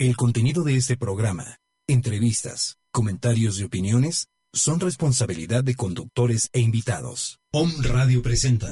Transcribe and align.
El 0.00 0.14
contenido 0.14 0.62
de 0.62 0.76
este 0.76 0.96
programa, 0.96 1.58
entrevistas, 1.88 2.76
comentarios 2.92 3.58
y 3.58 3.64
opiniones 3.64 4.28
son 4.52 4.78
responsabilidad 4.78 5.64
de 5.64 5.74
conductores 5.74 6.50
e 6.52 6.60
invitados. 6.60 7.40
Om 7.52 7.82
Radio 7.82 8.22
presenta. 8.22 8.68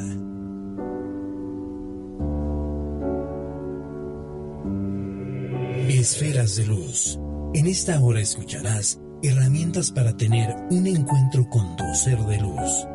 Esferas 5.88 6.54
de 6.54 6.66
luz. 6.66 7.18
En 7.54 7.66
esta 7.66 7.98
hora 8.00 8.20
escucharás 8.20 9.00
herramientas 9.20 9.90
para 9.90 10.16
tener 10.16 10.54
un 10.70 10.86
encuentro 10.86 11.48
con 11.50 11.74
tu 11.74 11.92
ser 11.96 12.20
de 12.20 12.40
luz. 12.40 12.86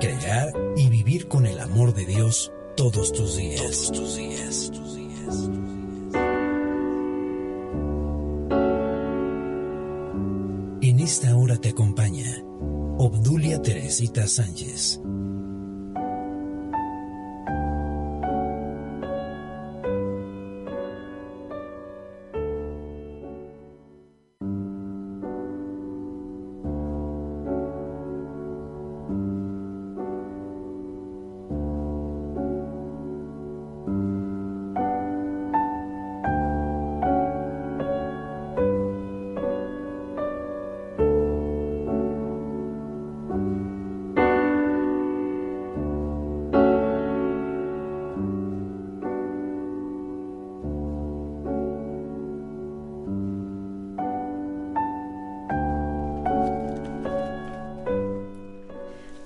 Crear 0.00 0.54
y 0.74 0.88
vivir 0.88 1.28
con 1.28 1.44
el 1.44 1.60
amor 1.60 1.92
de 1.92 2.06
Dios 2.06 2.50
todos 2.78 3.12
tus 3.12 3.36
días. 3.36 3.92
Esta 11.08 11.34
hora 11.34 11.56
te 11.56 11.70
acompaña 11.70 12.44
Obdulia 12.98 13.62
Teresita 13.62 14.26
Sánchez. 14.26 15.00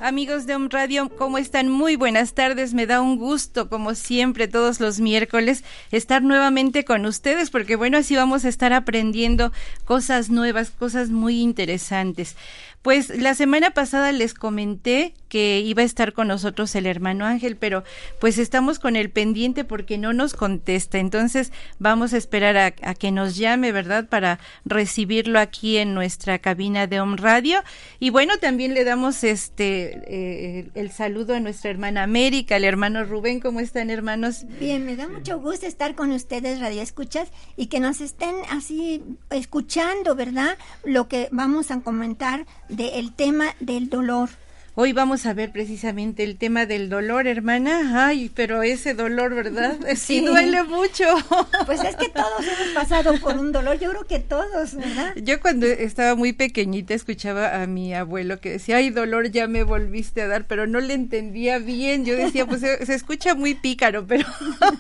Amigos 0.03 0.47
de 0.47 0.57
Om 0.57 0.69
Radio, 0.69 1.09
¿cómo 1.17 1.39
están? 1.39 1.69
Muy 1.69 1.95
buenas 1.95 2.35
tardes. 2.35 2.75
Me 2.75 2.89
da 2.89 3.01
un 3.01 3.19
gusto, 3.19 3.69
como 3.69 3.95
siempre, 3.95 4.49
todos 4.49 4.81
los 4.81 4.99
miércoles, 4.99 5.63
estar 5.93 6.25
nuevamente 6.25 6.85
con 6.85 7.07
ustedes, 7.07 7.51
porque 7.51 7.77
bueno, 7.77 7.99
así 7.99 8.17
vamos 8.17 8.45
a 8.45 8.49
estar 8.49 8.73
aprendiendo 8.73 9.53
cosas 9.85 10.29
nuevas, 10.29 10.73
cosas 10.73 11.11
muy 11.11 11.41
interesantes. 11.41 12.35
Pues 12.83 13.11
la 13.11 13.35
semana 13.35 13.71
pasada 13.71 14.11
les 14.11 14.35
comenté 14.35 15.15
que 15.29 15.61
iba 15.61 15.81
a 15.81 15.87
estar 15.87 16.13
con 16.13 16.29
nosotros 16.29 16.75
el 16.75 16.85
hermano 16.85 17.25
Ángel, 17.25 17.57
pero 17.57 17.85
pues 18.21 18.37
estamos 18.37 18.79
con 18.79 18.97
el 18.97 19.09
pendiente 19.09 19.65
porque 19.65 19.97
no 19.97 20.13
nos 20.13 20.35
contesta. 20.35 20.99
Entonces 20.99 21.53
vamos 21.79 22.13
a 22.13 22.19
esperar 22.19 22.57
a, 22.57 22.95
que 22.95 23.13
nos 23.13 23.37
llame, 23.37 23.73
¿verdad? 23.73 24.09
Para 24.09 24.41
recibirlo 24.65 25.39
aquí 25.39 25.79
en 25.79 25.95
nuestra 25.95 26.41
cabina 26.41 26.87
de 26.87 27.01
Home 27.01 27.17
Radio. 27.17 27.63
Y 27.99 28.11
bueno, 28.11 28.37
también 28.39 28.75
le 28.75 28.85
damos 28.85 29.25
este 29.25 30.03
eh, 30.07 30.71
el 30.75 30.91
saludo 30.91 31.35
a 31.35 31.41
nuestra 31.41 31.71
hermana 31.71 32.03
América, 32.03 32.57
al 32.57 32.65
hermano 32.65 33.05
Rubén. 33.05 33.41
¿Cómo 33.41 33.61
están, 33.61 33.91
hermanos? 33.91 34.45
Bien, 34.61 34.85
me 34.85 34.97
da 34.97 35.09
mucho 35.09 35.41
gusto 35.41 35.67
estar 35.67 35.95
con 35.95 36.11
ustedes, 36.11 36.61
Radio 36.61 36.83
Escuchas, 36.83 37.31
y 37.57 37.67
que 37.67 37.81
nos 37.81 38.01
estén 38.01 38.35
así 38.51 39.03
escuchando, 39.31 40.15
¿verdad? 40.15 40.59
Lo 40.85 41.09
que 41.09 41.29
vamos 41.31 41.71
a 41.71 41.81
comentar 41.81 42.45
del 42.73 43.13
tema 43.13 43.55
del 43.61 43.89
dolor. 43.89 44.31
Hoy 44.75 44.95
vamos 44.95 45.27
a 45.27 45.35
ver 45.35 45.53
precisamente 45.53 46.25
el 46.25 46.39
tema 46.39 46.65
del 46.65 46.89
dolor, 46.89 47.27
hermana. 47.27 48.07
Ay, 48.07 48.31
pero 48.35 48.63
ese 48.63 48.95
dolor, 48.95 49.35
¿verdad? 49.35 49.77
Sí, 49.97 50.25
duele 50.25 50.63
mucho. 50.63 51.05
Pues 51.67 51.85
es 51.85 51.95
que 51.97 52.09
todos 52.09 52.41
hemos 52.41 52.75
pasado 52.75 53.15
por 53.21 53.37
un 53.37 53.53
dolor, 53.53 53.79
yo 53.79 53.91
creo 53.91 54.07
que 54.07 54.19
todos, 54.19 54.75
¿verdad? 54.75 55.15
Yo 55.17 55.41
cuando 55.41 55.67
estaba 55.67 56.15
muy 56.15 56.33
pequeñita 56.33 56.95
escuchaba 56.95 57.63
a 57.63 57.67
mi 57.67 57.95
abuelo 57.95 58.41
que 58.41 58.53
decía, 58.53 58.79
ay, 58.79 58.89
dolor, 58.89 59.31
ya 59.31 59.47
me 59.47 59.63
volviste 59.63 60.23
a 60.23 60.29
dar, 60.29 60.47
pero 60.47 60.67
no 60.67 60.81
le 60.81 60.95
entendía 60.95 61.59
bien. 61.59 62.07
Yo 62.07 62.17
decía, 62.17 62.47
pues 62.47 62.63
se, 62.63 62.95
escucha 62.95 63.35
muy 63.35 63.55
pícaro, 63.55 64.07
pero 64.07 64.27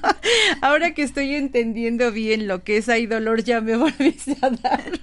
ahora 0.62 0.94
que 0.94 1.02
estoy 1.02 1.34
entendiendo 1.34 2.10
bien 2.12 2.48
lo 2.48 2.64
que 2.64 2.78
es, 2.78 2.88
ay, 2.88 3.06
dolor, 3.06 3.44
ya 3.44 3.60
me 3.60 3.76
volviste 3.76 4.36
a 4.40 4.50
dar. 4.50 5.00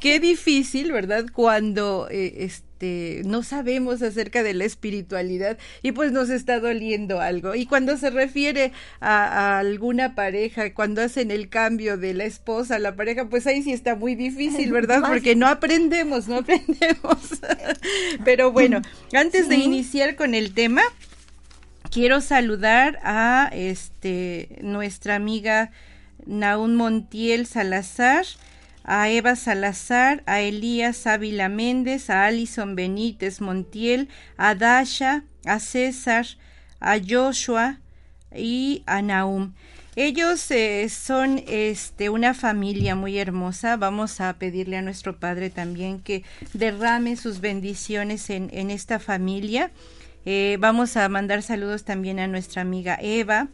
Qué 0.00 0.20
difícil, 0.20 0.90
¿verdad? 0.90 1.26
Cuando... 1.32 2.08
Eh, 2.10 2.44
este, 2.44 2.69
no 2.80 3.42
sabemos 3.42 4.02
acerca 4.02 4.42
de 4.42 4.54
la 4.54 4.64
espiritualidad 4.64 5.58
y 5.82 5.92
pues 5.92 6.12
nos 6.12 6.30
está 6.30 6.60
doliendo 6.60 7.20
algo. 7.20 7.54
Y 7.54 7.66
cuando 7.66 7.96
se 7.96 8.10
refiere 8.10 8.72
a, 9.00 9.58
alguna 9.58 10.14
pareja, 10.14 10.72
cuando 10.72 11.02
hacen 11.02 11.30
el 11.30 11.48
cambio 11.48 11.98
de 11.98 12.14
la 12.14 12.24
esposa 12.24 12.76
a 12.76 12.78
la 12.78 12.96
pareja, 12.96 13.28
pues 13.28 13.46
ahí 13.46 13.62
sí 13.62 13.72
está 13.72 13.96
muy 13.96 14.14
difícil, 14.14 14.72
¿verdad? 14.72 15.02
Porque 15.06 15.36
no 15.36 15.46
aprendemos, 15.46 16.26
no 16.28 16.36
aprendemos. 16.36 17.40
Pero 18.24 18.52
bueno, 18.52 18.80
antes 19.12 19.48
de 19.48 19.56
iniciar 19.56 20.16
con 20.16 20.34
el 20.34 20.54
tema, 20.54 20.82
quiero 21.90 22.20
saludar 22.20 22.98
a 23.02 23.50
este 23.52 24.58
nuestra 24.62 25.16
amiga 25.16 25.70
Naún 26.26 26.76
Montiel 26.76 27.46
Salazar 27.46 28.24
a 28.92 29.08
Eva 29.08 29.36
Salazar, 29.36 30.24
a 30.26 30.40
Elías 30.40 31.06
Ávila 31.06 31.48
Méndez, 31.48 32.10
a 32.10 32.26
Alison 32.26 32.74
Benítez 32.74 33.40
Montiel, 33.40 34.08
a 34.36 34.56
Dasha, 34.56 35.22
a 35.44 35.60
César, 35.60 36.26
a 36.80 36.98
Joshua 36.98 37.78
y 38.34 38.82
a 38.86 39.00
Naum. 39.00 39.52
Ellos 39.94 40.50
eh, 40.50 40.88
son 40.88 41.40
este, 41.46 42.10
una 42.10 42.34
familia 42.34 42.96
muy 42.96 43.16
hermosa. 43.16 43.76
Vamos 43.76 44.20
a 44.20 44.32
pedirle 44.40 44.76
a 44.78 44.82
nuestro 44.82 45.20
Padre 45.20 45.50
también 45.50 46.00
que 46.00 46.24
derrame 46.52 47.14
sus 47.14 47.40
bendiciones 47.40 48.28
en, 48.28 48.50
en 48.52 48.72
esta 48.72 48.98
familia. 48.98 49.70
Eh, 50.26 50.56
vamos 50.58 50.96
a 50.96 51.08
mandar 51.08 51.44
saludos 51.44 51.84
también 51.84 52.18
a 52.18 52.26
nuestra 52.26 52.62
amiga 52.62 52.98
Eva, 53.00 53.46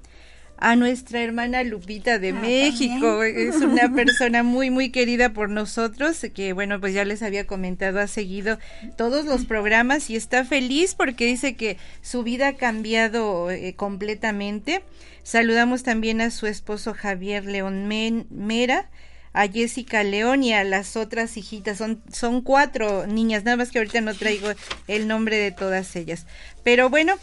a 0.58 0.76
nuestra 0.76 1.22
hermana 1.22 1.62
Lupita 1.62 2.18
de 2.18 2.30
ah, 2.30 2.40
México. 2.40 3.22
Es 3.22 3.56
una 3.56 3.92
persona 3.94 4.42
muy, 4.42 4.70
muy 4.70 4.90
querida 4.90 5.32
por 5.32 5.50
nosotros, 5.50 6.24
que 6.34 6.52
bueno, 6.52 6.80
pues 6.80 6.94
ya 6.94 7.04
les 7.04 7.22
había 7.22 7.46
comentado, 7.46 8.00
ha 8.00 8.06
seguido 8.06 8.58
todos 8.96 9.24
los 9.24 9.44
programas 9.46 10.10
y 10.10 10.16
está 10.16 10.44
feliz 10.44 10.94
porque 10.94 11.26
dice 11.26 11.56
que 11.56 11.78
su 12.02 12.22
vida 12.22 12.48
ha 12.48 12.52
cambiado 12.54 13.50
eh, 13.50 13.74
completamente. 13.74 14.82
Saludamos 15.22 15.82
también 15.82 16.20
a 16.20 16.30
su 16.30 16.46
esposo 16.46 16.94
Javier 16.94 17.44
León 17.44 17.86
Mera 17.88 18.88
a 19.36 19.48
Jessica 19.48 20.02
León 20.02 20.42
y 20.42 20.54
a 20.54 20.64
las 20.64 20.96
otras 20.96 21.36
hijitas. 21.36 21.76
Son, 21.76 22.02
son 22.10 22.40
cuatro 22.40 23.06
niñas, 23.06 23.44
nada 23.44 23.58
más 23.58 23.70
que 23.70 23.78
ahorita 23.78 24.00
no 24.00 24.14
traigo 24.14 24.48
el 24.88 25.06
nombre 25.06 25.36
de 25.36 25.52
todas 25.52 25.94
ellas. 25.94 26.26
Pero 26.64 26.88
bueno, 26.88 27.16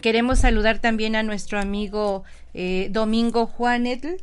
Queremos 0.00 0.40
saludar 0.40 0.78
también 0.78 1.16
a 1.16 1.22
nuestro 1.22 1.58
amigo 1.58 2.24
eh, 2.54 2.88
Domingo 2.90 3.46
Juanetl, 3.46 4.16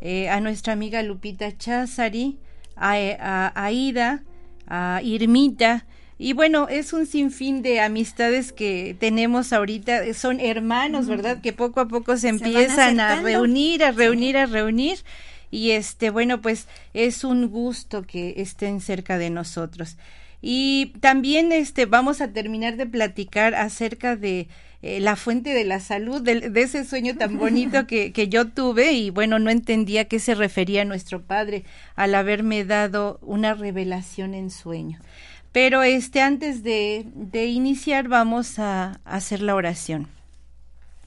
eh, 0.00 0.28
a 0.28 0.40
nuestra 0.40 0.72
amiga 0.72 1.02
Lupita 1.02 1.56
Chazari, 1.56 2.38
a, 2.76 2.94
a 2.94 3.64
Aida, 3.64 4.22
a 4.66 5.00
Irmita. 5.02 5.86
Y 6.18 6.32
bueno, 6.32 6.68
es 6.68 6.92
un 6.92 7.06
sinfín 7.06 7.60
de 7.62 7.80
amistades 7.80 8.52
que 8.52 8.96
tenemos 8.98 9.52
ahorita, 9.52 10.14
son 10.14 10.40
hermanos, 10.40 11.08
¿verdad? 11.08 11.42
Que 11.42 11.52
poco 11.52 11.80
a 11.80 11.88
poco 11.88 12.16
se, 12.16 12.28
empiezan 12.28 13.00
a 13.00 13.20
reunir, 13.20 13.84
a 13.84 13.90
reunir, 13.90 14.38
a 14.38 14.46
reunir. 14.46 15.00
Y 15.50 15.72
este, 15.72 16.10
bueno, 16.10 16.40
pues 16.40 16.68
es 16.94 17.22
un 17.22 17.48
gusto 17.48 18.02
que 18.02 18.34
estén 18.38 18.80
cerca 18.80 19.18
de 19.18 19.28
nosotros. 19.28 19.96
Y 20.42 20.92
también 21.00 21.52
este 21.52 21.86
vamos 21.86 22.20
a 22.20 22.32
terminar 22.32 22.76
de 22.76 22.86
platicar 22.86 23.54
acerca 23.54 24.16
de 24.16 24.48
eh, 24.82 25.00
la 25.00 25.16
fuente 25.16 25.54
de 25.54 25.64
la 25.64 25.80
salud, 25.80 26.20
de, 26.22 26.52
ese 26.54 26.84
sueño 26.84 27.16
tan 27.16 27.38
bonito 27.40 27.86
que, 27.86 28.12
que, 28.12 28.28
yo 28.28 28.46
tuve 28.48 28.92
y 28.92 29.10
bueno, 29.10 29.38
no 29.38 29.50
entendía 29.50 30.02
a 30.02 30.04
qué 30.04 30.18
se 30.18 30.34
refería 30.34 30.84
nuestro 30.84 31.22
Padre 31.22 31.64
al 31.94 32.14
haberme 32.14 32.64
dado 32.64 33.18
una 33.22 33.54
revelación 33.54 34.34
en 34.34 34.50
sueño. 34.50 35.00
Pero 35.52 35.82
este, 35.82 36.20
antes 36.20 36.62
de, 36.62 37.06
de 37.14 37.46
iniciar 37.46 38.08
vamos 38.08 38.58
a 38.58 39.00
hacer 39.04 39.40
la 39.40 39.54
oración 39.54 40.08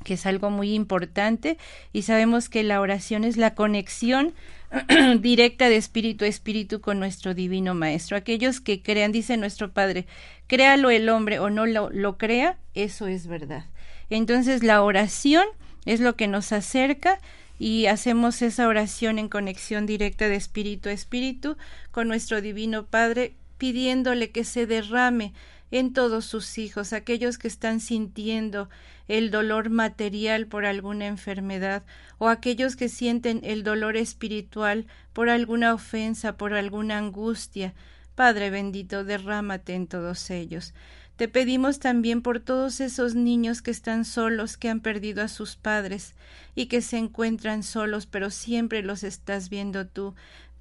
que 0.03 0.13
es 0.13 0.25
algo 0.25 0.49
muy 0.49 0.73
importante 0.73 1.57
y 1.93 2.03
sabemos 2.03 2.49
que 2.49 2.63
la 2.63 2.81
oración 2.81 3.23
es 3.23 3.37
la 3.37 3.53
conexión 3.53 4.33
directa 5.19 5.69
de 5.69 5.77
espíritu 5.77 6.25
a 6.25 6.27
espíritu 6.27 6.81
con 6.81 7.00
nuestro 7.00 7.33
divino 7.33 7.74
maestro. 7.74 8.18
Aquellos 8.18 8.62
que 8.62 8.81
crean, 8.81 9.12
dice 9.12 9.38
nuestro 9.38 9.71
Padre, 9.71 10.06
créalo 10.48 10.89
el 10.89 11.10
hombre 11.10 11.39
o 11.39 11.50
no 11.50 11.66
lo, 11.66 11.89
lo 11.89 12.18
crea, 12.18 12.57
eso 12.75 13.07
es 13.07 13.27
verdad. 13.27 13.66
Entonces 14.10 14.63
la 14.63 14.81
oración 14.83 15.45
es 15.86 16.00
lo 16.00 16.16
que 16.16 16.27
nos 16.27 16.51
acerca 16.51 17.19
y 17.57 17.88
hacemos 17.88 18.42
esa 18.42 18.68
oración 18.68 19.19
en 19.19 19.27
conexión 19.27 19.86
directa 19.86 20.27
de 20.27 20.36
espíritu 20.36 20.89
a 20.89 20.94
espíritu 20.94 21.57
con 21.92 22.07
nuestro 22.07 22.42
divino 22.42 22.86
Padre, 22.86 23.33
pidiéndole 23.57 24.31
que 24.31 24.44
se 24.44 24.65
derrame 24.65 25.33
en 25.71 25.94
todos 25.94 26.25
sus 26.25 26.57
hijos, 26.57 26.94
aquellos 26.94 27.38
que 27.38 27.48
están 27.48 27.80
sintiendo 27.80 28.69
el 29.07 29.31
dolor 29.31 29.69
material 29.69 30.48
por 30.48 30.66
alguna 30.66 31.07
enfermedad, 31.07 31.83
o 32.18 32.27
aquellos 32.27 32.75
que 32.75 32.89
sienten 32.89 33.42
el 33.44 33.63
dolor 33.63 33.98
espiritual 33.98 34.86
por 35.13 35.30
alguna 35.30 35.74
ofensa, 35.74 36.38
por 36.38 36.54
alguna 36.54 36.98
angustia. 36.98 37.74
Padre 38.16 38.50
bendito, 38.50 39.04
derrámate 39.04 39.74
en 39.74 39.88
todos 39.88 40.30
ellos. 40.30 40.74
Te 41.19 41.27
pedimos 41.27 41.80
también 41.80 42.22
por 42.22 42.39
todos 42.39 42.80
esos 42.80 43.13
niños 43.13 43.62
que 43.62 43.72
están 43.72 44.06
solos, 44.06 44.56
que 44.56 44.69
han 44.69 44.80
perdido 44.80 45.22
a 45.22 45.27
sus 45.27 45.57
padres 45.57 46.15
y 46.56 46.68
que 46.68 46.81
se 46.81 46.98
encuentran 46.98 47.62
solos, 47.63 48.06
pero 48.06 48.30
siempre 48.30 48.83
los 48.83 49.04
estás 49.04 49.50
viendo 49.50 49.86
tú. 49.86 50.15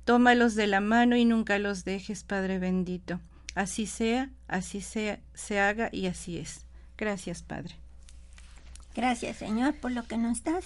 Tómalos 0.04 0.56
de 0.56 0.66
la 0.66 0.80
mano 0.80 1.16
y 1.16 1.24
nunca 1.24 1.60
los 1.60 1.84
dejes, 1.84 2.24
Padre 2.24 2.58
bendito. 2.58 3.20
Así 3.58 3.86
sea, 3.86 4.30
así 4.46 4.80
sea, 4.80 5.18
se 5.34 5.58
haga 5.58 5.88
y 5.90 6.06
así 6.06 6.38
es. 6.38 6.64
Gracias, 6.96 7.42
Padre. 7.42 7.74
Gracias, 8.94 9.38
Señor, 9.38 9.74
por 9.74 9.90
lo 9.90 10.06
que 10.06 10.16
nos 10.16 10.44
das. 10.44 10.64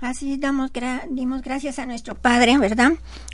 Así 0.00 0.36
damos 0.36 0.72
dimos 1.10 1.42
gracias 1.42 1.78
a 1.78 1.86
nuestro 1.86 2.16
Padre, 2.16 2.58
¿verdad? 2.58 2.90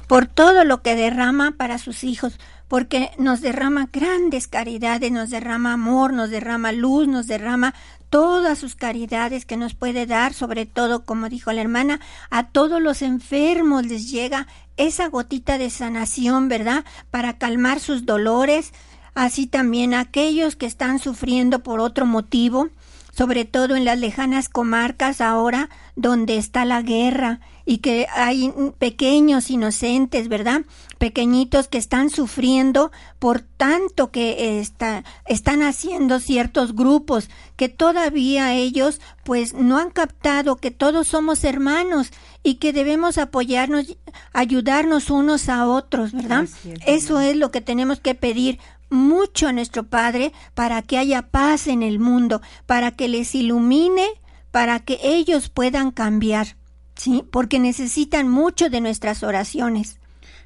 Por 0.06 0.26
todo 0.26 0.64
lo 0.64 0.82
que 0.82 0.96
derrama 0.96 1.52
para 1.52 1.78
sus 1.78 2.04
hijos, 2.04 2.38
porque 2.68 3.10
nos 3.18 3.40
derrama 3.40 3.88
grandes 3.92 4.48
caridades, 4.48 5.12
nos 5.12 5.30
derrama 5.30 5.74
amor, 5.74 6.12
nos 6.12 6.30
derrama 6.30 6.72
luz, 6.72 7.06
nos 7.06 7.26
derrama 7.26 7.74
todas 8.10 8.58
sus 8.58 8.76
caridades 8.76 9.44
que 9.44 9.56
nos 9.56 9.74
puede 9.74 10.06
dar, 10.06 10.34
sobre 10.34 10.66
todo, 10.66 11.04
como 11.04 11.28
dijo 11.28 11.52
la 11.52 11.60
hermana, 11.60 12.00
a 12.30 12.48
todos 12.48 12.80
los 12.80 13.02
enfermos 13.02 13.86
les 13.86 14.10
llega 14.10 14.46
esa 14.76 15.08
gotita 15.08 15.58
de 15.58 15.70
sanación, 15.70 16.48
¿verdad? 16.48 16.84
Para 17.10 17.38
calmar 17.38 17.80
sus 17.80 18.06
dolores, 18.06 18.72
así 19.14 19.46
también 19.46 19.94
aquellos 19.94 20.56
que 20.56 20.66
están 20.66 20.98
sufriendo 20.98 21.62
por 21.62 21.80
otro 21.80 22.06
motivo, 22.06 22.68
sobre 23.12 23.44
todo 23.44 23.76
en 23.76 23.84
las 23.84 23.98
lejanas 23.98 24.48
comarcas 24.48 25.20
ahora 25.20 25.68
donde 25.94 26.36
está 26.36 26.64
la 26.64 26.82
guerra 26.82 27.40
y 27.64 27.78
que 27.78 28.06
hay 28.14 28.52
pequeños 28.78 29.50
inocentes, 29.50 30.28
¿verdad? 30.28 30.62
Pequeñitos 31.04 31.68
que 31.68 31.76
están 31.76 32.08
sufriendo 32.08 32.90
por 33.18 33.42
tanto 33.42 34.10
que 34.10 34.58
está, 34.58 35.04
están 35.26 35.62
haciendo 35.62 36.18
ciertos 36.18 36.74
grupos 36.74 37.28
que 37.56 37.68
todavía 37.68 38.54
ellos 38.54 39.02
pues 39.22 39.52
no 39.52 39.76
han 39.76 39.90
captado 39.90 40.56
que 40.56 40.70
todos 40.70 41.06
somos 41.08 41.44
hermanos 41.44 42.10
y 42.42 42.54
que 42.54 42.72
debemos 42.72 43.18
apoyarnos, 43.18 43.98
ayudarnos 44.32 45.10
unos 45.10 45.50
a 45.50 45.66
otros, 45.66 46.12
¿verdad? 46.12 46.46
Eso 46.86 47.20
es 47.20 47.36
lo 47.36 47.50
que 47.50 47.60
tenemos 47.60 48.00
que 48.00 48.14
pedir 48.14 48.58
mucho 48.88 49.46
a 49.46 49.52
nuestro 49.52 49.84
Padre 49.84 50.32
para 50.54 50.80
que 50.80 50.96
haya 50.96 51.28
paz 51.28 51.66
en 51.66 51.82
el 51.82 51.98
mundo, 51.98 52.40
para 52.64 52.92
que 52.92 53.08
les 53.08 53.34
ilumine, 53.34 54.06
para 54.50 54.80
que 54.80 54.98
ellos 55.02 55.50
puedan 55.50 55.90
cambiar, 55.90 56.56
¿sí? 56.96 57.22
Porque 57.30 57.58
necesitan 57.58 58.26
mucho 58.30 58.70
de 58.70 58.80
nuestras 58.80 59.22
oraciones. 59.22 59.98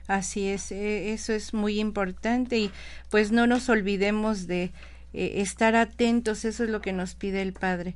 Así 0.09 0.49
es, 0.49 0.73
eh, 0.73 1.13
eso 1.13 1.35
es 1.35 1.53
muy 1.53 1.79
importante 1.79 2.59
y 2.59 2.71
pues 3.11 3.31
no 3.31 3.47
nos 3.47 3.69
olvidemos 3.69 4.47
de 4.47 4.73
eh, 5.13 5.35
estar 5.37 5.77
atentos, 5.77 6.47
eso 6.47 6.65
es 6.65 6.71
lo 6.71 6.81
que 6.81 6.95
nos 6.95 7.15
pide 7.15 7.43
el 7.43 7.53
Padre, 7.53 7.95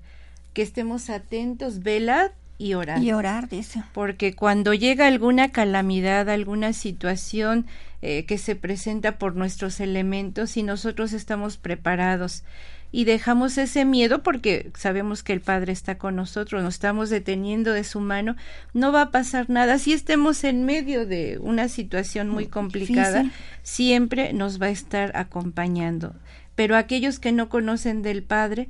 que 0.53 0.61
estemos 0.61 1.09
atentos, 1.09 1.83
velad 1.83 2.31
y 2.59 2.75
orar. 2.75 3.03
Y 3.03 3.13
orar, 3.13 3.49
dice. 3.49 3.83
Porque 3.95 4.35
cuando 4.35 4.75
llega 4.75 5.07
alguna 5.07 5.53
calamidad, 5.53 6.29
alguna 6.29 6.75
situación 6.75 7.67
eh, 8.03 8.27
que 8.27 8.37
se 8.37 8.57
presenta 8.57 9.19
por 9.19 9.35
nuestros 9.35 9.81
elementos 9.81 10.57
y 10.59 10.63
nosotros 10.63 11.15
estamos 11.15 11.57
preparados 11.57 12.45
y 12.93 13.05
dejamos 13.05 13.57
ese 13.59 13.87
miedo 13.87 14.23
porque 14.23 14.71
sabemos 14.77 15.23
que 15.23 15.33
el 15.33 15.41
Padre 15.41 15.73
está 15.73 15.97
con 15.97 16.15
nosotros, 16.15 16.63
nos 16.63 16.75
estamos 16.75 17.09
deteniendo 17.11 17.73
de 17.73 17.85
su 17.85 18.01
mano, 18.01 18.37
no 18.75 18.93
va 18.93 19.03
a 19.03 19.11
pasar 19.11 19.49
nada. 19.49 19.79
Si 19.79 19.95
estemos 19.95 20.45
en 20.45 20.65
medio 20.65 21.07
de 21.07 21.39
una 21.41 21.69
situación 21.69 22.29
muy 22.29 22.47
complicada, 22.47 23.31
siempre 23.63 24.35
nos 24.35 24.61
va 24.61 24.67
a 24.67 24.71
estar 24.71 25.17
acompañando. 25.17 26.15
Pero 26.55 26.77
aquellos 26.77 27.19
que 27.19 27.33
no 27.33 27.49
conocen 27.49 28.03
del 28.03 28.23
Padre, 28.23 28.69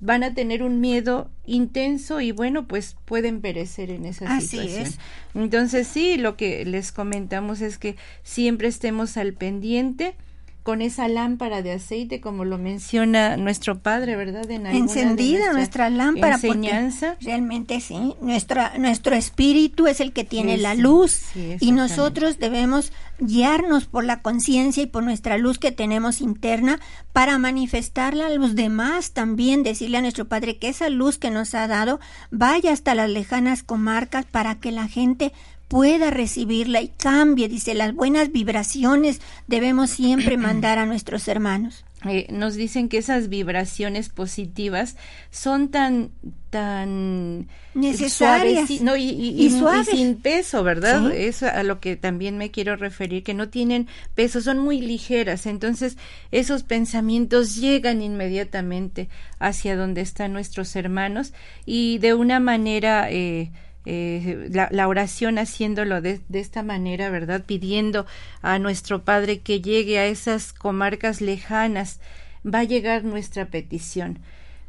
van 0.00 0.24
a 0.24 0.34
tener 0.34 0.64
un 0.64 0.80
miedo 0.80 1.30
intenso 1.46 2.20
y 2.20 2.32
bueno, 2.32 2.66
pues 2.66 2.96
pueden 3.04 3.40
perecer 3.40 3.90
en 3.90 4.04
esa 4.04 4.40
situación. 4.40 4.86
Es. 4.86 4.98
Entonces 5.34 5.86
sí, 5.86 6.16
lo 6.16 6.36
que 6.36 6.64
les 6.64 6.90
comentamos 6.90 7.60
es 7.60 7.78
que 7.78 7.94
siempre 8.24 8.66
estemos 8.66 9.16
al 9.16 9.32
pendiente 9.32 10.16
con 10.62 10.80
esa 10.80 11.08
lámpara 11.08 11.62
de 11.62 11.72
aceite, 11.72 12.20
como 12.20 12.44
lo 12.44 12.56
menciona 12.56 13.36
nuestro 13.36 13.80
padre, 13.80 14.16
¿verdad? 14.16 14.48
En 14.50 14.66
Encendida 14.66 15.52
nuestra, 15.52 15.90
lámpara. 15.90 16.34
Enseñanza. 16.34 17.16
Realmente 17.20 17.80
sí. 17.80 18.14
Nuestra, 18.20 18.74
nuestro 18.78 19.14
espíritu 19.16 19.86
es 19.86 20.00
el 20.00 20.12
que 20.12 20.24
tiene 20.24 20.58
la 20.58 20.74
luz 20.74 21.22
y 21.34 21.72
nosotros 21.72 22.38
debemos 22.38 22.92
guiarnos 23.18 23.86
por 23.86 24.04
la 24.04 24.20
conciencia 24.22 24.82
y 24.82 24.86
por 24.86 25.02
nuestra 25.02 25.38
luz 25.38 25.58
que 25.58 25.72
tenemos 25.72 26.20
interna 26.20 26.80
para 27.12 27.38
manifestarla 27.38 28.26
a 28.26 28.30
los 28.30 28.54
demás 28.54 29.12
también, 29.12 29.62
decirle 29.62 29.98
a 29.98 30.02
nuestro 30.02 30.26
Padre 30.26 30.58
que 30.58 30.68
esa 30.68 30.88
luz 30.88 31.18
que 31.18 31.30
nos 31.30 31.54
ha 31.54 31.66
dado 31.68 32.00
vaya 32.30 32.72
hasta 32.72 32.94
las 32.94 33.10
lejanas 33.10 33.62
comarcas 33.62 34.24
para 34.26 34.56
que 34.56 34.72
la 34.72 34.88
gente 34.88 35.32
pueda 35.72 36.10
recibirla 36.10 36.82
y 36.82 36.88
cambie. 36.88 37.48
Dice, 37.48 37.72
las 37.72 37.94
buenas 37.94 38.30
vibraciones 38.30 39.22
debemos 39.46 39.88
siempre 39.88 40.36
mandar 40.36 40.78
a 40.78 40.84
nuestros 40.84 41.26
hermanos. 41.28 41.86
Eh, 42.04 42.26
nos 42.30 42.56
dicen 42.56 42.90
que 42.90 42.98
esas 42.98 43.30
vibraciones 43.30 44.10
positivas 44.10 44.96
son 45.30 45.70
tan 45.70 46.10
tan 46.50 47.48
necesarias 47.72 48.70
y, 48.70 48.80
no, 48.80 48.96
y, 48.96 49.50
sin 49.90 50.16
peso, 50.16 50.62
¿verdad? 50.62 51.10
Es 51.12 51.42
a 51.42 51.62
lo 51.62 51.80
que 51.80 51.96
también 51.96 52.36
me 52.36 52.50
quiero 52.50 52.76
referir, 52.76 53.22
que 53.22 53.32
no 53.32 53.48
tienen 53.48 53.88
peso, 54.14 54.42
son 54.42 54.58
muy 54.58 54.82
ligeras. 54.82 55.46
Entonces, 55.46 55.96
esos 56.32 56.64
pensamientos 56.64 57.56
llegan 57.56 58.02
inmediatamente 58.02 59.08
hacia 59.38 59.74
donde 59.74 60.02
están 60.02 60.34
nuestros 60.34 60.76
hermanos 60.76 61.32
y 61.64 61.96
de 61.98 62.12
una 62.12 62.40
manera 62.40 63.10
eh, 63.10 63.52
eh, 63.84 64.48
la, 64.50 64.86
oración 64.86 65.38
haciéndolo 65.38 66.00
de, 66.00 66.20
esta 66.32 66.62
manera, 66.62 67.10
¿verdad? 67.10 67.44
Pidiendo 67.44 68.06
a 68.40 68.58
nuestro 68.58 69.04
Padre 69.04 69.40
que 69.40 69.60
llegue 69.60 69.98
a 69.98 70.06
esas 70.06 70.52
comarcas 70.52 71.20
lejanas, 71.20 71.98
va 72.46 72.60
a 72.60 72.64
llegar 72.64 73.04
nuestra 73.04 73.46
petición. 73.46 74.20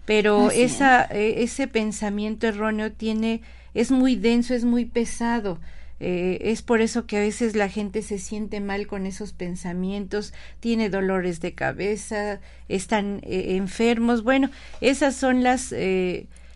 Pero 0.05 0.51
esa, 0.51 1.05
e, 1.05 1.43
ese 1.43 1.67
pensamiento 1.67 2.47
erróneo 2.47 2.91
tiene, 2.91 3.41
es 3.73 3.91
muy 3.91 4.15
denso, 4.15 4.53
es 4.53 4.65
muy 4.65 4.85
pesado. 4.85 5.59
Eh, 5.99 6.51
es 6.51 6.63
por 6.63 6.81
eso 6.81 7.05
que 7.05 7.17
a 7.17 7.21
veces 7.21 7.55
la 7.55 7.69
gente 7.69 8.01
se 8.01 8.17
siente 8.17 8.59
mal 8.59 8.87
con 8.87 9.05
esos 9.05 9.31
pensamientos, 9.31 10.33
tiene 10.59 10.89
dolores 10.89 11.39
de 11.39 11.53
cabeza, 11.53 12.41
están 12.67 13.21
eh, 13.23 13.55
enfermos. 13.55 14.23
Bueno, 14.23 14.49
esas 14.81 15.15
son 15.15 15.43
las 15.43 15.71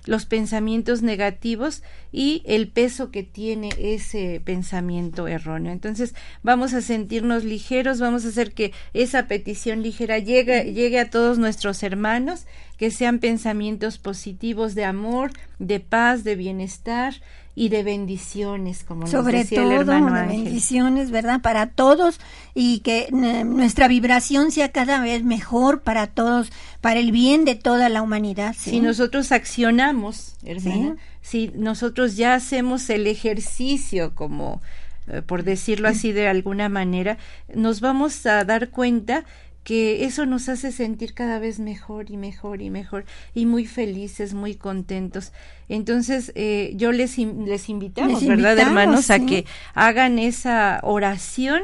los 0.08 0.26
pensamientos 0.26 1.02
negativos 1.02 1.84
y 2.12 2.42
el 2.46 2.70
peso 2.70 3.12
que 3.12 3.24
tiene 3.24 3.70
ese 3.78 4.42
pensamiento 4.44 5.28
erróneo. 5.28 5.72
Entonces 5.72 6.16
vamos 6.44 6.74
a 6.74 6.82
sentirnos 6.82 7.44
ligeros, 7.44 8.00
vamos 8.00 8.26
a 8.26 8.30
hacer 8.30 8.54
que 8.54 8.74
esa 8.94 9.28
petición 9.28 9.84
ligera 9.84 10.18
llegue, 10.20 10.74
llegue 10.74 11.00
a 11.00 11.10
todos 11.10 11.38
nuestros 11.38 11.84
hermanos, 11.84 12.48
que 12.78 12.92
sean 12.92 13.20
pensamientos 13.20 13.98
positivos 13.98 14.76
de 14.76 14.86
amor, 14.86 15.32
de 15.60 15.80
paz, 15.80 16.24
de 16.24 16.36
bienestar 16.36 17.16
y 17.60 17.70
de 17.70 17.82
bendiciones, 17.82 18.84
como 18.84 19.08
Sobre 19.08 19.40
nos 19.40 19.50
decía 19.50 19.64
todo, 19.64 19.72
el 19.72 19.80
hermano 19.80 20.14
de 20.14 20.20
Ángel. 20.20 20.44
bendiciones, 20.44 21.10
¿verdad? 21.10 21.42
Para 21.42 21.66
todos 21.66 22.20
y 22.54 22.82
que 22.82 23.08
eh, 23.12 23.44
nuestra 23.44 23.88
vibración 23.88 24.52
sea 24.52 24.72
cada 24.72 25.02
vez 25.02 25.24
mejor 25.24 25.82
para 25.82 26.06
todos, 26.06 26.52
para 26.82 27.00
el 27.00 27.12
bien 27.12 27.46
de 27.46 27.56
toda 27.56 27.90
la 27.90 28.04
humanidad. 28.04 28.56
¿sí? 28.56 28.70
Si 28.70 28.80
nosotros 28.80 29.32
accionamos, 29.32 30.36
hermana, 30.46 30.98
si 31.24 31.52
nosotros 31.56 32.16
ya 32.16 32.36
hacemos 32.36 32.92
el 32.92 33.08
ejercicio 33.08 34.14
como 34.14 34.62
eh, 35.08 35.24
por 35.24 35.44
decirlo 35.44 35.88
así 35.88 36.12
de 36.12 36.28
alguna 36.28 36.70
manera, 36.70 37.18
nos 37.52 37.82
vamos 37.82 38.24
a 38.28 38.44
dar 38.44 38.70
cuenta 38.70 39.26
que 39.68 40.06
eso 40.06 40.26
nos 40.26 40.48
hace 40.48 40.72
sentir 40.72 41.14
cada 41.14 41.40
vez 41.40 41.60
mejor 41.60 42.10
y 42.10 42.16
mejor 42.16 42.62
y 42.62 42.70
mejor 42.70 43.04
y 43.34 43.46
muy 43.46 43.66
felices, 43.66 44.34
muy 44.34 44.56
contentos. 44.56 45.34
Entonces, 45.68 46.32
eh, 46.36 46.72
yo 46.78 46.94
les, 46.94 47.18
les 47.18 47.68
invitamos, 47.68 48.22
Les 48.22 48.30
¿verdad, 48.30 48.52
invitamos, 48.52 48.78
hermanos? 48.80 49.12
A 49.12 49.20
que 49.20 49.46
hagan 49.74 50.20
esa 50.20 50.80
oración 50.84 51.64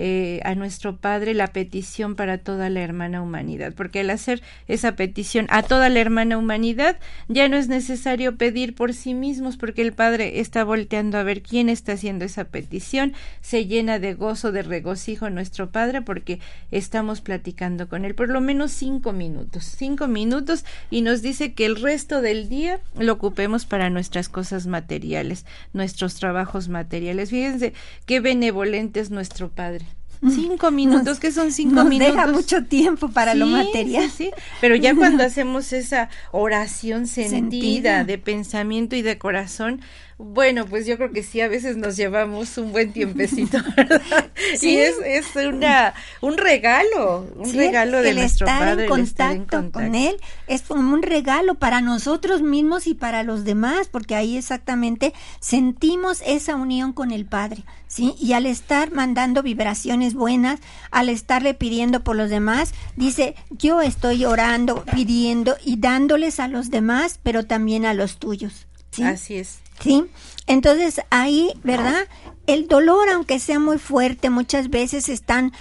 eh, 0.00 0.40
a 0.44 0.54
nuestro 0.54 0.96
Padre 0.96 1.34
la 1.34 1.48
petición 1.48 2.14
para 2.14 2.38
toda 2.38 2.70
la 2.70 2.82
hermana 2.82 3.20
humanidad, 3.20 3.74
porque 3.74 3.98
al 3.98 4.10
hacer 4.10 4.42
esa 4.68 4.94
petición 4.94 5.46
a 5.50 5.64
toda 5.64 5.88
la 5.88 5.98
hermana 5.98 6.38
humanidad 6.38 7.00
ya 7.26 7.48
no 7.48 7.56
es 7.56 7.66
necesario 7.66 8.36
pedir 8.36 8.76
por 8.76 8.94
sí 8.94 9.12
mismos, 9.12 9.56
porque 9.56 9.82
el 9.82 9.92
Padre 9.92 10.38
está 10.38 10.62
volteando 10.62 11.18
a 11.18 11.24
ver 11.24 11.42
quién 11.42 11.68
está 11.68 11.94
haciendo 11.94 12.24
esa 12.24 12.44
petición, 12.44 13.12
se 13.40 13.66
llena 13.66 13.98
de 13.98 14.14
gozo, 14.14 14.52
de 14.52 14.62
regocijo 14.62 15.30
nuestro 15.30 15.70
Padre, 15.72 16.00
porque 16.00 16.38
estamos 16.70 17.20
platicando 17.20 17.88
con 17.88 18.04
Él 18.04 18.14
por 18.14 18.28
lo 18.28 18.40
menos 18.40 18.70
cinco 18.70 19.12
minutos, 19.12 19.64
cinco 19.64 20.06
minutos, 20.06 20.64
y 20.90 21.02
nos 21.02 21.22
dice 21.22 21.54
que 21.54 21.66
el 21.66 21.74
resto 21.74 22.22
del 22.22 22.48
día 22.48 22.78
lo 22.96 23.14
ocupemos 23.14 23.66
para 23.66 23.90
nuestras 23.90 24.28
cosas 24.28 24.68
materiales, 24.68 25.44
nuestros 25.72 26.14
trabajos 26.14 26.68
materiales. 26.68 27.30
Fíjense 27.30 27.72
qué 28.06 28.20
benevolente 28.20 29.00
es 29.00 29.10
nuestro 29.10 29.48
Padre. 29.48 29.87
Cinco 30.20 30.70
minutos, 30.70 31.20
que 31.20 31.30
son 31.30 31.52
cinco 31.52 31.76
Nos 31.76 31.88
minutos? 31.88 32.14
deja 32.14 32.26
mucho 32.26 32.64
tiempo 32.64 33.08
para 33.10 33.34
lo 33.34 33.46
Sí, 33.46 33.52
material. 33.52 34.10
sí, 34.10 34.16
sí. 34.16 34.30
Pero 34.60 34.74
ya 34.76 34.94
cuando 34.94 35.22
hacemos 35.24 35.72
esa 35.72 36.08
oración 36.32 37.06
sentida, 37.06 37.38
Sentida. 37.38 38.04
de 38.04 38.18
pensamiento 38.18 38.96
y 38.96 39.02
de 39.02 39.16
corazón, 39.18 39.80
bueno, 40.18 40.66
pues 40.66 40.84
yo 40.84 40.96
creo 40.96 41.12
que 41.12 41.22
sí, 41.22 41.40
a 41.40 41.46
veces 41.48 41.76
nos 41.76 41.96
llevamos 41.96 42.58
un 42.58 42.72
buen 42.72 42.92
tiempecito, 42.92 43.58
¿verdad? 43.76 44.30
Sí. 44.56 44.70
Y 44.70 44.76
es, 44.78 44.96
es 45.04 45.36
una, 45.36 45.94
un 46.20 46.36
regalo, 46.36 47.20
un 47.36 47.52
Sí, 47.52 47.56
regalo 47.56 48.02
de 48.02 48.10
el 48.10 48.16
nuestro 48.16 48.46
estar 48.48 48.58
Padre, 48.58 48.86
en 48.86 48.92
el 48.92 49.00
estar 49.00 49.32
en 49.32 49.44
contacto 49.44 49.56
con 49.56 49.70
contacto. 49.70 49.94
él 49.94 50.16
es 50.48 50.62
como 50.62 50.92
un 50.92 51.02
regalo 51.02 51.54
para 51.54 51.80
nosotros 51.80 52.42
mismos 52.42 52.86
y 52.88 52.94
para 52.94 53.22
los 53.22 53.44
demás, 53.44 53.88
porque 53.88 54.16
ahí 54.16 54.36
exactamente 54.36 55.14
sentimos 55.40 56.20
esa 56.26 56.56
unión 56.56 56.92
con 56.92 57.12
el 57.12 57.24
Padre, 57.24 57.64
¿sí? 57.86 58.14
Y 58.18 58.32
al 58.32 58.46
estar 58.46 58.90
mandando 58.92 59.42
vibraciones 59.44 60.14
buenas, 60.14 60.60
al 60.90 61.08
estarle 61.10 61.54
pidiendo 61.54 62.02
por 62.02 62.16
los 62.16 62.28
demás, 62.28 62.72
dice, 62.96 63.36
yo 63.50 63.80
estoy 63.82 64.24
orando, 64.24 64.84
pidiendo 64.92 65.56
y 65.64 65.78
dándoles 65.78 66.40
a 66.40 66.48
los 66.48 66.70
demás, 66.70 67.20
pero 67.22 67.46
también 67.46 67.86
a 67.86 67.94
los 67.94 68.18
tuyos, 68.18 68.66
¿sí? 68.90 69.04
Así 69.04 69.36
es. 69.36 69.60
¿Sí? 69.80 70.04
Entonces 70.46 71.02
ahí, 71.10 71.52
¿verdad? 71.62 72.06
El 72.46 72.68
dolor, 72.68 73.08
aunque 73.10 73.38
sea 73.38 73.58
muy 73.58 73.78
fuerte, 73.78 74.30
muchas 74.30 74.70
veces 74.70 75.08
están 75.08 75.52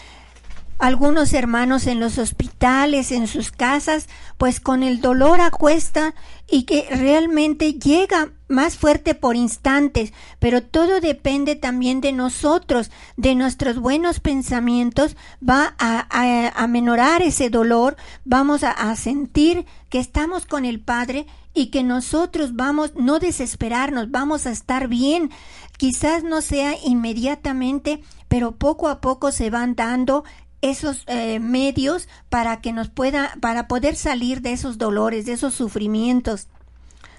algunos 0.79 1.33
hermanos 1.33 1.87
en 1.87 1.99
los 1.99 2.17
hospitales, 2.17 3.11
en 3.11 3.27
sus 3.27 3.51
casas, 3.51 4.07
pues 4.37 4.59
con 4.59 4.83
el 4.83 5.01
dolor 5.01 5.41
a 5.41 5.49
cuesta 5.49 6.13
y 6.49 6.63
que 6.63 6.87
realmente 6.89 7.73
llega 7.73 8.29
más 8.47 8.77
fuerte 8.77 9.15
por 9.15 9.35
instantes, 9.35 10.13
pero 10.39 10.63
todo 10.63 11.01
depende 11.01 11.55
también 11.55 11.99
de 11.99 12.13
nosotros, 12.13 12.91
de 13.17 13.35
nuestros 13.35 13.79
buenos 13.79 14.19
pensamientos, 14.19 15.17
va 15.47 15.75
a, 15.79 16.07
a, 16.09 16.63
a 16.63 16.67
menorar 16.67 17.21
ese 17.21 17.49
dolor, 17.49 17.97
vamos 18.23 18.63
a 18.63 18.95
sentir 18.95 19.65
que 19.89 19.99
estamos 19.99 20.45
con 20.45 20.63
el 20.63 20.79
Padre 20.79 21.25
y 21.57 21.67
que 21.67 21.83
nosotros 21.83 22.55
vamos 22.55 22.93
no 22.95 23.17
desesperarnos, 23.17 24.11
vamos 24.11 24.45
a 24.45 24.51
estar 24.51 24.87
bien. 24.87 25.31
Quizás 25.77 26.23
no 26.23 26.41
sea 26.41 26.75
inmediatamente, 26.85 28.01
pero 28.27 28.55
poco 28.55 28.89
a 28.89 29.01
poco 29.01 29.31
se 29.31 29.49
van 29.49 29.75
dando 29.75 30.23
esos 30.61 31.03
eh, 31.07 31.39
medios 31.39 32.07
para 32.29 32.61
que 32.61 32.73
nos 32.73 32.89
pueda 32.89 33.35
para 33.41 33.67
poder 33.67 33.95
salir 33.95 34.41
de 34.41 34.53
esos 34.53 34.77
dolores, 34.77 35.25
de 35.25 35.33
esos 35.33 35.55
sufrimientos. 35.55 36.47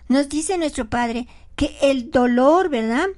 Nos 0.09 0.29
dice 0.29 0.57
nuestro 0.57 0.89
Padre 0.89 1.27
que 1.57 1.77
el 1.83 2.13
dolor, 2.13 2.69
¿verdad? 2.69 3.09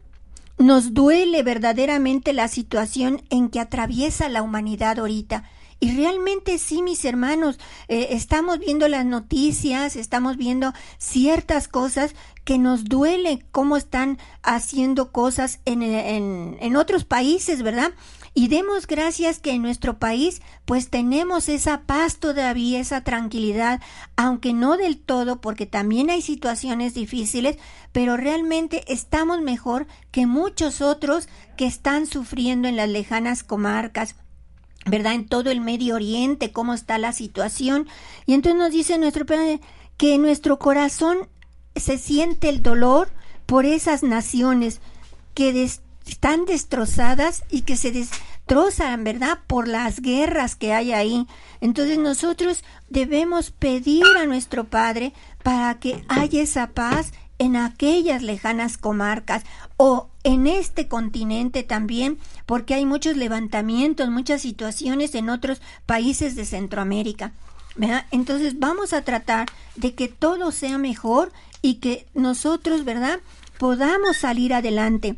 Nos 0.57 0.95
duele 0.95 1.43
verdaderamente 1.43 2.33
la 2.33 2.49
situación 2.49 3.23
en 3.29 3.51
que 3.51 3.61
atraviesa 3.61 4.31
la 4.31 4.43
humanidad 4.43 4.99
ahorita. 4.99 5.45
Y 5.83 5.97
realmente 5.97 6.59
sí, 6.59 6.83
mis 6.83 7.07
hermanos, 7.07 7.59
eh, 7.89 8.09
estamos 8.11 8.59
viendo 8.59 8.87
las 8.87 9.07
noticias, 9.07 9.97
estamos 9.97 10.37
viendo 10.37 10.75
ciertas 10.99 11.69
cosas 11.69 12.15
que 12.45 12.59
nos 12.59 12.85
duele 12.85 13.47
cómo 13.51 13.79
están 13.79 14.19
haciendo 14.43 15.11
cosas 15.11 15.61
en, 15.65 15.83
en, 15.83 16.59
en 16.61 16.77
otros 16.77 17.05
países, 17.05 17.63
¿verdad? 17.63 17.93
Y 18.35 18.49
demos 18.49 18.87
gracias 18.87 19.41
que 19.41 19.53
en 19.53 19.63
nuestro 19.63 19.99
país 19.99 20.41
pues 20.65 20.89
tenemos 20.89 21.49
esa 21.49 21.83
paz 21.83 22.19
todavía, 22.19 22.79
esa 22.79 23.03
tranquilidad, 23.03 23.81
aunque 24.17 24.53
no 24.53 24.77
del 24.77 24.99
todo, 24.99 25.41
porque 25.41 25.67
también 25.67 26.11
hay 26.11 26.23
situaciones 26.23 26.95
difíciles, 26.95 27.57
pero 27.93 28.17
realmente 28.17 28.85
estamos 28.93 29.41
mejor 29.41 29.87
que 30.13 30.27
muchos 30.27 30.81
otros 30.81 31.29
que 31.57 31.67
están 31.67 32.07
sufriendo 32.07 32.69
en 32.69 32.77
las 32.77 32.89
lejanas 32.89 33.43
comarcas. 33.43 34.15
¿Verdad? 34.87 35.15
En 35.15 35.27
todo 35.27 35.51
el 35.51 35.61
Medio 35.61 35.97
Oriente, 35.97 36.53
cómo 36.53 36.75
está 36.75 36.99
la 36.99 37.13
situación. 37.13 37.89
Y 38.27 38.35
entonces 38.35 38.59
nos 38.59 38.73
dice 38.73 38.99
nuestro 38.99 39.27
Padre 39.27 39.61
que 39.97 40.15
en 40.15 40.23
nuestro 40.23 40.59
corazón 40.59 41.29
se 41.77 41.99
siente 41.99 42.49
el 42.49 42.63
dolor 42.63 43.11
por 43.47 43.67
esas 43.67 44.03
naciones 44.03 44.81
que 45.35 45.69
están 46.07 46.45
destrozadas 46.45 47.45
y 47.51 47.63
que 47.63 47.77
se 47.77 47.93
destrozan, 47.93 49.05
¿verdad? 49.05 49.41
Por 49.47 49.69
las 49.69 50.01
guerras 50.01 50.57
que 50.57 50.73
hay 50.73 50.93
ahí. 50.93 51.27
Entonces 51.61 51.99
nosotros 51.99 52.65
debemos 52.89 53.51
pedir 53.51 54.05
a 54.19 54.27
nuestro 54.27 54.65
Padre 54.65 55.13
para 55.43 55.79
que 55.79 56.05
haya 56.09 56.43
esa 56.43 56.69
paz 56.69 57.13
en 57.41 57.57
aquellas 57.57 58.23
lejanas 58.23 58.77
comarcas 58.77 59.45
o 59.79 60.09
en 60.25 60.47
este 60.47 60.89
continente 60.89 61.63
también, 61.63 62.19
porque 62.45 62.75
hay 62.75 62.85
muchos 62.85 63.17
levantamientos, 63.17 64.11
muchas 64.11 64.43
situaciones 64.43 65.15
en 65.15 65.31
otros 65.31 65.63
países 65.87 66.37
de 66.37 66.45
Centroamérica. 66.45 67.33
Entonces 68.11 68.59
vamos 68.59 68.93
a 68.93 69.03
tratar 69.03 69.49
de 69.75 69.95
que 69.95 70.07
todo 70.07 70.53
sea 70.53 70.77
mejor 70.77 71.33
y 71.63 71.77
que 71.77 72.07
nosotros, 72.13 72.85
¿verdad?, 72.85 73.21
podamos 73.59 74.19
salir 74.19 74.53
adelante. 74.53 75.17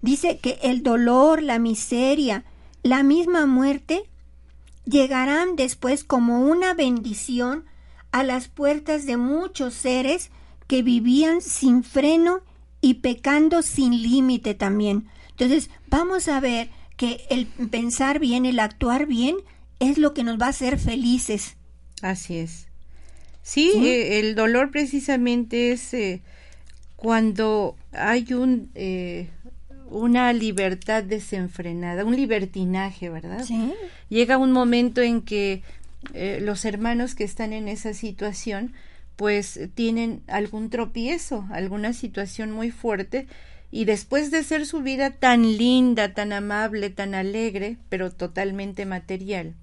Dice 0.00 0.38
que 0.38 0.58
el 0.62 0.82
dolor, 0.82 1.42
la 1.42 1.58
miseria, 1.58 2.44
la 2.82 3.02
misma 3.02 3.44
muerte 3.44 4.04
llegarán 4.86 5.54
después 5.56 6.02
como 6.02 6.40
una 6.40 6.72
bendición 6.72 7.66
a 8.10 8.22
las 8.22 8.48
puertas 8.48 9.04
de 9.04 9.18
muchos 9.18 9.74
seres 9.74 10.30
que 10.66 10.82
vivían 10.82 11.40
sin 11.40 11.84
freno 11.84 12.40
y 12.80 12.94
pecando 12.94 13.62
sin 13.62 14.02
límite 14.02 14.54
también. 14.54 15.06
Entonces, 15.30 15.70
vamos 15.88 16.28
a 16.28 16.40
ver 16.40 16.70
que 16.96 17.20
el 17.30 17.46
pensar 17.46 18.18
bien, 18.18 18.46
el 18.46 18.58
actuar 18.58 19.06
bien, 19.06 19.36
es 19.80 19.98
lo 19.98 20.14
que 20.14 20.24
nos 20.24 20.40
va 20.40 20.46
a 20.46 20.50
hacer 20.50 20.78
felices. 20.78 21.56
Así 22.02 22.36
es. 22.36 22.66
Sí, 23.42 23.70
¿Sí? 23.72 23.86
Eh, 23.86 24.18
el 24.18 24.34
dolor 24.34 24.70
precisamente 24.70 25.72
es 25.72 25.94
eh, 25.94 26.22
cuando 26.96 27.76
hay 27.92 28.32
un 28.32 28.70
eh, 28.74 29.28
una 29.88 30.32
libertad 30.32 31.04
desenfrenada, 31.04 32.04
un 32.04 32.16
libertinaje, 32.16 33.08
¿verdad? 33.08 33.44
Sí. 33.44 33.72
Llega 34.08 34.36
un 34.36 34.52
momento 34.52 35.00
en 35.00 35.22
que 35.22 35.62
eh, 36.14 36.38
los 36.42 36.64
hermanos 36.64 37.14
que 37.14 37.24
están 37.24 37.52
en 37.52 37.68
esa 37.68 37.94
situación 37.94 38.72
pues 39.16 39.58
tienen 39.74 40.22
algún 40.28 40.70
tropiezo, 40.70 41.46
alguna 41.50 41.92
situación 41.92 42.52
muy 42.52 42.70
fuerte 42.70 43.26
y 43.70 43.84
después 43.84 44.30
de 44.30 44.44
ser 44.44 44.66
su 44.66 44.82
vida 44.82 45.10
tan 45.10 45.42
linda, 45.56 46.14
tan 46.14 46.32
amable, 46.32 46.90
tan 46.90 47.14
alegre, 47.14 47.78
pero 47.88 48.12
totalmente 48.12 48.86
material, 48.86 49.54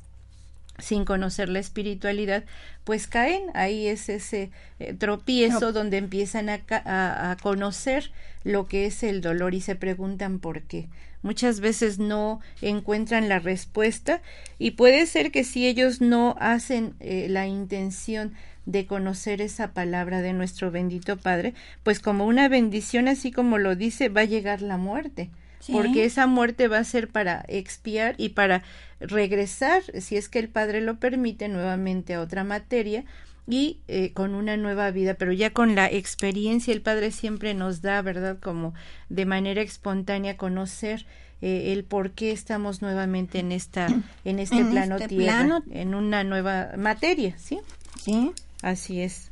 sin 0.80 1.06
conocer 1.06 1.50
la 1.50 1.60
espiritualidad, 1.60 2.44
pues 2.84 3.08
caen, 3.08 3.44
ahí 3.54 3.88
es 3.88 4.10
ese 4.10 4.52
eh, 4.80 4.94
tropiezo 4.94 5.68
no. 5.68 5.72
donde 5.72 5.98
empiezan 5.98 6.50
a, 6.50 6.62
a, 6.70 7.32
a, 7.32 7.38
conocer 7.38 8.12
lo 8.44 8.68
que 8.68 8.88
es 8.88 9.04
el 9.04 9.22
dolor 9.22 9.54
y 9.54 9.62
se 9.62 9.76
preguntan 9.76 10.40
por 10.40 10.64
qué. 10.64 10.90
Muchas 11.22 11.62
veces 11.62 12.00
no 12.00 12.42
encuentran 12.62 13.30
la 13.30 13.40
respuesta 13.40 14.22
y 14.60 14.72
puede 14.72 15.06
ser 15.06 15.32
que 15.32 15.46
si 15.46 15.66
ellos 15.66 16.02
no 16.02 16.36
hacen 16.38 16.96
eh, 17.00 17.28
la 17.30 17.48
intención 17.48 18.34
de 18.66 18.86
conocer 18.86 19.42
esa 19.42 19.74
palabra 19.74 20.22
de 20.22 20.34
nuestro 20.34 20.72
bendito 20.72 21.18
Padre, 21.18 21.54
pues 21.84 22.00
como 22.00 22.26
una 22.26 22.48
bendición, 22.48 23.08
así 23.08 23.32
como 23.32 23.58
lo 23.58 23.76
dice, 23.76 24.10
va 24.10 24.22
a 24.22 24.26
llegar 24.26 24.62
la 24.62 24.78
muerte. 24.78 25.30
Porque 25.72 26.04
esa 26.04 26.28
muerte 26.28 26.68
va 26.68 26.80
a 26.80 26.84
ser 26.84 27.08
para 27.08 27.46
expiar 27.48 28.16
y 28.18 28.30
para 28.30 28.64
regresar, 29.00 29.82
si 30.02 30.18
es 30.18 30.28
que 30.28 30.40
el 30.40 30.50
Padre 30.50 30.82
lo 30.82 30.98
permite, 30.98 31.48
nuevamente 31.48 32.16
a 32.16 32.22
otra 32.22 32.44
materia, 32.44 33.06
y 33.48 33.80
eh, 33.88 34.12
con 34.14 34.36
una 34.36 34.58
nueva 34.58 34.92
vida, 34.92 35.16
pero 35.16 35.32
ya 35.32 35.52
con 35.52 35.76
la 35.76 35.90
experiencia 35.90 36.74
el 36.74 36.82
Padre 36.82 37.12
siempre 37.12 37.54
nos 37.54 37.82
da, 37.82 38.02
¿verdad? 38.02 38.40
Como 38.42 38.74
de 39.10 39.26
manera 39.26 39.62
espontánea 39.62 40.38
conocer 40.38 41.06
eh, 41.42 41.74
el 41.74 41.84
por 41.84 42.12
qué 42.12 42.32
estamos 42.32 42.82
nuevamente 42.82 43.40
en 43.40 43.52
esta 43.52 43.88
en 44.24 44.40
este 44.40 44.64
plano 44.64 44.96
este 44.96 45.10
tierra, 45.10 45.62
en 45.72 45.94
una 45.94 46.24
nueva 46.24 46.72
materia, 46.78 47.38
¿sí? 47.38 47.60
Sí. 48.02 48.32
Así 48.64 49.02
es. 49.02 49.30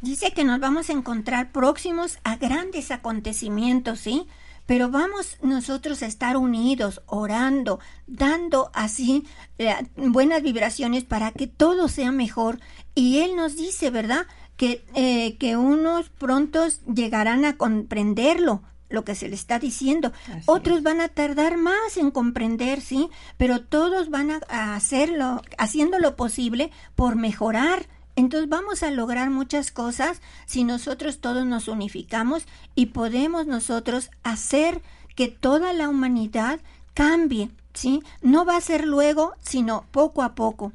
Dice 0.00 0.32
que 0.32 0.44
nos 0.44 0.60
vamos 0.60 0.90
a 0.90 0.92
encontrar 0.92 1.50
próximos 1.50 2.18
a 2.22 2.36
grandes 2.36 2.92
acontecimientos, 2.92 3.98
¿sí? 3.98 4.28
pero 4.68 4.90
vamos 4.90 5.38
nosotros 5.40 6.02
a 6.02 6.06
estar 6.06 6.36
unidos, 6.36 7.00
orando, 7.06 7.80
dando 8.06 8.70
así 8.74 9.26
eh, 9.56 9.74
buenas 9.96 10.42
vibraciones 10.42 11.04
para 11.04 11.32
que 11.32 11.46
todo 11.46 11.88
sea 11.88 12.12
mejor. 12.12 12.60
Y 12.94 13.20
Él 13.20 13.34
nos 13.34 13.56
dice, 13.56 13.88
¿verdad? 13.88 14.26
Que, 14.58 14.84
eh, 14.94 15.38
que 15.38 15.56
unos 15.56 16.10
prontos 16.10 16.82
llegarán 16.84 17.46
a 17.46 17.56
comprenderlo, 17.56 18.62
lo 18.88 19.04
que 19.04 19.14
se 19.14 19.28
le 19.28 19.34
está 19.34 19.58
diciendo. 19.58 20.12
Otros 20.46 20.82
van 20.82 21.00
a 21.00 21.08
tardar 21.08 21.56
más 21.56 21.96
en 21.96 22.10
comprender, 22.10 22.80
sí, 22.80 23.08
pero 23.36 23.60
todos 23.62 24.10
van 24.10 24.30
a 24.48 24.74
hacerlo, 24.74 25.42
haciendo 25.58 25.98
lo 25.98 26.16
posible 26.16 26.70
por 26.94 27.16
mejorar 27.16 27.86
entonces 28.18 28.48
vamos 28.48 28.82
a 28.82 28.90
lograr 28.90 29.30
muchas 29.30 29.70
cosas 29.70 30.20
si 30.44 30.64
nosotros 30.64 31.20
todos 31.20 31.46
nos 31.46 31.68
unificamos 31.68 32.46
y 32.74 32.86
podemos 32.86 33.46
nosotros 33.46 34.10
hacer 34.24 34.82
que 35.14 35.28
toda 35.28 35.72
la 35.72 35.88
humanidad 35.88 36.58
cambie, 36.94 37.48
¿sí? 37.74 38.02
No 38.20 38.44
va 38.44 38.56
a 38.56 38.60
ser 38.60 38.88
luego, 38.88 39.34
sino 39.40 39.84
poco 39.92 40.24
a 40.24 40.34
poco. 40.34 40.72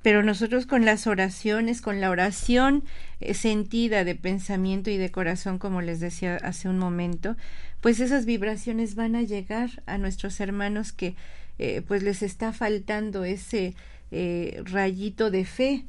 Pero 0.00 0.22
nosotros 0.22 0.64
con 0.64 0.86
las 0.86 1.06
oraciones, 1.06 1.82
con 1.82 2.00
la 2.00 2.08
oración 2.08 2.82
sentida 3.32 4.04
de 4.04 4.14
pensamiento 4.14 4.90
y 4.90 4.96
de 4.96 5.10
corazón, 5.10 5.58
como 5.58 5.80
les 5.80 6.00
decía 6.00 6.36
hace 6.42 6.68
un 6.68 6.78
momento, 6.78 7.36
pues 7.80 8.00
esas 8.00 8.26
vibraciones 8.26 8.94
van 8.94 9.16
a 9.16 9.22
llegar 9.22 9.82
a 9.86 9.98
nuestros 9.98 10.40
hermanos 10.40 10.92
que 10.92 11.14
eh, 11.58 11.82
pues 11.86 12.02
les 12.02 12.22
está 12.22 12.52
faltando 12.52 13.24
ese 13.24 13.74
eh, 14.10 14.62
rayito 14.64 15.30
de 15.30 15.44
fe, 15.44 15.84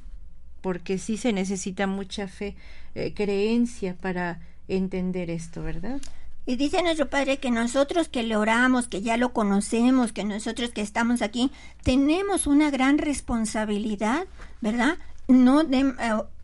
porque 0.62 0.98
sí 0.98 1.18
se 1.18 1.34
necesita 1.34 1.88
mucha 1.88 2.28
fe, 2.28 2.56
eh, 2.96 3.14
creencia 3.14 3.96
para 3.96 4.40
entender 4.68 5.30
esto, 5.30 5.64
¿verdad? 5.64 6.02
Y 6.46 6.56
dice 6.56 6.82
nuestro 6.82 7.10
Padre 7.10 7.38
que 7.38 7.52
nosotros 7.52 8.08
que 8.08 8.24
le 8.24 8.38
oramos, 8.38 8.88
que 8.88 9.02
ya 9.02 9.18
lo 9.18 9.34
conocemos, 9.34 10.14
que 10.14 10.24
nosotros 10.24 10.70
que 10.70 10.82
estamos 10.82 11.22
aquí, 11.22 11.52
tenemos 11.84 12.48
una 12.48 12.72
gran 12.72 12.98
responsabilidad, 12.98 14.26
¿verdad? 14.62 14.98
No 15.28 15.62
eh, 15.62 15.94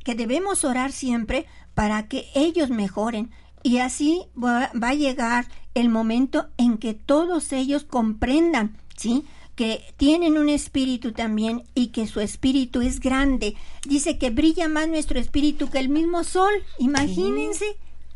que 0.04 0.16
debemos 0.16 0.64
orar 0.64 0.92
siempre 0.92 1.46
para 1.74 2.08
que 2.08 2.28
ellos 2.36 2.70
mejoren. 2.70 3.32
Y 3.64 3.78
así 3.78 4.22
va 4.36 4.72
a 4.82 4.94
llegar 4.94 5.48
el 5.74 5.90
momento 5.90 6.48
en 6.58 6.78
que 6.78 6.94
todos 6.94 7.54
ellos 7.54 7.84
comprendan, 7.84 8.78
¿sí? 8.98 9.26
que 9.56 9.84
tienen 9.98 10.38
un 10.38 10.50
espíritu 10.50 11.12
también 11.12 11.64
y 11.76 11.88
que 11.88 12.08
su 12.08 12.20
espíritu 12.20 12.82
es 12.82 13.00
grande. 13.00 13.56
Dice 13.88 14.18
que 14.18 14.30
brilla 14.32 14.68
más 14.68 14.88
nuestro 14.88 15.20
espíritu 15.20 15.70
que 15.70 15.80
el 15.80 15.90
mismo 15.90 16.24
sol. 16.24 16.52
Imagínense 16.80 17.66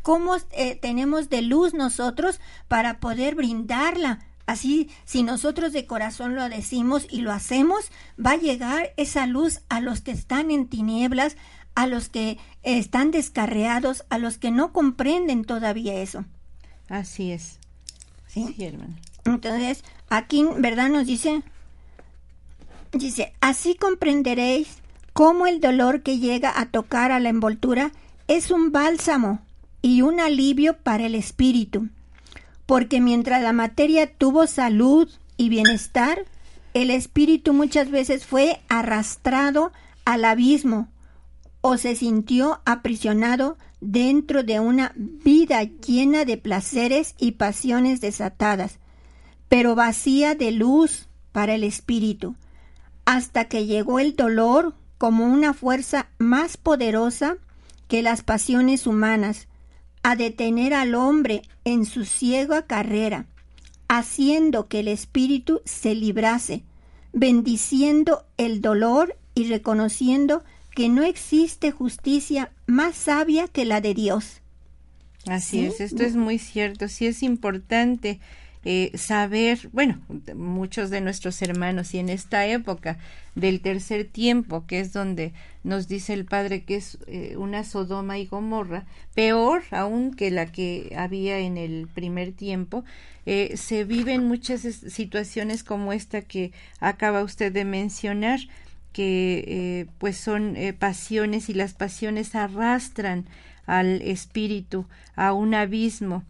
cómo 0.01 0.35
eh, 0.51 0.75
tenemos 0.75 1.29
de 1.29 1.41
luz 1.41 1.73
nosotros 1.73 2.39
para 2.67 2.99
poder 2.99 3.35
brindarla. 3.35 4.19
Así, 4.47 4.89
si 5.03 5.23
nosotros 5.23 5.73
de 5.73 5.85
corazón 5.85 6.35
lo 6.35 6.47
decimos 6.47 7.05
y 7.09 7.19
lo 7.19 7.33
hacemos, 7.33 7.91
va 8.23 8.31
a 8.31 8.37
llegar 8.37 8.93
esa 8.95 9.27
luz 9.27 9.59
a 9.67 9.81
los 9.81 9.99
que 9.99 10.11
están 10.11 10.51
en 10.51 10.67
tinieblas, 10.67 11.35
a 11.77 11.85
los 11.85 12.09
que 12.09 12.39
están 12.63 13.11
descarreados, 13.11 14.03
a 14.09 14.17
los 14.17 14.39
que 14.39 14.49
no 14.49 14.73
comprenden 14.73 15.45
todavía 15.45 16.01
eso. 16.01 16.25
Así 16.89 17.31
es. 17.31 17.59
Sí, 18.25 18.51
sí 18.57 18.65
hermano. 18.65 18.95
Entonces, 19.25 19.83
aquí, 20.09 20.43
¿verdad? 20.57 20.89
Nos 20.89 21.05
dice, 21.05 21.43
dice, 22.93 23.31
así 23.41 23.75
comprenderéis 23.75 24.79
cómo 25.13 25.45
el 25.45 25.59
dolor 25.59 26.01
que 26.01 26.17
llega 26.17 26.59
a 26.59 26.65
tocar 26.65 27.11
a 27.11 27.19
la 27.19 27.29
envoltura 27.29 27.91
es 28.27 28.49
un 28.49 28.71
bálsamo 28.71 29.39
y 29.83 30.01
un 30.01 30.19
alivio 30.19 30.77
para 30.77 31.05
el 31.05 31.13
espíritu, 31.13 31.89
porque 32.65 33.01
mientras 33.01 33.43
la 33.43 33.53
materia 33.53 34.11
tuvo 34.11 34.47
salud 34.47 35.11
y 35.37 35.49
bienestar, 35.49 36.25
el 36.73 36.89
espíritu 36.89 37.53
muchas 37.53 37.91
veces 37.91 38.25
fue 38.25 38.61
arrastrado 38.67 39.71
al 40.05 40.25
abismo 40.25 40.87
o 41.69 41.77
se 41.77 41.97
sintió 41.97 42.61
aprisionado 42.63 43.57
dentro 43.81 44.43
de 44.43 44.61
una 44.61 44.93
vida 44.95 45.63
llena 45.63 46.23
de 46.23 46.37
placeres 46.37 47.13
y 47.19 47.33
pasiones 47.33 47.99
desatadas, 47.99 48.79
pero 49.49 49.75
vacía 49.75 50.33
de 50.33 50.51
luz 50.51 51.09
para 51.33 51.55
el 51.55 51.65
espíritu, 51.65 52.37
hasta 53.03 53.49
que 53.49 53.65
llegó 53.65 53.99
el 53.99 54.15
dolor 54.15 54.75
como 54.97 55.25
una 55.25 55.53
fuerza 55.53 56.07
más 56.17 56.55
poderosa 56.55 57.35
que 57.89 58.01
las 58.01 58.23
pasiones 58.23 58.87
humanas, 58.87 59.49
a 60.03 60.15
detener 60.15 60.73
al 60.73 60.95
hombre 60.95 61.41
en 61.65 61.83
su 61.83 62.05
ciega 62.05 62.65
carrera, 62.65 63.25
haciendo 63.89 64.69
que 64.69 64.79
el 64.79 64.87
espíritu 64.87 65.59
se 65.65 65.95
librase, 65.95 66.63
bendiciendo 67.11 68.25
el 68.37 68.61
dolor 68.61 69.17
y 69.35 69.49
reconociendo 69.49 70.45
no 70.89 71.03
existe 71.03 71.71
justicia 71.71 72.51
más 72.67 72.95
sabia 72.95 73.47
que 73.47 73.65
la 73.65 73.81
de 73.81 73.93
Dios. 73.93 74.41
Así 75.25 75.65
es, 75.65 75.81
esto 75.81 76.03
es 76.03 76.15
muy 76.15 76.37
cierto, 76.37 76.87
sí 76.87 77.07
es 77.07 77.23
importante 77.23 78.19
eh, 78.69 78.91
saber, 78.97 79.69
bueno, 79.71 79.99
muchos 80.35 80.89
de 80.89 80.99
nuestros 80.99 81.41
hermanos 81.41 81.93
y 81.93 81.99
en 81.99 82.09
esta 82.09 82.45
época 82.47 82.97
del 83.33 83.61
tercer 83.61 84.05
tiempo, 84.05 84.65
que 84.67 84.79
es 84.79 84.91
donde 84.91 85.31
nos 85.63 85.87
dice 85.87 86.13
el 86.13 86.25
Padre 86.25 86.63
que 86.63 86.75
es 86.75 86.97
eh, 87.07 87.35
una 87.37 87.63
Sodoma 87.63 88.17
y 88.17 88.25
Gomorra, 88.25 88.85
peor 89.15 89.63
aún 89.71 90.13
que 90.13 90.31
la 90.31 90.47
que 90.47 90.93
había 90.97 91.39
en 91.39 91.57
el 91.57 91.87
primer 91.87 92.33
tiempo, 92.33 92.83
eh, 93.25 93.55
se 93.57 93.83
viven 93.83 94.27
muchas 94.27 94.61
situaciones 94.61 95.63
como 95.63 95.93
esta 95.93 96.21
que 96.21 96.51
acaba 96.79 97.23
usted 97.23 97.53
de 97.53 97.63
mencionar, 97.63 98.39
que 98.93 99.87
pues 99.99 100.17
son 100.17 100.55
pasiones 100.79 101.49
y 101.49 101.53
las 101.53 101.73
pasiones 101.73 102.33
arrastran 102.35 103.25
al 103.65 104.01
espíritu 104.01 104.85
a 105.15 105.33
un 105.33 105.53
abismo 105.53 106.23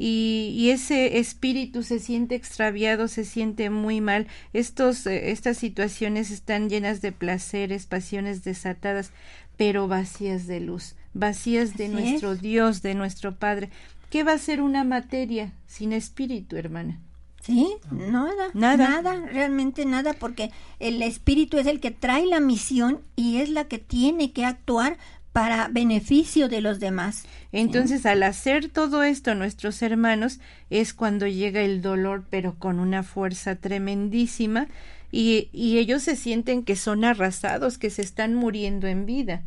y, 0.00 0.70
ese 0.70 1.18
espíritu 1.18 1.82
se 1.82 1.98
siente 1.98 2.36
extraviado, 2.36 3.08
se 3.08 3.24
siente 3.24 3.68
muy 3.68 4.00
mal. 4.00 4.28
Estos, 4.52 5.04
eh, 5.08 5.32
estas 5.32 5.58
situaciones 5.58 6.30
están 6.30 6.70
llenas 6.70 7.02
de 7.02 7.10
placeres, 7.10 7.86
pasiones 7.86 8.44
desatadas, 8.44 9.10
pero 9.56 9.88
vacías 9.88 10.46
de 10.46 10.60
luz, 10.60 10.94
vacías 11.14 11.76
de 11.76 11.88
nuestro 11.88 12.36
Dios, 12.36 12.80
de 12.80 12.94
nuestro 12.94 13.34
Padre. 13.34 13.70
¿Qué 14.08 14.22
va 14.22 14.34
a 14.34 14.38
ser 14.38 14.62
una 14.62 14.84
materia 14.84 15.52
sin 15.66 15.92
espíritu, 15.92 16.56
hermana? 16.56 17.00
Sí, 17.48 17.66
nada, 17.90 18.50
nada, 18.52 19.00
nada, 19.00 19.26
realmente 19.26 19.86
nada, 19.86 20.12
porque 20.12 20.50
el 20.80 21.00
espíritu 21.00 21.56
es 21.56 21.66
el 21.66 21.80
que 21.80 21.90
trae 21.90 22.26
la 22.26 22.40
misión 22.40 23.00
y 23.16 23.38
es 23.38 23.48
la 23.48 23.64
que 23.64 23.78
tiene 23.78 24.32
que 24.34 24.44
actuar 24.44 24.98
para 25.32 25.68
beneficio 25.68 26.50
de 26.50 26.60
los 26.60 26.78
demás. 26.78 27.24
Entonces, 27.50 28.04
al 28.04 28.22
hacer 28.22 28.68
todo 28.68 29.02
esto 29.02 29.34
nuestros 29.34 29.80
hermanos, 29.80 30.40
es 30.68 30.92
cuando 30.92 31.26
llega 31.26 31.62
el 31.62 31.80
dolor, 31.80 32.26
pero 32.28 32.58
con 32.58 32.78
una 32.78 33.02
fuerza 33.02 33.56
tremendísima, 33.56 34.68
y, 35.10 35.48
y 35.50 35.78
ellos 35.78 36.02
se 36.02 36.16
sienten 36.16 36.64
que 36.64 36.76
son 36.76 37.02
arrasados, 37.02 37.78
que 37.78 37.88
se 37.88 38.02
están 38.02 38.34
muriendo 38.34 38.88
en 38.88 39.06
vida. 39.06 39.42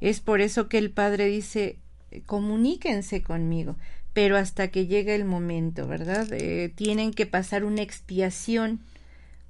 Es 0.00 0.18
por 0.18 0.40
eso 0.40 0.68
que 0.68 0.78
el 0.78 0.90
Padre 0.90 1.26
dice, 1.26 1.78
comuníquense 2.26 3.22
conmigo, 3.22 3.76
pero 4.16 4.38
hasta 4.38 4.68
que 4.68 4.86
llegue 4.86 5.14
el 5.14 5.26
momento, 5.26 5.86
¿verdad? 5.86 6.26
Eh, 6.32 6.72
tienen 6.74 7.12
que 7.12 7.26
pasar 7.26 7.64
una 7.64 7.82
expiación 7.82 8.80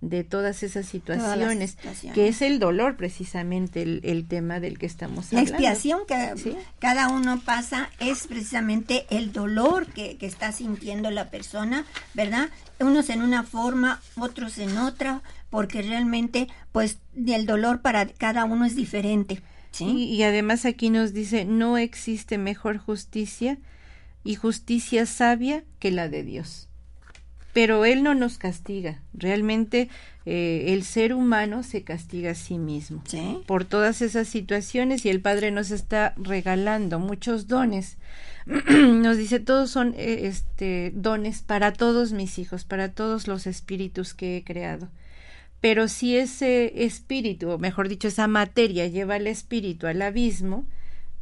de 0.01 0.25
todas 0.25 0.65
esas 0.65 0.87
situaciones, 0.87 1.79
que 2.13 2.27
es 2.27 2.43
el 2.43 2.59
dolor 2.59 2.97
precisamente 2.97 3.83
el, 3.83 4.27
tema 4.27 4.59
del 4.59 4.77
que 4.77 4.87
estamos 4.87 5.27
hablando. 5.29 5.53
La 5.53 5.57
expiación 5.57 6.01
que 6.09 6.57
cada 6.81 7.11
uno 7.11 7.41
pasa 7.45 7.91
es 8.01 8.27
precisamente 8.27 9.07
el 9.09 9.31
dolor 9.31 9.87
que, 9.87 10.17
que, 10.17 10.27
está 10.27 10.51
sintiendo 10.51 11.13
la 11.13 11.31
persona, 11.31 11.85
¿verdad? 12.15 12.49
Unos 12.81 13.09
en 13.09 13.23
una 13.23 13.45
forma, 13.45 14.03
otros 14.19 14.59
en 14.59 14.79
otra, 14.79 15.23
porque 15.49 15.81
realmente 15.83 16.49
pues 16.73 16.99
el 17.15 17.47
dolor 17.47 17.83
para 17.83 18.09
cada 18.09 18.45
uno 18.45 18.65
es 18.65 18.75
diferente. 18.75 19.41
Y, 19.79 20.21
además 20.25 20.65
aquí 20.65 20.91
nos 20.91 21.13
dice, 21.13 21.45
no 21.45 21.79
existe 21.79 22.37
mejor 22.37 22.79
justicia 22.79 23.59
y 24.27 24.35
justicia 24.35 25.07
sabia 25.07 25.65
que 25.79 25.91
la 25.91 26.09
de 26.09 26.23
Dios. 26.23 26.69
Pero 27.53 27.87
Él 27.87 28.03
no 28.03 28.15
nos 28.15 28.37
castiga. 28.37 29.01
Realmente 29.15 29.89
eh, 30.27 30.75
el 30.75 30.83
ser 30.83 31.15
humano 31.15 31.63
se 31.63 31.85
castiga 31.85 32.33
a 32.33 32.35
sí 32.35 32.59
mismo 32.59 33.03
por 33.47 33.65
todas 33.65 34.03
esas 34.03 34.29
situaciones 34.29 35.07
y 35.07 35.09
el 35.09 35.21
Padre 35.21 35.53
nos 35.53 35.71
está 35.71 36.13
regalando 36.17 36.99
muchos 36.99 37.47
dones. 37.47 37.97
nos 38.47 39.17
dice, 39.17 39.41
todos 39.41 39.71
son 39.71 39.95
eh, 39.97 40.27
este, 40.27 40.93
dones 40.95 41.43
para 41.43 41.73
todos 41.73 42.13
mis 42.13 42.39
hijos, 42.39 42.65
para 42.65 42.91
todos 42.91 43.29
los 43.29 43.47
espíritus 43.47 44.13
que 44.13 44.37
he 44.37 44.45
creado. 44.45 44.89
Pero 45.61 45.89
si 45.89 46.17
ese 46.17 46.85
espíritu, 46.85 47.51
o 47.51 47.59
mejor 47.59 47.89
dicho, 47.89 48.09
esa 48.09 48.27
materia 48.29 48.87
lleva 48.87 49.15
al 49.15 49.27
espíritu 49.27 49.87
al 49.87 50.03
abismo, 50.03 50.67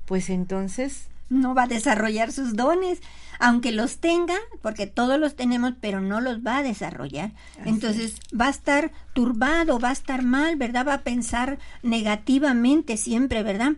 pues 0.06 0.28
entonces 0.28 1.08
no 1.28 1.54
va 1.54 1.64
a 1.64 1.68
desarrollar 1.68 2.32
sus 2.32 2.54
dones, 2.54 3.00
aunque 3.38 3.72
los 3.72 3.98
tenga, 3.98 4.36
porque 4.62 4.86
todos 4.86 5.18
los 5.18 5.34
tenemos, 5.34 5.74
pero 5.80 6.00
no 6.00 6.20
los 6.20 6.38
va 6.38 6.58
a 6.58 6.62
desarrollar. 6.62 7.32
Entonces 7.64 8.16
va 8.38 8.46
a 8.46 8.50
estar 8.50 8.92
turbado, 9.12 9.78
va 9.78 9.90
a 9.90 9.92
estar 9.92 10.22
mal, 10.22 10.56
¿verdad? 10.56 10.86
Va 10.86 10.94
a 10.94 11.02
pensar 11.02 11.58
negativamente 11.82 12.96
siempre, 12.96 13.42
¿verdad? 13.42 13.72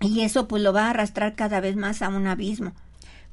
Y 0.00 0.20
eso 0.20 0.46
pues 0.46 0.62
lo 0.62 0.72
va 0.72 0.86
a 0.86 0.90
arrastrar 0.90 1.34
cada 1.34 1.60
vez 1.60 1.76
más 1.76 2.02
a 2.02 2.08
un 2.08 2.26
abismo 2.26 2.72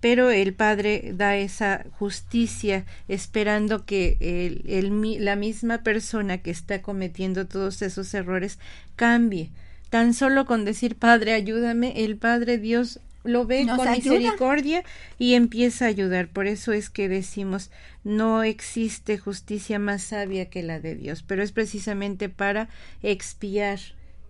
pero 0.04 0.32
el 0.32 0.54
Padre 0.54 1.14
da 1.16 1.38
esa 1.38 1.86
justicia 1.98 2.84
esperando 3.08 3.86
que 3.86 4.18
el, 4.20 5.24
la 5.24 5.38
misma 5.38 5.82
persona 5.82 6.40
que 6.40 6.52
está 6.52 6.82
cometiendo 6.82 7.48
todos 7.48 7.82
esos 7.82 8.14
errores 8.14 8.60
cambie. 8.98 9.50
Tan 9.90 10.14
solo 10.14 10.46
con 10.46 10.66
decir, 10.66 10.98
Padre, 10.98 11.32
ayúdame, 11.32 12.04
el 12.04 12.18
Padre 12.18 12.58
Dios 12.58 13.00
lo 13.24 13.46
ve 13.46 13.66
con 13.66 13.90
misericordia 13.92 14.84
y 15.18 15.34
empieza 15.36 15.86
a 15.86 15.90
ayudar. 15.90 16.28
Por 16.28 16.48
eso 16.48 16.74
es 16.74 16.90
que 16.90 17.10
decimos, 17.10 17.72
no 18.04 18.44
existe 18.44 19.18
justicia 19.18 19.80
más 19.80 20.04
sabia 20.04 20.50
que 20.50 20.64
la 20.64 20.80
de 20.80 20.96
Dios, 20.96 21.24
pero 21.24 21.44
es 21.44 21.52
precisamente 21.52 22.30
para 22.30 22.70
expiar 23.02 23.80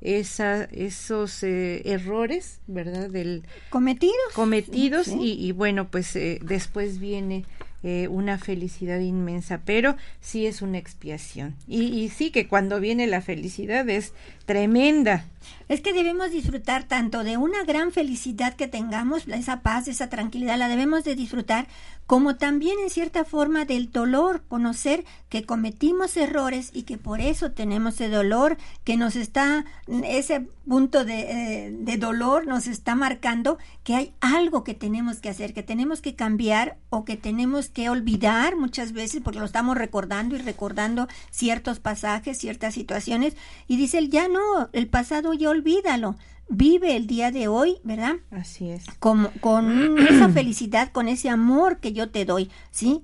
esa, 0.03 0.65
esos 0.65 1.43
eh, 1.43 1.81
errores, 1.85 2.59
¿verdad? 2.67 3.09
Del, 3.09 3.43
cometidos. 3.69 4.13
Cometidos 4.35 5.07
y, 5.07 5.51
bueno, 5.53 5.87
pues 5.89 6.15
eh, 6.15 6.39
después 6.43 6.99
viene 6.99 7.45
eh, 7.83 8.07
una 8.09 8.37
felicidad 8.37 8.99
inmensa, 8.99 9.61
pero 9.65 9.95
sí 10.19 10.45
es 10.45 10.61
una 10.61 10.77
expiación. 10.77 11.55
Y, 11.67 11.83
y 11.83 12.09
sí 12.09 12.31
que 12.31 12.47
cuando 12.47 12.79
viene 12.79 13.07
la 13.07 13.21
felicidad 13.21 13.89
es 13.89 14.13
tremenda. 14.45 15.25
Es 15.69 15.81
que 15.81 15.93
debemos 15.93 16.31
disfrutar 16.31 16.83
tanto 16.83 17.23
de 17.23 17.37
una 17.37 17.63
gran 17.63 17.91
felicidad 17.91 18.53
que 18.55 18.67
tengamos, 18.67 19.27
esa 19.27 19.61
paz, 19.61 19.87
esa 19.87 20.09
tranquilidad, 20.09 20.57
la 20.57 20.67
debemos 20.67 21.03
de 21.03 21.15
disfrutar, 21.15 21.67
como 22.05 22.35
también 22.35 22.77
en 22.83 22.89
cierta 22.89 23.23
forma 23.23 23.65
del 23.65 23.91
dolor, 23.91 24.43
conocer 24.47 25.05
que 25.29 25.45
cometimos 25.45 26.17
errores 26.17 26.69
y 26.73 26.83
que 26.83 26.97
por 26.97 27.21
eso 27.21 27.51
tenemos 27.51 27.95
ese 27.95 28.09
dolor, 28.09 28.57
que 28.83 28.97
nos 28.97 29.15
está, 29.15 29.65
ese 29.87 30.47
punto 30.67 31.05
de, 31.05 31.19
eh, 31.67 31.71
de 31.71 31.97
dolor 31.97 32.47
nos 32.47 32.67
está 32.67 32.95
marcando 32.95 33.57
que 33.83 33.95
hay 33.95 34.13
algo 34.21 34.63
que 34.63 34.73
tenemos 34.73 35.19
que 35.19 35.29
hacer, 35.29 35.53
que 35.53 35.63
tenemos 35.63 36.01
que 36.01 36.15
cambiar 36.15 36.77
o 36.89 37.03
que 37.03 37.17
tenemos 37.17 37.69
que 37.69 37.89
olvidar 37.89 38.55
muchas 38.55 38.93
veces 38.93 39.21
porque 39.23 39.39
lo 39.39 39.45
estamos 39.45 39.77
recordando 39.77 40.35
y 40.35 40.39
recordando 40.39 41.07
ciertos 41.31 41.79
pasajes, 41.79 42.37
ciertas 42.37 42.73
situaciones, 42.73 43.35
y 43.67 43.77
dice 43.77 44.07
ya 44.07 44.27
no, 44.27 44.69
el 44.73 44.87
pasado 44.87 45.33
ya 45.33 45.49
olvídalo. 45.53 46.15
Vive 46.49 46.95
el 46.95 47.07
día 47.07 47.31
de 47.31 47.47
hoy, 47.47 47.77
¿verdad? 47.83 48.17
Así 48.29 48.69
es. 48.69 48.85
Con, 48.99 49.29
con 49.39 49.97
esa 50.07 50.29
felicidad, 50.29 50.91
con 50.91 51.07
ese 51.07 51.29
amor 51.29 51.79
que 51.79 51.93
yo 51.93 52.09
te 52.09 52.25
doy, 52.25 52.51
¿sí? 52.69 53.01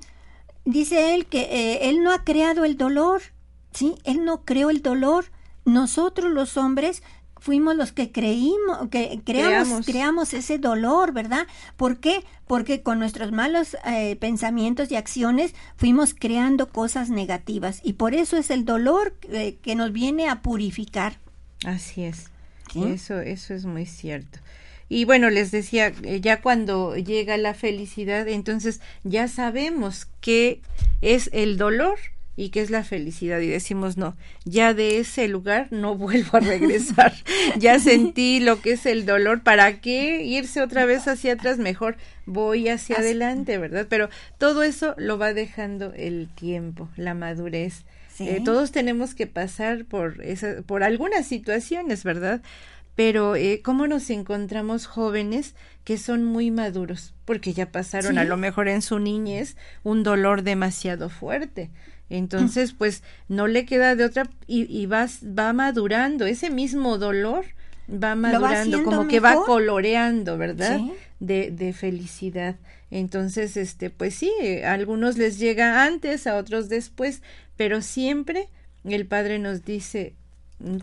Dice 0.65 1.15
él 1.15 1.25
que 1.25 1.41
eh, 1.41 1.89
él 1.89 2.03
no 2.03 2.12
ha 2.12 2.23
creado 2.23 2.65
el 2.65 2.77
dolor, 2.77 3.21
¿sí? 3.71 3.95
Él 4.03 4.25
no 4.25 4.43
creó 4.43 4.69
el 4.69 4.81
dolor. 4.81 5.25
Nosotros 5.65 6.31
los 6.31 6.57
hombres 6.57 7.01
fuimos 7.39 7.75
los 7.75 7.91
que 7.91 8.12
creímos, 8.12 8.89
que 8.91 9.21
creamos, 9.23 9.85
creamos, 9.85 10.33
ese 10.33 10.57
dolor, 10.57 11.13
¿verdad? 11.13 11.47
¿Por 11.77 11.97
qué? 11.97 12.23
Porque 12.45 12.83
con 12.83 12.99
nuestros 12.99 13.31
malos 13.31 13.77
eh, 13.85 14.15
pensamientos 14.17 14.91
y 14.91 14.95
acciones 14.95 15.55
fuimos 15.77 16.13
creando 16.13 16.69
cosas 16.69 17.09
negativas 17.09 17.79
y 17.83 17.93
por 17.93 18.13
eso 18.13 18.38
es 18.38 18.51
el 18.51 18.65
dolor 18.65 19.15
eh, 19.23 19.57
que 19.62 19.75
nos 19.75 19.91
viene 19.91 20.27
a 20.27 20.41
purificar. 20.41 21.17
Así 21.65 22.03
es. 22.03 22.29
Eso, 22.75 23.19
eso 23.19 23.53
es 23.53 23.65
muy 23.65 23.86
cierto. 23.86 24.39
Y 24.89 25.05
bueno, 25.05 25.29
les 25.29 25.51
decía, 25.51 25.93
eh, 26.03 26.19
ya 26.19 26.41
cuando 26.41 26.95
llega 26.97 27.38
la 27.38 27.53
felicidad, 27.53 28.27
entonces 28.27 28.82
ya 29.03 29.27
sabemos 29.27 30.08
qué 30.19 30.62
es 31.01 31.29
el 31.32 31.58
dolor 31.58 31.99
y 32.39 32.49
qué 32.49 32.62
es 32.62 32.69
la 32.69 32.86
felicidad 32.86 33.41
y 33.41 33.47
decimos 33.47 33.97
no, 33.97 34.15
ya 34.45 34.73
de 34.73 34.99
ese 34.99 35.27
lugar 35.27 35.67
no 35.71 35.95
vuelvo 35.97 36.38
a 36.38 36.39
regresar, 36.39 37.13
ya 37.58 37.79
sentí 37.79 38.39
lo 38.39 38.62
que 38.62 38.71
es 38.71 38.86
el 38.86 39.05
dolor, 39.05 39.43
¿para 39.43 39.82
qué 39.82 40.23
irse 40.23 40.62
otra 40.62 40.86
vez 40.86 41.08
hacia 41.08 41.34
atrás? 41.34 41.58
Mejor 41.58 41.97
voy 42.25 42.69
hacia 42.69 42.97
adelante, 42.97 43.58
¿verdad? 43.58 43.88
Pero 43.89 44.10
todo 44.38 44.63
eso 44.63 44.95
lo 44.97 45.17
va 45.17 45.34
dejando 45.34 45.93
el 45.93 46.29
tiempo, 46.34 46.88
la 46.95 47.13
madurez. 47.13 47.84
Eh, 48.19 48.41
todos 48.43 48.71
tenemos 48.71 49.15
que 49.15 49.27
pasar 49.27 49.86
por, 49.86 50.23
esa, 50.23 50.62
por 50.65 50.84
algunas 50.84 51.25
situaciones, 51.25 52.03
¿verdad? 52.03 52.41
Pero 52.95 53.36
eh, 53.36 53.62
¿cómo 53.63 53.88
nos 53.88 54.10
encontramos 54.10 54.86
jóvenes 54.86 55.55
que 55.84 55.97
son 55.97 56.25
muy 56.25 56.51
maduros? 56.51 57.13
Porque 57.25 57.53
ya 57.53 57.71
pasaron 57.71 58.17
a 58.17 58.25
lo 58.25 58.36
mejor 58.36 58.67
en 58.67 58.82
su 58.82 58.99
niñez 58.99 59.55
un 59.84 60.03
dolor 60.03 60.43
demasiado 60.43 61.10
fuerte. 61.10 61.69
Entonces, 62.10 62.73
pues 62.73 63.03
no 63.27 63.47
le 63.47 63.65
queda 63.65 63.95
de 63.95 64.03
otra 64.03 64.29
y, 64.47 64.65
y 64.69 64.86
va, 64.88 65.08
va 65.23 65.53
madurando 65.53 66.25
ese 66.25 66.49
mismo 66.49 66.97
dolor 66.97 67.45
va 67.91 68.15
madurando, 68.15 68.84
como 68.84 69.08
que 69.08 69.19
va 69.19 69.36
coloreando, 69.45 70.38
¿verdad? 70.38 70.79
De, 71.19 71.51
de 71.51 71.73
felicidad. 71.73 72.55
Entonces, 72.91 73.56
este, 73.58 73.89
pues 73.89 74.15
sí, 74.15 74.32
a 74.63 74.73
algunos 74.73 75.17
les 75.17 75.38
llega 75.38 75.84
antes, 75.84 76.28
a 76.28 76.38
otros 76.38 76.69
después, 76.69 77.21
pero 77.56 77.82
siempre 77.82 78.49
el 78.84 79.06
Padre 79.06 79.39
nos 79.39 79.63
dice, 79.63 80.15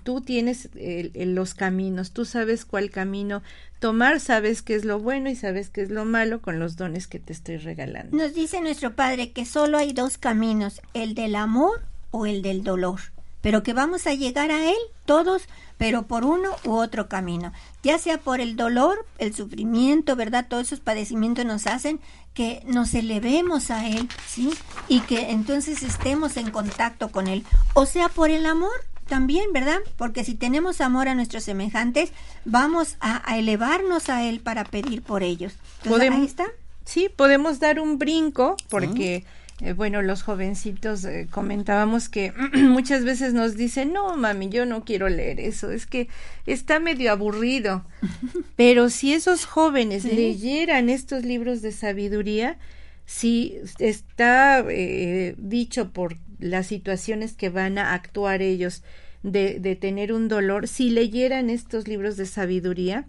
tú 0.03 0.21
tienes 0.21 0.71
los 1.15 1.55
caminos, 1.55 2.13
tú 2.13 2.25
sabes 2.25 2.65
cuál 2.65 2.91
camino 2.91 3.43
tomar, 3.79 4.21
sabes 4.21 4.63
qué 4.63 4.75
es 4.75 4.85
lo 4.85 4.99
bueno 4.99 5.29
y 5.29 5.37
sabes 5.37 5.69
qué 5.69 5.83
es 5.83 5.91
lo 5.91 6.05
malo 6.05 6.41
con 6.41 6.59
los 6.59 6.77
dones 6.77 7.07
que 7.07 7.19
te 7.19 7.33
estoy 7.33 7.59
regalando. 7.59 8.17
Nos 8.17 8.35
dice 8.35 8.61
nuestro 8.61 8.95
Padre 8.95 9.33
que 9.33 9.45
solo 9.45 9.79
hay 9.79 9.93
dos 9.93 10.19
caminos, 10.19 10.81
el 10.95 11.15
del 11.15 11.35
amor 11.35 11.83
o 12.11 12.27
el 12.27 12.43
del 12.43 12.63
dolor, 12.63 13.01
pero 13.47 13.63
que 13.63 13.75
vamos 13.75 14.09
a 14.09 14.15
llegar 14.15 14.51
a 14.51 14.69
él 14.69 14.77
todos, 15.05 15.45
pero 15.79 16.09
por 16.09 16.25
uno 16.25 16.51
u 16.65 16.73
otro 16.73 17.09
camino, 17.09 17.53
ya 17.85 17.97
sea 17.97 18.19
por 18.19 18.41
el 18.41 18.57
dolor, 18.57 19.07
el 19.19 19.37
sufrimiento, 19.37 20.17
¿verdad? 20.17 20.47
Todos 20.49 20.67
esos 20.67 20.81
padecimientos 20.81 21.45
nos 21.45 21.69
hacen 21.69 22.01
que 22.35 22.65
nos 22.67 22.93
elevemos 22.93 23.71
a 23.71 23.87
él, 23.87 24.09
¿sí? 24.27 24.51
Y 24.89 24.99
que 25.03 25.31
entonces 25.31 25.85
estemos 25.85 26.37
en 26.37 26.51
contacto 26.51 27.13
con 27.13 27.29
él, 27.29 27.45
o 27.75 27.87
sea, 27.87 28.09
por 28.09 28.31
el 28.31 28.47
amor, 28.47 28.73
también, 29.07 29.53
¿verdad? 29.53 29.79
Porque 29.97 30.25
si 30.25 30.35
tenemos 30.35 30.81
amor 30.81 31.07
a 31.07 31.15
nuestros 31.15 31.45
semejantes, 31.45 32.11
vamos 32.45 32.97
a, 32.99 33.37
elevarnos 33.37 34.09
a 34.09 34.25
Él 34.25 34.41
para 34.41 34.65
pedir 34.65 35.03
por 35.03 35.23
ellos. 35.23 35.53
¿Podemos, 35.85 36.19
ahí 36.19 36.27
está. 36.27 36.47
Sí, 36.85 37.09
podemos 37.15 37.61
dar 37.61 37.79
un 37.79 37.97
brinco 37.99 38.57
porque... 38.69 39.25
Eh, 39.63 39.73
bueno, 39.73 40.03
los 40.03 40.23
jovencitos 40.23 41.05
eh, 41.07 41.29
comentábamos 41.31 42.11
que 42.11 42.33
muchas 42.55 43.05
veces 43.05 43.33
nos 43.33 43.57
dicen, 43.57 43.93
no, 43.93 44.15
mami, 44.17 44.51
yo 44.51 44.67
no 44.67 44.85
quiero 44.85 45.09
leer 45.09 45.41
eso, 45.41 45.71
es 45.71 45.87
que 45.87 46.09
está 46.45 46.79
medio 46.79 47.11
aburrido. 47.11 47.85
Pero 48.57 48.91
si 48.91 49.15
esos 49.15 49.47
jóvenes 49.47 50.05
leyeran 50.05 50.91
estos 50.91 51.25
libros 51.25 51.63
de 51.63 51.73
sabiduría, 51.73 52.59
si 53.07 53.57
está 53.79 54.63
eh, 54.69 55.35
dicho 55.39 55.91
por 55.91 56.19
las 56.39 56.67
situaciones 56.67 57.33
que 57.33 57.49
van 57.49 57.79
a 57.79 57.95
actuar 57.95 58.43
ellos 58.43 58.83
de, 59.23 59.59
de 59.59 59.75
tener 59.75 60.13
un 60.13 60.29
dolor, 60.29 60.69
si 60.69 60.91
leyeran 60.91 61.49
estos 61.49 61.89
libros 61.89 62.19
de 62.19 62.27
sabiduría, 62.27 63.09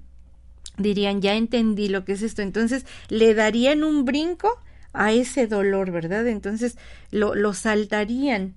dirían, 0.77 1.21
ya 1.21 1.35
entendí 1.35 1.89
lo 1.89 2.05
que 2.05 2.13
es 2.13 2.21
esto. 2.21 2.41
Entonces, 2.41 2.85
le 3.09 3.33
darían 3.33 3.83
un 3.83 4.05
brinco 4.05 4.61
a 4.97 5.11
ese 5.13 5.47
dolor, 5.47 5.91
¿verdad? 5.91 6.27
Entonces, 6.27 6.77
lo, 7.11 7.35
lo 7.35 7.53
saltarían. 7.53 8.55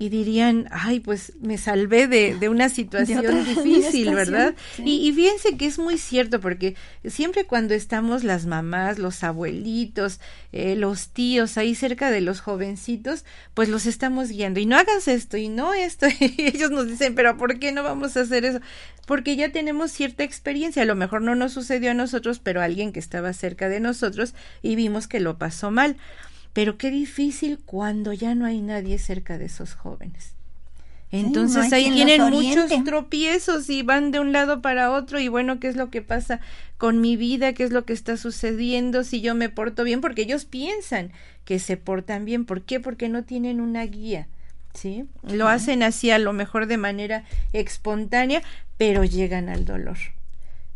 Y 0.00 0.08
dirían, 0.08 0.66
ay, 0.70 0.98
pues 0.98 1.34
me 1.42 1.58
salvé 1.58 2.06
de, 2.06 2.34
de 2.34 2.48
una 2.48 2.68
situación 2.70 3.44
difícil, 3.44 4.14
¿verdad? 4.14 4.54
Y, 4.78 5.06
y, 5.06 5.12
fíjense 5.12 5.58
que 5.58 5.66
es 5.66 5.78
muy 5.78 5.98
cierto, 5.98 6.40
porque 6.40 6.74
siempre 7.04 7.44
cuando 7.44 7.74
estamos 7.74 8.24
las 8.24 8.46
mamás, 8.46 8.98
los 8.98 9.22
abuelitos, 9.22 10.18
eh, 10.52 10.74
los 10.74 11.10
tíos 11.10 11.58
ahí 11.58 11.74
cerca 11.74 12.10
de 12.10 12.22
los 12.22 12.40
jovencitos, 12.40 13.26
pues 13.52 13.68
los 13.68 13.84
estamos 13.84 14.30
guiando. 14.30 14.58
Y 14.58 14.64
no 14.64 14.78
hagas 14.78 15.06
esto 15.06 15.36
y 15.36 15.50
no 15.50 15.74
esto. 15.74 16.06
Y 16.18 16.46
ellos 16.46 16.70
nos 16.70 16.88
dicen, 16.88 17.14
pero 17.14 17.36
¿por 17.36 17.58
qué 17.58 17.70
no 17.70 17.82
vamos 17.82 18.16
a 18.16 18.22
hacer 18.22 18.46
eso? 18.46 18.60
Porque 19.06 19.36
ya 19.36 19.52
tenemos 19.52 19.90
cierta 19.90 20.24
experiencia. 20.24 20.82
A 20.82 20.86
lo 20.86 20.94
mejor 20.94 21.20
no 21.20 21.34
nos 21.34 21.52
sucedió 21.52 21.90
a 21.90 21.94
nosotros, 21.94 22.38
pero 22.38 22.62
a 22.62 22.64
alguien 22.64 22.94
que 22.94 23.00
estaba 23.00 23.34
cerca 23.34 23.68
de 23.68 23.80
nosotros 23.80 24.32
y 24.62 24.76
vimos 24.76 25.08
que 25.08 25.20
lo 25.20 25.36
pasó 25.36 25.70
mal. 25.70 25.98
Pero 26.52 26.78
qué 26.78 26.90
difícil 26.90 27.58
cuando 27.64 28.12
ya 28.12 28.34
no 28.34 28.44
hay 28.44 28.60
nadie 28.60 28.98
cerca 28.98 29.38
de 29.38 29.46
esos 29.46 29.74
jóvenes. 29.74 30.34
Entonces 31.12 31.72
ahí 31.72 31.90
tienen 31.90 32.22
muchos 32.30 32.70
tropiezos 32.84 33.68
y 33.68 33.82
van 33.82 34.12
de 34.12 34.20
un 34.20 34.30
lado 34.30 34.62
para 34.62 34.92
otro 34.92 35.18
y 35.18 35.26
bueno, 35.26 35.58
¿qué 35.58 35.66
es 35.66 35.74
lo 35.74 35.90
que 35.90 36.02
pasa 36.02 36.40
con 36.78 37.00
mi 37.00 37.16
vida? 37.16 37.52
¿Qué 37.52 37.64
es 37.64 37.72
lo 37.72 37.84
que 37.84 37.92
está 37.92 38.16
sucediendo 38.16 39.02
si 39.02 39.20
yo 39.20 39.34
me 39.34 39.48
porto 39.48 39.82
bien? 39.82 40.00
Porque 40.00 40.22
ellos 40.22 40.44
piensan 40.44 41.10
que 41.44 41.58
se 41.58 41.76
portan 41.76 42.24
bien. 42.24 42.44
¿Por 42.44 42.62
qué? 42.62 42.78
Porque 42.78 43.08
no 43.08 43.24
tienen 43.24 43.60
una 43.60 43.84
guía. 43.86 44.28
¿Sí? 44.72 45.04
Lo 45.24 45.48
hacen 45.48 45.82
así 45.82 46.12
a 46.12 46.18
lo 46.20 46.32
mejor 46.32 46.66
de 46.66 46.76
manera 46.76 47.24
espontánea, 47.52 48.40
pero 48.76 49.02
llegan 49.02 49.48
al 49.48 49.64
dolor. 49.64 49.98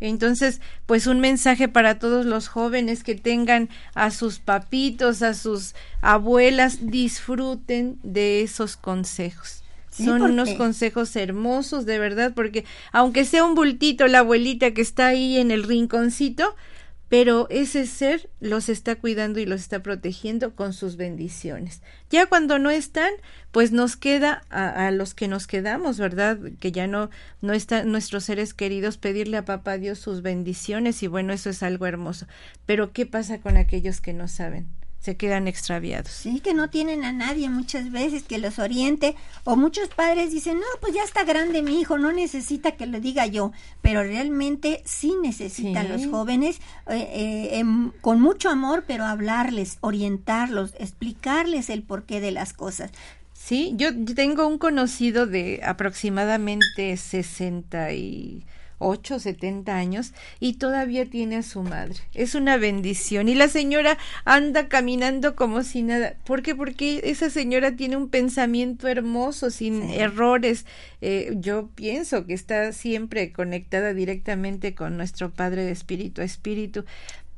Entonces, 0.07 0.61
pues 0.85 1.07
un 1.07 1.21
mensaje 1.21 1.67
para 1.67 1.99
todos 1.99 2.27
los 2.27 2.49
jóvenes 2.49 3.03
que 3.03 3.15
tengan 3.15 3.71
a 3.95 4.11
sus 4.11 4.39
papitos, 4.39 5.23
a 5.23 5.33
sus 5.33 5.75
abuelas, 6.03 6.91
disfruten 6.91 7.99
de 8.03 8.43
esos 8.43 8.77
consejos. 8.77 9.63
Son 9.89 10.23
unos 10.23 10.51
consejos 10.55 11.15
hermosos, 11.15 11.87
de 11.87 11.99
verdad, 11.99 12.33
porque 12.35 12.65
aunque 12.93 13.25
sea 13.25 13.45
un 13.45 13.55
bultito 13.55 14.07
la 14.09 14.19
abuelita 14.19 14.73
que 14.73 14.83
está 14.83 15.07
ahí 15.07 15.39
en 15.39 15.53
el 15.53 15.63
rinconcito, 15.63 16.55
pero 17.09 17.47
ese 17.51 17.87
ser 17.87 18.31
los 18.41 18.69
está 18.69 18.97
cuidando 18.97 19.39
y 19.39 19.47
los 19.47 19.61
está 19.61 19.83
protegiendo 19.83 20.55
con 20.55 20.73
sus 20.73 20.97
bendiciones. 20.97 21.83
Ya 22.11 22.27
cuando 22.27 22.59
no 22.59 22.71
están, 22.71 23.13
pues 23.53 23.73
nos 23.73 23.97
queda 23.97 24.43
a, 24.51 24.91
los 24.91 25.15
que 25.15 25.29
nos 25.29 25.47
quedamos, 25.47 25.99
¿verdad? 25.99 26.39
Que 26.61 26.73
ya 26.73 26.87
no, 26.87 27.11
no 27.41 27.53
están 27.53 27.91
nuestros 27.93 28.25
seres 28.25 28.55
queridos, 28.55 28.97
pedirle 28.97 29.37
a 29.37 29.45
papá 29.45 29.79
Dios 29.79 29.99
sus 29.99 30.23
bendiciones 30.23 31.03
y 31.03 31.07
bueno, 31.07 31.33
eso 31.33 31.51
es 31.51 31.63
algo 31.63 31.87
hermoso. 31.87 32.27
Pero 32.67 32.93
¿qué 32.93 33.07
pasa 33.07 33.41
con 33.41 33.57
aquellos 33.57 34.01
que 34.01 34.13
no 34.13 34.29
saben? 34.29 34.69
Se 35.05 35.19
quedan 35.19 35.49
extraviados. 35.49 36.11
Sí, 36.11 36.41
que 36.41 36.55
no 36.55 36.71
tienen 36.71 37.05
a 37.05 37.13
nadie 37.13 37.51
muchas 37.51 37.91
veces 37.91 38.23
que 38.23 38.39
los 38.39 38.59
oriente 38.59 39.17
o 39.45 39.55
muchos 39.55 39.89
padres 39.91 40.31
dicen, 40.31 40.57
no, 40.57 40.67
pues 40.81 40.95
ya 40.95 41.03
está 41.03 41.25
grande 41.25 41.61
mi 41.61 41.79
hijo, 41.79 41.99
no 41.99 42.11
necesita 42.11 42.73
que 42.73 42.87
lo 42.87 43.01
diga 43.01 43.27
yo, 43.27 43.53
pero 43.83 44.03
realmente 44.03 44.81
sí 44.87 45.13
necesitan 45.21 45.91
los 45.91 46.07
jóvenes 46.07 46.57
eh, 46.87 47.07
eh, 47.13 47.59
em, 47.59 47.91
con 48.01 48.23
mucho 48.23 48.49
amor, 48.49 48.85
pero 48.87 49.05
hablarles, 49.05 49.77
orientarlos, 49.83 50.73
explicarles 50.79 51.69
el 51.69 51.83
porqué 51.83 52.23
de 52.23 52.31
las 52.31 52.55
cosas. 52.55 52.91
Sí, 53.35 53.75
yo 53.77 53.91
tengo 54.15 54.47
un 54.47 54.57
conocido 54.57 55.27
de 55.27 55.61
aproximadamente 55.63 56.97
60 56.97 57.93
y 57.93 58.47
ocho, 58.79 59.19
setenta 59.19 59.77
años 59.77 60.13
y 60.41 60.55
todavía 60.55 61.07
tiene 61.07 61.37
a 61.37 61.43
su 61.43 61.63
madre. 61.63 61.97
Es 62.15 62.35
una 62.35 62.57
bendición. 62.57 63.29
Y 63.29 63.35
la 63.35 63.49
señora 63.49 63.99
anda 64.25 64.69
caminando 64.69 65.37
como 65.37 65.63
si 65.63 65.83
nada. 65.83 66.15
¿Por 66.25 66.43
qué? 66.43 66.55
Porque 66.55 67.01
esa 67.05 67.31
señora 67.31 67.77
tiene 67.77 67.97
un 67.97 68.09
pensamiento 68.09 68.89
hermoso, 68.89 69.51
sin 69.51 69.83
errores. 69.83 70.67
Eh, 71.01 71.33
yo 71.37 71.69
pienso 71.75 72.27
que 72.27 72.35
está 72.35 72.73
siempre 72.73 73.33
conectada 73.33 73.95
directamente 73.95 74.75
con 74.75 74.97
nuestro 74.97 75.31
Padre 75.31 75.65
de 75.65 75.73
Espíritu 75.73 76.21
a 76.21 76.25
Espíritu. 76.25 76.85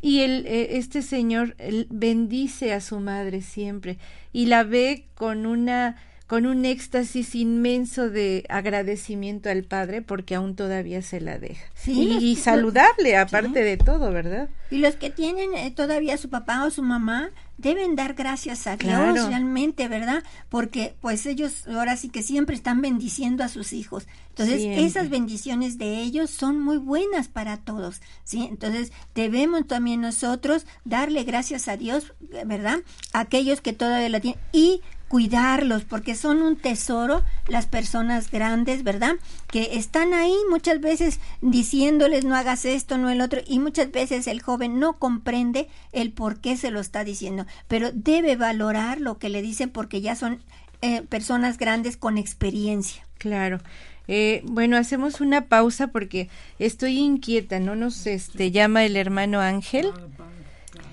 Y 0.02 0.20
el, 0.20 0.46
eh, 0.46 0.76
este 0.76 1.02
señor 1.02 1.56
bendice 1.88 2.72
a 2.72 2.80
su 2.80 3.00
madre 3.00 3.42
siempre 3.42 3.98
y 4.32 4.46
la 4.46 4.62
ve 4.62 5.06
con 5.14 5.46
una 5.46 5.96
con 6.26 6.44
un 6.44 6.64
éxtasis 6.64 7.34
inmenso 7.34 8.10
de 8.10 8.44
agradecimiento 8.48 9.48
al 9.48 9.62
Padre 9.62 10.02
porque 10.02 10.34
aún 10.34 10.56
todavía 10.56 11.00
se 11.02 11.20
la 11.20 11.38
deja. 11.38 11.64
Sí, 11.74 12.18
y, 12.20 12.36
saludable 12.36 13.16
aparte 13.16 13.62
de 13.62 13.76
todo, 13.76 14.10
¿verdad? 14.10 14.48
Y 14.70 14.78
los 14.78 14.96
que 14.96 15.10
tienen 15.10 15.54
eh, 15.54 15.70
todavía 15.70 16.16
su 16.16 16.28
papá 16.28 16.64
o 16.64 16.70
su 16.70 16.82
mamá 16.82 17.30
deben 17.58 17.96
dar 17.96 18.14
gracias 18.14 18.66
a 18.66 18.76
Dios 18.76 19.28
realmente, 19.28 19.88
¿verdad? 19.88 20.22
Porque 20.48 20.94
pues 21.00 21.24
ellos 21.26 21.66
ahora 21.68 21.96
sí 21.96 22.08
que 22.08 22.22
siempre 22.22 22.54
están 22.54 22.80
bendiciendo 22.82 23.44
a 23.44 23.48
sus 23.48 23.72
hijos. 23.72 24.06
Entonces, 24.30 24.62
esas 24.62 25.08
bendiciones 25.08 25.78
de 25.78 26.02
ellos 26.02 26.28
son 26.28 26.60
muy 26.60 26.76
buenas 26.76 27.28
para 27.28 27.56
todos, 27.56 28.02
¿sí? 28.24 28.46
Entonces, 28.50 28.92
debemos 29.14 29.66
también 29.66 30.02
nosotros 30.02 30.66
darle 30.84 31.24
gracias 31.24 31.68
a 31.68 31.78
Dios, 31.78 32.12
¿verdad? 32.44 32.80
A 33.14 33.20
aquellos 33.20 33.62
que 33.62 33.72
todavía 33.72 34.10
la 34.10 34.20
tienen 34.20 34.38
y 34.52 34.82
cuidarlos 35.08 35.84
porque 35.84 36.14
son 36.14 36.42
un 36.42 36.56
tesoro 36.56 37.22
las 37.48 37.66
personas 37.66 38.30
grandes, 38.30 38.82
¿verdad? 38.82 39.14
Que 39.48 39.76
están 39.76 40.14
ahí 40.14 40.34
muchas 40.50 40.80
veces 40.80 41.20
diciéndoles 41.40 42.24
no 42.24 42.34
hagas 42.34 42.64
esto, 42.64 42.98
no 42.98 43.10
el 43.10 43.20
otro 43.20 43.40
y 43.46 43.58
muchas 43.58 43.90
veces 43.92 44.26
el 44.26 44.42
joven 44.42 44.80
no 44.80 44.98
comprende 44.98 45.68
el 45.92 46.12
por 46.12 46.40
qué 46.40 46.56
se 46.56 46.70
lo 46.70 46.80
está 46.80 47.04
diciendo, 47.04 47.46
pero 47.68 47.90
debe 47.92 48.36
valorar 48.36 49.00
lo 49.00 49.18
que 49.18 49.28
le 49.28 49.42
dicen 49.42 49.70
porque 49.70 50.00
ya 50.00 50.16
son 50.16 50.40
eh, 50.82 51.02
personas 51.02 51.58
grandes 51.58 51.96
con 51.96 52.18
experiencia. 52.18 53.06
Claro. 53.18 53.60
Eh, 54.08 54.42
bueno, 54.44 54.76
hacemos 54.76 55.20
una 55.20 55.46
pausa 55.46 55.88
porque 55.88 56.28
estoy 56.58 56.98
inquieta, 56.98 57.58
¿no? 57.58 57.74
Nos 57.74 58.06
este, 58.06 58.50
llama 58.50 58.84
el 58.84 58.96
hermano 58.96 59.40
Ángel. 59.40 59.90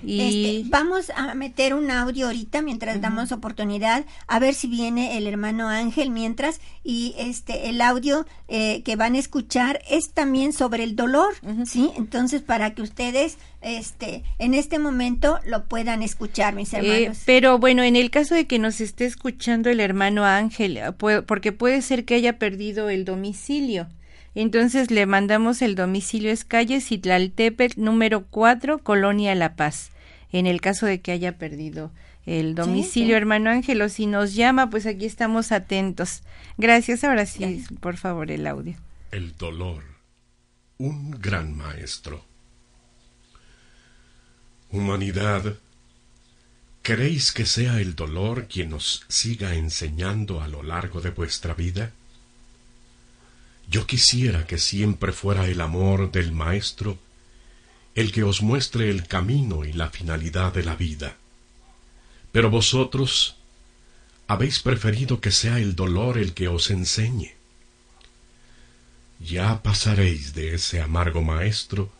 Este, 0.06 0.62
vamos 0.66 1.10
a 1.16 1.34
meter 1.34 1.74
un 1.74 1.90
audio 1.90 2.26
ahorita 2.26 2.62
mientras 2.62 3.00
damos 3.00 3.32
oportunidad 3.32 4.04
a 4.26 4.38
ver 4.38 4.54
si 4.54 4.66
viene 4.66 5.16
el 5.16 5.26
hermano 5.26 5.68
Ángel 5.68 6.10
mientras 6.10 6.60
y 6.82 7.14
este 7.18 7.70
el 7.70 7.80
audio 7.80 8.26
eh, 8.48 8.82
que 8.82 8.96
van 8.96 9.14
a 9.14 9.18
escuchar 9.18 9.80
es 9.88 10.12
también 10.12 10.52
sobre 10.52 10.84
el 10.84 10.96
dolor, 10.96 11.34
¿sí? 11.64 11.90
Entonces 11.96 12.42
para 12.42 12.74
que 12.74 12.82
ustedes 12.82 13.38
este 13.62 14.22
en 14.38 14.54
este 14.54 14.78
momento 14.78 15.38
lo 15.46 15.64
puedan 15.64 16.02
escuchar, 16.02 16.54
mis 16.54 16.72
eh, 16.74 16.78
hermanos. 16.78 17.22
pero 17.24 17.58
bueno, 17.58 17.82
en 17.82 17.96
el 17.96 18.10
caso 18.10 18.34
de 18.34 18.46
que 18.46 18.58
nos 18.58 18.80
esté 18.80 19.06
escuchando 19.06 19.70
el 19.70 19.80
hermano 19.80 20.24
Ángel, 20.24 20.80
porque 21.26 21.52
puede 21.52 21.82
ser 21.82 22.04
que 22.04 22.14
haya 22.14 22.38
perdido 22.38 22.90
el 22.90 23.04
domicilio. 23.04 23.88
Entonces 24.34 24.90
le 24.90 25.06
mandamos 25.06 25.62
el 25.62 25.74
domicilio 25.74 26.30
es 26.30 26.44
calle 26.44 26.80
Citlaltepec 26.80 27.76
número 27.76 28.26
4, 28.26 28.78
Colonia 28.78 29.34
La 29.34 29.56
Paz 29.56 29.90
en 30.38 30.46
el 30.46 30.60
caso 30.60 30.86
de 30.86 31.00
que 31.00 31.12
haya 31.12 31.38
perdido 31.38 31.92
el 32.26 32.54
domicilio, 32.54 33.16
hermano 33.16 33.50
Ángelo, 33.50 33.88
si 33.88 34.06
nos 34.06 34.34
llama, 34.34 34.68
pues 34.68 34.86
aquí 34.86 35.04
estamos 35.04 35.52
atentos. 35.52 36.22
Gracias, 36.56 37.04
ahora 37.04 37.24
sí, 37.26 37.64
por 37.80 37.96
favor, 37.96 38.30
el 38.30 38.46
audio. 38.46 38.74
El 39.12 39.36
dolor, 39.36 39.84
un 40.78 41.12
gran 41.12 41.56
maestro. 41.56 42.24
Humanidad, 44.70 45.54
¿queréis 46.82 47.30
que 47.30 47.46
sea 47.46 47.80
el 47.80 47.94
dolor 47.94 48.48
quien 48.48 48.72
os 48.72 49.04
siga 49.08 49.54
enseñando 49.54 50.40
a 50.40 50.48
lo 50.48 50.64
largo 50.64 51.00
de 51.00 51.10
vuestra 51.10 51.54
vida? 51.54 51.92
Yo 53.68 53.86
quisiera 53.86 54.46
que 54.46 54.58
siempre 54.58 55.12
fuera 55.12 55.46
el 55.48 55.60
amor 55.60 56.10
del 56.10 56.32
Maestro 56.32 56.98
el 57.94 58.10
que 58.10 58.24
os 58.24 58.42
muestre 58.42 58.90
el 58.90 59.06
camino 59.06 59.64
y 59.64 59.72
la 59.72 59.90
finalidad 59.90 60.52
de 60.52 60.64
la 60.64 60.74
vida. 60.74 61.16
Pero 62.32 62.50
vosotros 62.50 63.36
habéis 64.26 64.60
preferido 64.60 65.20
que 65.20 65.30
sea 65.30 65.58
el 65.58 65.76
dolor 65.76 66.18
el 66.18 66.34
que 66.34 66.48
os 66.48 66.70
enseñe. 66.70 67.34
Ya 69.20 69.62
pasaréis 69.62 70.34
de 70.34 70.54
ese 70.54 70.80
amargo 70.80 71.22
maestro 71.22 71.92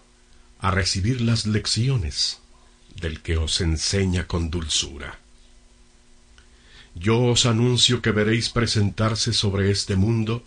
a 0.59 0.71
recibir 0.71 1.21
las 1.21 1.47
lecciones 1.47 2.41
del 3.01 3.23
que 3.23 3.37
os 3.37 3.61
enseña 3.61 4.27
con 4.27 4.51
dulzura. 4.51 5.19
Yo 6.95 7.23
os 7.23 7.47
anuncio 7.47 8.03
que 8.03 8.11
veréis 8.11 8.51
presentarse 8.51 9.33
sobre 9.33 9.71
este 9.71 9.97
mundo 9.97 10.45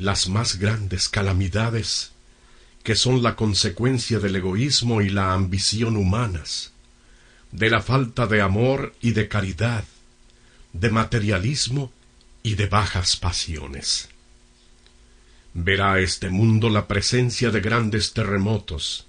las 0.00 0.30
más 0.30 0.58
grandes 0.58 1.10
calamidades 1.10 2.12
que 2.82 2.96
son 2.96 3.22
la 3.22 3.36
consecuencia 3.36 4.18
del 4.18 4.36
egoísmo 4.36 5.02
y 5.02 5.10
la 5.10 5.34
ambición 5.34 5.98
humanas, 5.98 6.72
de 7.52 7.68
la 7.68 7.82
falta 7.82 8.26
de 8.26 8.40
amor 8.40 8.94
y 9.02 9.10
de 9.10 9.28
caridad, 9.28 9.84
de 10.72 10.88
materialismo 10.88 11.92
y 12.42 12.54
de 12.54 12.64
bajas 12.64 13.18
pasiones. 13.18 14.08
Verá 15.52 16.00
este 16.00 16.30
mundo 16.30 16.70
la 16.70 16.88
presencia 16.88 17.50
de 17.50 17.60
grandes 17.60 18.14
terremotos, 18.14 19.06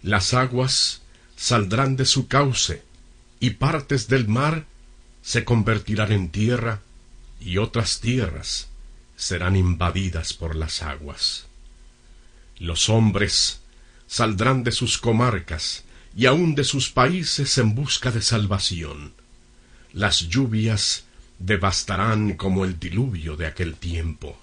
las 0.00 0.32
aguas 0.32 1.02
saldrán 1.36 1.94
de 1.96 2.06
su 2.06 2.26
cauce 2.26 2.82
y 3.38 3.50
partes 3.50 4.08
del 4.08 4.28
mar 4.28 4.64
se 5.20 5.44
convertirán 5.44 6.10
en 6.10 6.30
tierra 6.30 6.80
y 7.38 7.58
otras 7.58 8.00
tierras 8.00 8.70
serán 9.16 9.56
invadidas 9.56 10.34
por 10.34 10.54
las 10.54 10.82
aguas. 10.82 11.46
Los 12.58 12.88
hombres 12.88 13.60
saldrán 14.06 14.62
de 14.64 14.72
sus 14.72 14.98
comarcas 14.98 15.84
y 16.14 16.26
aun 16.26 16.54
de 16.54 16.64
sus 16.64 16.90
países 16.90 17.58
en 17.58 17.74
busca 17.74 18.10
de 18.10 18.22
salvación. 18.22 19.12
Las 19.92 20.20
lluvias 20.28 21.04
devastarán 21.38 22.34
como 22.34 22.64
el 22.64 22.78
diluvio 22.78 23.36
de 23.36 23.46
aquel 23.46 23.76
tiempo. 23.76 24.38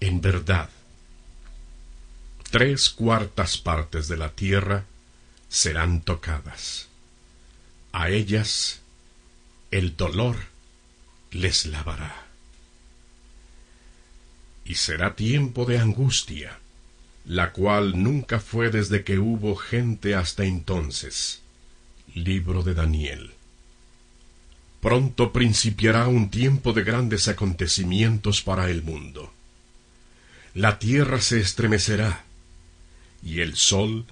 En 0.00 0.20
verdad, 0.20 0.70
tres 2.50 2.90
cuartas 2.90 3.58
partes 3.58 4.08
de 4.08 4.16
la 4.16 4.30
tierra 4.30 4.84
serán 5.48 6.00
tocadas. 6.00 6.88
A 7.92 8.08
ellas 8.08 8.80
el 9.70 9.96
dolor 9.96 10.36
les 11.30 11.66
lavará. 11.66 12.29
Y 14.70 14.76
será 14.76 15.16
tiempo 15.16 15.64
de 15.64 15.80
angustia, 15.80 16.60
la 17.24 17.50
cual 17.50 18.00
nunca 18.00 18.38
fue 18.38 18.70
desde 18.70 19.02
que 19.02 19.18
hubo 19.18 19.56
gente 19.56 20.14
hasta 20.14 20.44
entonces. 20.44 21.42
Libro 22.14 22.62
de 22.62 22.74
Daniel. 22.74 23.32
Pronto 24.80 25.32
principiará 25.32 26.06
un 26.06 26.30
tiempo 26.30 26.72
de 26.72 26.84
grandes 26.84 27.26
acontecimientos 27.26 28.42
para 28.42 28.70
el 28.70 28.84
mundo. 28.84 29.32
La 30.54 30.78
tierra 30.78 31.20
se 31.20 31.40
estremecerá, 31.40 32.24
y 33.24 33.40
el 33.40 33.56
sol 33.56 34.04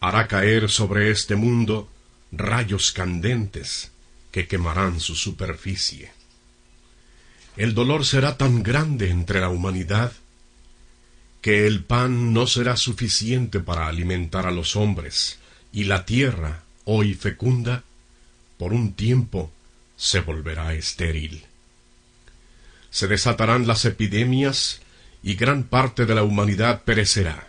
hará 0.00 0.28
caer 0.28 0.70
sobre 0.70 1.10
este 1.10 1.36
mundo 1.36 1.90
rayos 2.32 2.92
candentes 2.92 3.92
que 4.32 4.48
quemarán 4.48 4.98
su 4.98 5.14
superficie. 5.14 6.19
El 7.56 7.74
dolor 7.74 8.04
será 8.06 8.36
tan 8.36 8.62
grande 8.62 9.10
entre 9.10 9.40
la 9.40 9.48
humanidad 9.48 10.12
que 11.40 11.66
el 11.66 11.84
pan 11.84 12.32
no 12.32 12.46
será 12.46 12.76
suficiente 12.76 13.60
para 13.60 13.86
alimentar 13.86 14.46
a 14.46 14.50
los 14.50 14.76
hombres, 14.76 15.38
y 15.72 15.84
la 15.84 16.04
tierra, 16.04 16.62
hoy 16.84 17.14
fecunda, 17.14 17.84
por 18.58 18.72
un 18.72 18.92
tiempo 18.92 19.50
se 19.96 20.20
volverá 20.20 20.74
estéril. 20.74 21.44
Se 22.90 23.06
desatarán 23.06 23.66
las 23.66 23.84
epidemias 23.84 24.80
y 25.22 25.34
gran 25.34 25.64
parte 25.64 26.06
de 26.06 26.14
la 26.14 26.24
humanidad 26.24 26.82
perecerá. 26.82 27.48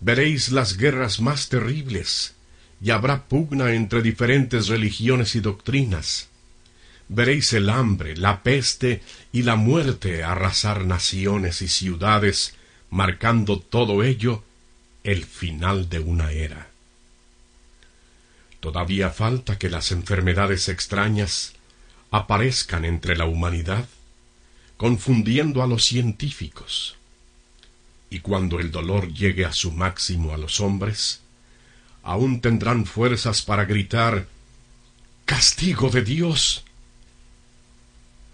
Veréis 0.00 0.52
las 0.52 0.76
guerras 0.76 1.20
más 1.20 1.48
terribles 1.48 2.34
y 2.80 2.90
habrá 2.90 3.24
pugna 3.24 3.72
entre 3.72 4.02
diferentes 4.02 4.68
religiones 4.68 5.34
y 5.34 5.40
doctrinas. 5.40 6.28
Veréis 7.08 7.52
el 7.52 7.70
hambre, 7.70 8.16
la 8.16 8.42
peste 8.42 9.02
y 9.32 9.42
la 9.42 9.56
muerte 9.56 10.24
arrasar 10.24 10.84
naciones 10.84 11.62
y 11.62 11.68
ciudades, 11.68 12.54
marcando 12.90 13.60
todo 13.60 14.02
ello 14.02 14.42
el 15.04 15.24
final 15.24 15.88
de 15.88 16.00
una 16.00 16.32
era. 16.32 16.68
Todavía 18.60 19.10
falta 19.10 19.58
que 19.58 19.70
las 19.70 19.92
enfermedades 19.92 20.68
extrañas 20.68 21.52
aparezcan 22.10 22.84
entre 22.84 23.16
la 23.16 23.24
humanidad, 23.24 23.86
confundiendo 24.76 25.62
a 25.62 25.68
los 25.68 25.84
científicos. 25.84 26.96
Y 28.10 28.20
cuando 28.20 28.58
el 28.58 28.72
dolor 28.72 29.12
llegue 29.12 29.44
a 29.44 29.52
su 29.52 29.70
máximo 29.70 30.34
a 30.34 30.36
los 30.36 30.60
hombres, 30.60 31.20
aún 32.02 32.40
tendrán 32.40 32.86
fuerzas 32.86 33.42
para 33.42 33.64
gritar 33.64 34.26
Castigo 35.24 35.90
de 35.90 36.02
Dios. 36.02 36.65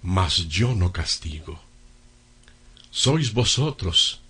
Mas 0.02 0.48
yo 0.48 0.74
no 0.74 0.92
castigo. 0.92 1.60
Sois 2.90 3.32
vosotros 3.32 4.20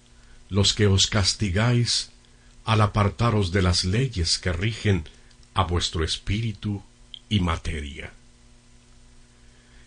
los 0.48 0.74
que 0.74 0.86
os 0.86 1.06
castigáis 1.06 2.10
al 2.64 2.80
apartaros 2.80 3.50
de 3.52 3.62
las 3.62 3.84
leyes 3.84 4.38
que 4.38 4.52
rigen 4.52 5.08
a 5.54 5.64
vuestro 5.64 6.04
espíritu 6.04 6.82
y 7.28 7.40
materia. 7.40 8.12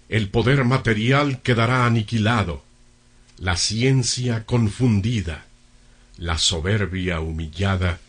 El 0.10 0.30
poder 0.30 0.66
material 0.66 1.42
quedará 1.42 1.86
aniquilado, 1.86 2.64
la 3.38 3.58
ciencia 3.58 4.46
confundida, 4.46 5.46
la 6.18 6.38
soberbia 6.38 7.20
humillada 7.20 8.00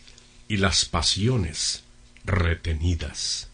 y 0.49 0.59
las 0.59 0.85
pasiones 0.85 1.83
retenidas. 2.25 3.49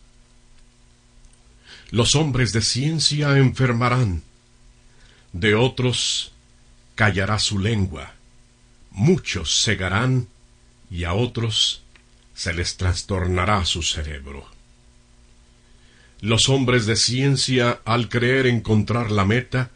Los 1.92 2.14
hombres 2.14 2.54
de 2.54 2.62
ciencia 2.62 3.36
enfermarán, 3.36 4.22
de 5.34 5.54
otros 5.54 6.32
callará 6.94 7.38
su 7.38 7.58
lengua, 7.58 8.14
muchos 8.90 9.62
cegarán 9.62 10.26
y 10.90 11.04
a 11.04 11.12
otros 11.12 11.82
se 12.34 12.54
les 12.54 12.78
trastornará 12.78 13.66
su 13.66 13.82
cerebro. 13.82 14.46
Los 16.22 16.48
hombres 16.48 16.86
de 16.86 16.96
ciencia, 16.96 17.82
al 17.84 18.08
creer 18.08 18.46
encontrar 18.46 19.10
la 19.10 19.26
meta, 19.26 19.70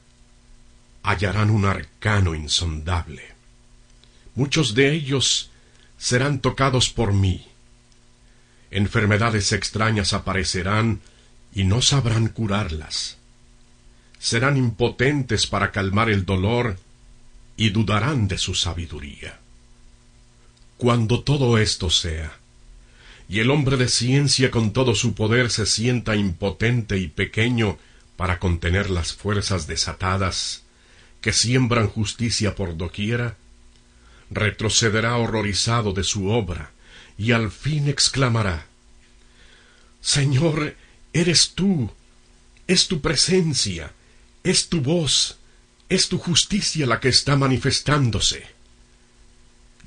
hallarán 1.02 1.50
un 1.50 1.66
arcano 1.66 2.34
insondable. 2.34 3.34
Muchos 4.34 4.74
de 4.74 4.90
ellos 4.90 5.50
serán 5.98 6.40
tocados 6.40 6.88
por 6.88 7.12
mí. 7.12 7.46
Enfermedades 8.70 9.52
extrañas 9.52 10.14
aparecerán 10.14 11.02
y 11.56 11.64
no 11.64 11.80
sabrán 11.80 12.28
curarlas. 12.28 13.16
Serán 14.18 14.58
impotentes 14.58 15.46
para 15.46 15.72
calmar 15.72 16.10
el 16.10 16.26
dolor 16.26 16.78
y 17.56 17.70
dudarán 17.70 18.28
de 18.28 18.36
su 18.36 18.54
sabiduría. 18.54 19.40
Cuando 20.76 21.22
todo 21.22 21.56
esto 21.56 21.88
sea, 21.88 22.36
y 23.26 23.40
el 23.40 23.50
hombre 23.50 23.78
de 23.78 23.88
ciencia 23.88 24.50
con 24.50 24.74
todo 24.74 24.94
su 24.94 25.14
poder 25.14 25.50
se 25.50 25.64
sienta 25.64 26.14
impotente 26.14 26.98
y 26.98 27.08
pequeño 27.08 27.78
para 28.18 28.38
contener 28.38 28.90
las 28.90 29.14
fuerzas 29.14 29.66
desatadas 29.66 30.64
que 31.22 31.32
siembran 31.32 31.88
justicia 31.88 32.54
por 32.54 32.76
doquiera, 32.76 33.38
retrocederá 34.28 35.16
horrorizado 35.16 35.94
de 35.94 36.04
su 36.04 36.28
obra 36.28 36.72
y 37.16 37.32
al 37.32 37.50
fin 37.50 37.88
exclamará 37.88 38.66
Señor, 40.06 40.76
eres 41.20 41.52
tú, 41.54 41.90
es 42.66 42.88
tu 42.88 43.00
presencia, 43.00 43.92
es 44.42 44.68
tu 44.68 44.80
voz, 44.80 45.38
es 45.88 46.08
tu 46.08 46.18
justicia 46.18 46.86
la 46.86 47.00
que 47.00 47.08
está 47.08 47.36
manifestándose. 47.36 48.46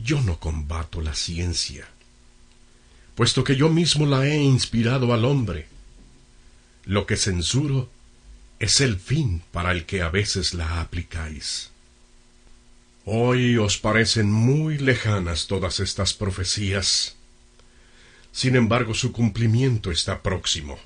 Yo 0.02 0.22
no 0.22 0.40
combato 0.40 1.02
la 1.02 1.14
ciencia, 1.14 1.88
puesto 3.16 3.44
que 3.44 3.56
yo 3.56 3.70
mismo 3.70 4.06
la 4.06 4.26
he 4.26 4.42
inspirado 4.42 5.14
al 5.14 5.26
hombre. 5.26 5.68
Lo 6.86 7.06
que 7.06 7.18
censuro 7.18 7.90
es 8.60 8.82
el 8.82 8.98
fin 8.98 9.44
para 9.52 9.72
el 9.72 9.86
que 9.86 10.02
a 10.02 10.10
veces 10.10 10.54
la 10.54 10.82
aplicáis. 10.82 11.70
Hoy 13.06 13.58
os 13.58 13.78
parecen 13.78 14.32
muy 14.32 14.78
lejanas 14.78 15.48
todas 15.48 15.80
estas 15.80 16.14
profecías. 16.14 17.16
Sin 18.32 18.56
embargo, 18.56 18.94
su 18.94 19.12
cumplimiento 19.12 19.92
está 19.92 20.22
próximo. 20.22 20.78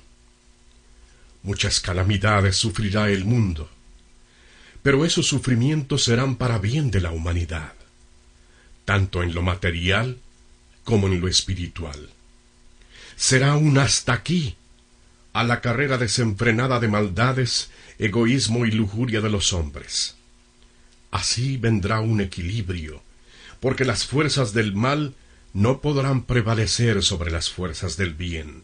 Muchas 1.44 1.78
calamidades 1.78 2.56
sufrirá 2.56 3.08
el 3.10 3.24
mundo, 3.24 3.70
pero 4.82 5.04
esos 5.04 5.28
sufrimientos 5.28 6.02
serán 6.02 6.34
para 6.34 6.58
bien 6.58 6.90
de 6.90 7.00
la 7.00 7.12
humanidad, 7.12 7.74
tanto 8.84 9.22
en 9.22 9.32
lo 9.32 9.42
material 9.42 10.18
como 10.82 11.06
en 11.06 11.20
lo 11.20 11.28
espiritual 11.28 12.10
será 13.16 13.56
un 13.56 13.78
hasta 13.78 14.12
aquí 14.12 14.56
a 15.32 15.44
la 15.44 15.60
carrera 15.60 15.98
desenfrenada 15.98 16.80
de 16.80 16.88
maldades, 16.88 17.70
egoísmo 17.98 18.66
y 18.66 18.70
lujuria 18.70 19.20
de 19.20 19.30
los 19.30 19.52
hombres. 19.52 20.16
Así 21.10 21.56
vendrá 21.56 22.00
un 22.00 22.20
equilibrio, 22.20 23.02
porque 23.60 23.84
las 23.84 24.06
fuerzas 24.06 24.52
del 24.52 24.74
mal 24.74 25.14
no 25.52 25.80
podrán 25.80 26.22
prevalecer 26.22 27.02
sobre 27.02 27.30
las 27.30 27.50
fuerzas 27.50 27.96
del 27.96 28.14
bien. 28.14 28.62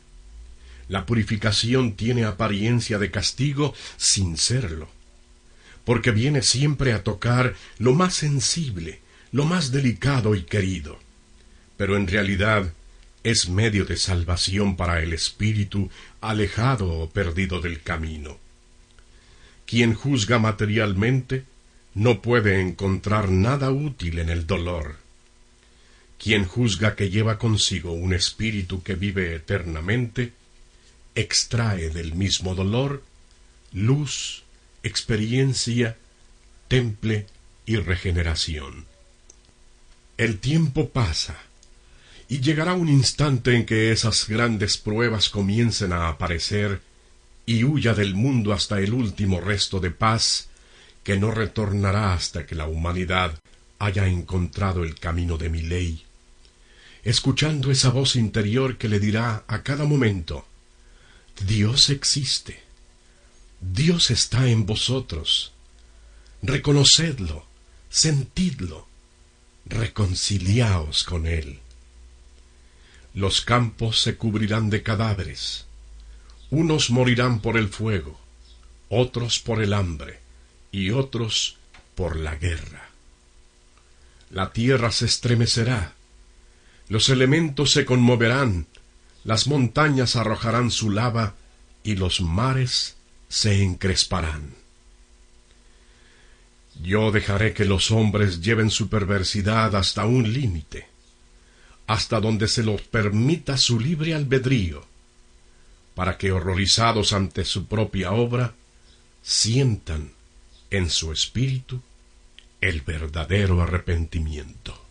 La 0.91 1.07
purificación 1.07 1.93
tiene 1.93 2.25
apariencia 2.25 2.99
de 2.99 3.13
castigo 3.13 3.73
sin 3.97 4.37
serlo, 4.37 4.89
porque 5.85 6.11
viene 6.11 6.43
siempre 6.43 6.93
a 6.93 7.05
tocar 7.05 7.55
lo 7.79 7.95
más 7.95 8.15
sensible, 8.15 8.99
lo 9.31 9.45
más 9.45 9.71
delicado 9.71 10.35
y 10.35 10.43
querido, 10.43 10.99
pero 11.77 11.97
en 11.97 12.09
realidad 12.09 12.73
es 13.23 13.49
medio 13.49 13.85
de 13.85 13.97
salvación 13.97 14.77
para 14.77 15.01
el 15.01 15.13
espíritu 15.13 15.89
alejado 16.21 16.89
o 16.89 17.09
perdido 17.09 17.61
del 17.61 17.83
camino. 17.83 18.41
Quien 19.67 19.95
juzga 19.95 20.41
materialmente 20.41 21.45
no 21.95 22.21
puede 22.21 22.61
encontrar 22.61 23.31
nada 23.31 23.71
útil 23.71 24.19
en 24.19 24.29
el 24.29 24.45
dolor. 24.45 24.97
Quien 26.19 26.47
juzga 26.47 26.97
que 26.97 27.11
lleva 27.11 27.39
consigo 27.39 27.93
un 27.93 28.13
espíritu 28.13 28.83
que 28.83 28.97
vive 28.97 29.37
eternamente, 29.37 30.40
extrae 31.15 31.91
del 31.91 32.15
mismo 32.15 32.55
dolor 32.55 33.03
luz 33.73 34.43
experiencia, 34.83 35.97
temple 36.69 37.27
y 37.67 37.77
regeneración. 37.77 38.87
El 40.17 40.39
tiempo 40.39 40.91
pasa, 40.91 41.37
y 42.29 42.41
llegará 42.41 42.75
un 42.75 42.89
instante 42.89 43.57
en 43.57 43.67
que 43.67 43.91
esas 43.91 44.29
grandes 44.29 44.77
pruebas 44.77 45.31
comiencen 45.31 45.93
a 45.93 46.09
aparecer 46.09 46.81
y 47.45 47.65
huya 47.65 47.95
del 47.95 48.15
mundo 48.15 48.53
hasta 48.53 48.79
el 48.79 48.93
último 48.93 49.41
resto 49.41 49.81
de 49.81 49.91
paz 49.91 50.49
que 51.03 51.17
no 51.17 51.31
retornará 51.31 52.13
hasta 52.13 52.47
que 52.47 52.55
la 52.55 52.67
humanidad 52.67 53.39
haya 53.79 54.07
encontrado 54.07 54.85
el 54.85 54.95
camino 55.01 55.39
de 55.39 55.49
mi 55.49 55.63
ley, 55.63 56.05
escuchando 57.03 57.71
esa 57.71 57.91
voz 57.91 58.15
interior 58.15 58.77
que 58.77 58.89
le 58.89 59.01
dirá 59.01 59.43
a 59.49 59.63
cada 59.63 59.85
momento 59.85 60.47
Dios 61.47 61.89
existe, 61.89 62.63
Dios 63.61 64.11
está 64.11 64.49
en 64.49 64.67
vosotros, 64.67 65.53
reconocedlo, 66.43 67.47
sentidlo, 67.89 68.87
reconciliaos 69.65 71.05
con 71.05 71.27
Él. 71.27 71.61
Los 73.15 73.41
campos 73.41 74.01
se 74.01 74.17
cubrirán 74.17 74.71
de 74.71 74.83
cadáveres, 74.83 75.65
unos 76.51 76.91
morirán 76.91 77.41
por 77.41 77.57
el 77.57 77.69
fuego, 77.69 78.21
otros 78.89 79.39
por 79.39 79.63
el 79.63 79.73
hambre, 79.73 80.21
y 80.73 80.91
otros 80.91 81.57
por 81.95 82.17
la 82.17 82.37
guerra. 82.37 82.91
La 84.31 84.53
tierra 84.53 84.93
se 84.93 85.07
estremecerá, 85.07 85.95
los 86.89 87.09
elementos 87.09 87.71
se 87.71 87.85
conmoverán, 87.85 88.67
las 89.25 89.47
montañas 89.47 90.17
arrojarán 90.17 90.71
su 90.71 90.91
lava 90.91 91.35
y 91.83 91.97
los 91.97 92.21
mares 92.21 92.97
se 93.29 93.63
encresparán. 93.63 94.55
Yo 96.83 97.11
dejaré 97.11 97.53
que 97.53 97.65
los 97.65 97.91
hombres 97.91 98.41
lleven 98.41 98.71
su 98.71 98.89
perversidad 98.89 99.77
hasta 99.77 100.07
un 100.07 100.33
límite, 100.33 100.89
hasta 101.87 102.21
donde 102.21 102.49
se 102.49 102.63
los 102.63 102.81
permita 102.83 103.57
su 103.57 103.79
libre 103.79 104.15
albedrío, 104.15 104.87
para 105.95 106.17
que 106.17 106.33
horrorizados 106.33 107.13
ante 107.13 107.45
su 107.45 107.67
propia 107.67 108.13
obra, 108.13 108.55
sientan 109.23 110.13
en 110.71 110.89
su 110.89 111.13
espíritu 111.13 111.83
el 112.61 112.81
verdadero 112.81 113.63
arrepentimiento. 113.63 114.90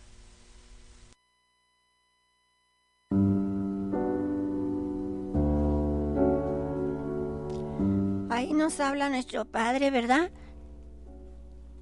Nos 8.60 8.78
habla 8.78 9.08
nuestro 9.08 9.46
Padre, 9.46 9.90
¿verdad? 9.90 10.30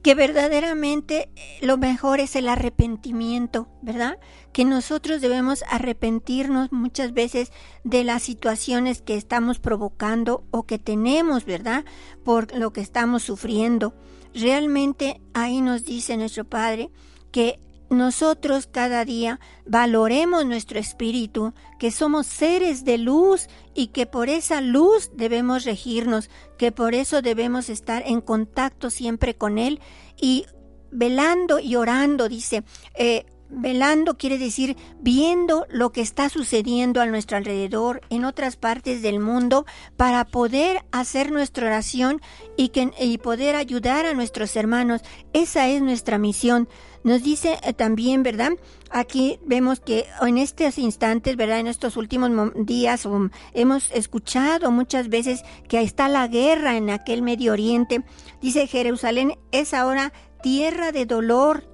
que 0.03 0.15
verdaderamente 0.15 1.29
eh, 1.35 1.59
lo 1.61 1.77
mejor 1.77 2.21
es 2.21 2.37
el 2.37 2.49
arrepentimiento, 2.49 3.69
¿verdad? 3.83 4.19
Que 4.53 4.65
nosotros 4.65 5.21
debemos 5.21 5.65
arrepentirnos 5.69 6.73
muchas 6.73 7.13
veces 7.13 7.53
de 7.85 8.05
las 8.05 8.23
situaciones 8.23 9.03
que 9.03 9.17
estamos 9.17 9.59
provocando 9.59 10.45
o 10.51 10.67
que 10.67 10.79
tenemos, 10.79 11.45
¿verdad? 11.45 11.85
Por 12.25 12.57
lo 12.57 12.73
que 12.73 12.81
estamos 12.81 13.25
sufriendo. 13.25 13.93
Realmente 14.35 15.21
ahí 15.35 15.61
nos 15.61 15.85
dice 15.85 16.17
nuestro 16.17 16.45
Padre 16.45 16.91
que 17.33 17.59
nosotros 17.91 18.69
cada 18.71 19.05
día 19.05 19.41
valoremos 19.67 20.45
nuestro 20.45 20.79
espíritu, 20.79 21.55
que 21.79 21.91
somos 21.91 22.27
seres 22.27 22.85
de 22.85 22.99
luz 22.99 23.49
y 23.75 23.89
que 23.89 24.07
por 24.07 24.29
esa 24.29 24.61
luz 24.61 25.11
debemos 25.15 25.65
regirnos, 25.65 26.31
que 26.59 26.73
por 26.73 26.95
eso 26.95 27.23
debemos 27.23 27.69
estar 27.69 28.03
en 28.07 28.21
contacto 28.21 28.91
siempre 28.91 29.35
con 29.35 29.59
Él 29.59 29.81
y 30.21 30.47
velando 30.91 31.59
y 31.59 31.77
orando, 31.77 32.29
dice, 32.29 32.65
eh, 32.95 33.27
velando 33.51 34.17
quiere 34.19 34.39
decir 34.39 34.77
viendo 35.01 35.67
lo 35.71 35.91
que 35.91 36.01
está 36.01 36.29
sucediendo 36.29 37.01
a 37.01 37.07
nuestro 37.07 37.37
alrededor 37.37 38.01
en 38.11 38.25
otras 38.25 38.57
partes 38.57 39.03
del 39.03 39.21
mundo 39.21 39.67
para 39.97 40.25
poder 40.25 40.85
hacer 40.93 41.33
nuestra 41.33 41.67
oración 41.67 42.21
y, 42.57 42.69
que, 42.69 42.91
y 43.01 43.19
poder 43.19 43.57
ayudar 43.57 44.07
a 44.07 44.15
nuestros 44.15 44.55
hermanos. 44.57 45.03
Esa 45.33 45.69
es 45.69 45.83
nuestra 45.83 46.19
misión. 46.19 46.69
Nos 47.05 47.23
dice 47.23 47.59
eh, 47.63 47.73
también, 47.73 48.23
¿verdad? 48.23 48.53
Aquí 48.91 49.39
vemos 49.45 49.81
que 49.81 50.07
en 50.21 50.39
estos 50.39 50.79
instantes, 50.79 51.37
¿verdad? 51.37 51.61
En 51.61 51.67
estos 51.67 51.97
últimos 51.97 52.31
días 52.55 53.07
um, 53.07 53.31
hemos 53.55 53.91
escuchado 53.93 54.71
muchas 54.71 55.09
veces 55.09 55.43
que 55.69 55.81
está 55.81 56.09
la 56.09 56.27
guerra 56.27 56.77
en 56.77 56.91
aquel 56.91 57.23
Medio 57.23 57.53
Oriente. 57.53 58.05
Dice 58.41 58.67
Jerusalén 58.67 59.39
es 59.53 59.75
ahora 59.75 60.13
tierra 60.43 60.93
de 60.93 61.07
dolor, 61.07 61.65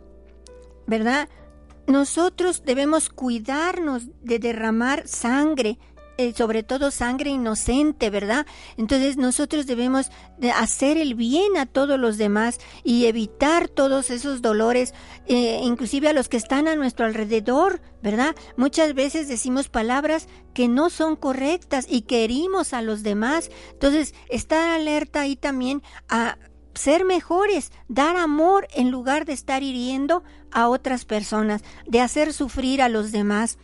¿verdad? 0.86 1.28
Nosotros 1.86 2.62
debemos 2.64 3.10
cuidarnos 3.10 4.04
de 4.22 4.38
derramar 4.38 5.06
sangre, 5.06 5.78
eh, 6.16 6.32
sobre 6.32 6.62
todo 6.62 6.92
sangre 6.92 7.30
inocente, 7.30 8.08
¿verdad? 8.08 8.46
Entonces 8.76 9.16
nosotros 9.16 9.66
debemos 9.66 10.10
de 10.38 10.52
hacer 10.52 10.96
el 10.96 11.14
bien 11.14 11.56
a 11.56 11.66
todos 11.66 11.98
los 11.98 12.18
demás 12.18 12.60
y 12.84 13.06
evitar 13.06 13.68
todos 13.68 14.10
esos 14.10 14.40
dolores, 14.40 14.94
eh, 15.26 15.60
inclusive 15.64 16.08
a 16.08 16.12
los 16.12 16.28
que 16.28 16.36
están 16.36 16.68
a 16.68 16.76
nuestro 16.76 17.04
alrededor, 17.04 17.82
¿verdad? 18.00 18.36
Muchas 18.56 18.94
veces 18.94 19.26
decimos 19.26 19.68
palabras 19.68 20.28
que 20.54 20.68
no 20.68 20.88
son 20.88 21.16
correctas 21.16 21.86
y 21.88 22.02
que 22.02 22.22
herimos 22.22 22.74
a 22.74 22.82
los 22.82 23.02
demás. 23.02 23.50
Entonces, 23.72 24.14
estar 24.28 24.70
alerta 24.70 25.22
ahí 25.22 25.34
también 25.34 25.82
a 26.08 26.38
ser 26.74 27.04
mejores, 27.04 27.72
dar 27.88 28.16
amor 28.16 28.68
en 28.74 28.90
lugar 28.90 29.24
de 29.24 29.32
estar 29.32 29.62
hiriendo 29.62 30.22
a 30.54 30.68
otras 30.68 31.04
personas, 31.04 31.62
de 31.86 32.00
hacer 32.00 32.32
sufrir 32.32 32.80
a 32.80 32.88
los 32.88 33.12
demás. 33.12 33.58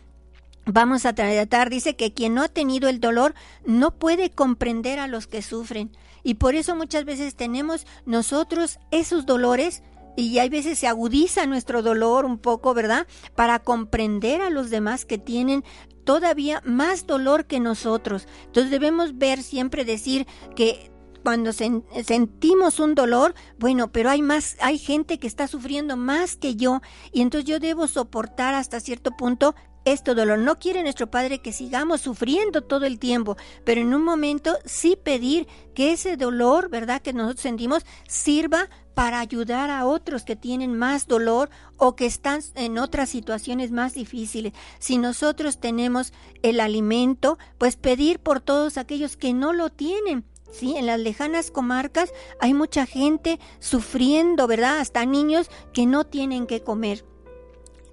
Vamos 0.66 1.06
a 1.06 1.14
tratar, 1.14 1.70
dice 1.70 1.96
que 1.96 2.12
quien 2.12 2.34
no 2.34 2.42
ha 2.42 2.48
tenido 2.48 2.90
el 2.90 3.00
dolor 3.00 3.34
no 3.64 3.92
puede 3.92 4.30
comprender 4.30 4.98
a 4.98 5.06
los 5.06 5.26
que 5.26 5.40
sufren. 5.40 5.90
Y 6.22 6.34
por 6.34 6.54
eso 6.54 6.76
muchas 6.76 7.06
veces 7.06 7.34
tenemos 7.34 7.86
nosotros 8.04 8.78
esos 8.90 9.24
dolores 9.24 9.82
y 10.16 10.38
hay 10.38 10.48
veces 10.48 10.78
se 10.78 10.86
agudiza 10.86 11.46
nuestro 11.46 11.82
dolor 11.82 12.24
un 12.26 12.36
poco, 12.36 12.74
¿verdad? 12.74 13.06
Para 13.34 13.60
comprender 13.60 14.42
a 14.42 14.50
los 14.50 14.68
demás 14.68 15.06
que 15.06 15.16
tienen 15.16 15.64
todavía 16.04 16.60
más 16.64 17.06
dolor 17.06 17.46
que 17.46 17.60
nosotros. 17.60 18.26
Entonces 18.46 18.70
debemos 18.70 19.16
ver 19.16 19.42
siempre 19.42 19.84
decir 19.84 20.26
que 20.56 20.89
cuando 21.22 21.52
sentimos 21.52 22.80
un 22.80 22.94
dolor, 22.94 23.34
bueno, 23.58 23.92
pero 23.92 24.10
hay 24.10 24.22
más, 24.22 24.56
hay 24.60 24.78
gente 24.78 25.18
que 25.18 25.26
está 25.26 25.48
sufriendo 25.48 25.96
más 25.96 26.36
que 26.36 26.56
yo 26.56 26.80
y 27.12 27.22
entonces 27.22 27.48
yo 27.48 27.60
debo 27.60 27.86
soportar 27.86 28.54
hasta 28.54 28.80
cierto 28.80 29.12
punto 29.12 29.54
este 29.84 30.14
dolor. 30.14 30.38
No 30.38 30.58
quiere 30.58 30.82
nuestro 30.82 31.10
Padre 31.10 31.40
que 31.40 31.52
sigamos 31.52 32.00
sufriendo 32.02 32.62
todo 32.62 32.84
el 32.84 32.98
tiempo, 32.98 33.36
pero 33.64 33.80
en 33.80 33.94
un 33.94 34.04
momento 34.04 34.58
sí 34.64 34.96
pedir 35.02 35.46
que 35.74 35.92
ese 35.92 36.16
dolor, 36.16 36.68
¿verdad?, 36.68 37.00
que 37.00 37.12
nosotros 37.12 37.40
sentimos, 37.40 37.86
sirva 38.06 38.68
para 38.94 39.20
ayudar 39.20 39.70
a 39.70 39.86
otros 39.86 40.24
que 40.24 40.36
tienen 40.36 40.76
más 40.76 41.06
dolor 41.06 41.48
o 41.78 41.96
que 41.96 42.04
están 42.04 42.42
en 42.54 42.76
otras 42.76 43.08
situaciones 43.08 43.70
más 43.70 43.94
difíciles. 43.94 44.52
Si 44.78 44.98
nosotros 44.98 45.58
tenemos 45.58 46.12
el 46.42 46.60
alimento, 46.60 47.38
pues 47.56 47.76
pedir 47.76 48.18
por 48.18 48.40
todos 48.40 48.76
aquellos 48.76 49.16
que 49.16 49.32
no 49.32 49.52
lo 49.54 49.70
tienen. 49.70 50.26
Sí, 50.50 50.76
en 50.76 50.86
las 50.86 51.00
lejanas 51.00 51.50
comarcas 51.50 52.12
hay 52.40 52.54
mucha 52.54 52.86
gente 52.86 53.38
sufriendo, 53.58 54.46
¿verdad? 54.46 54.78
Hasta 54.78 55.04
niños 55.04 55.48
que 55.72 55.86
no 55.86 56.04
tienen 56.04 56.46
que 56.46 56.62
comer 56.62 57.04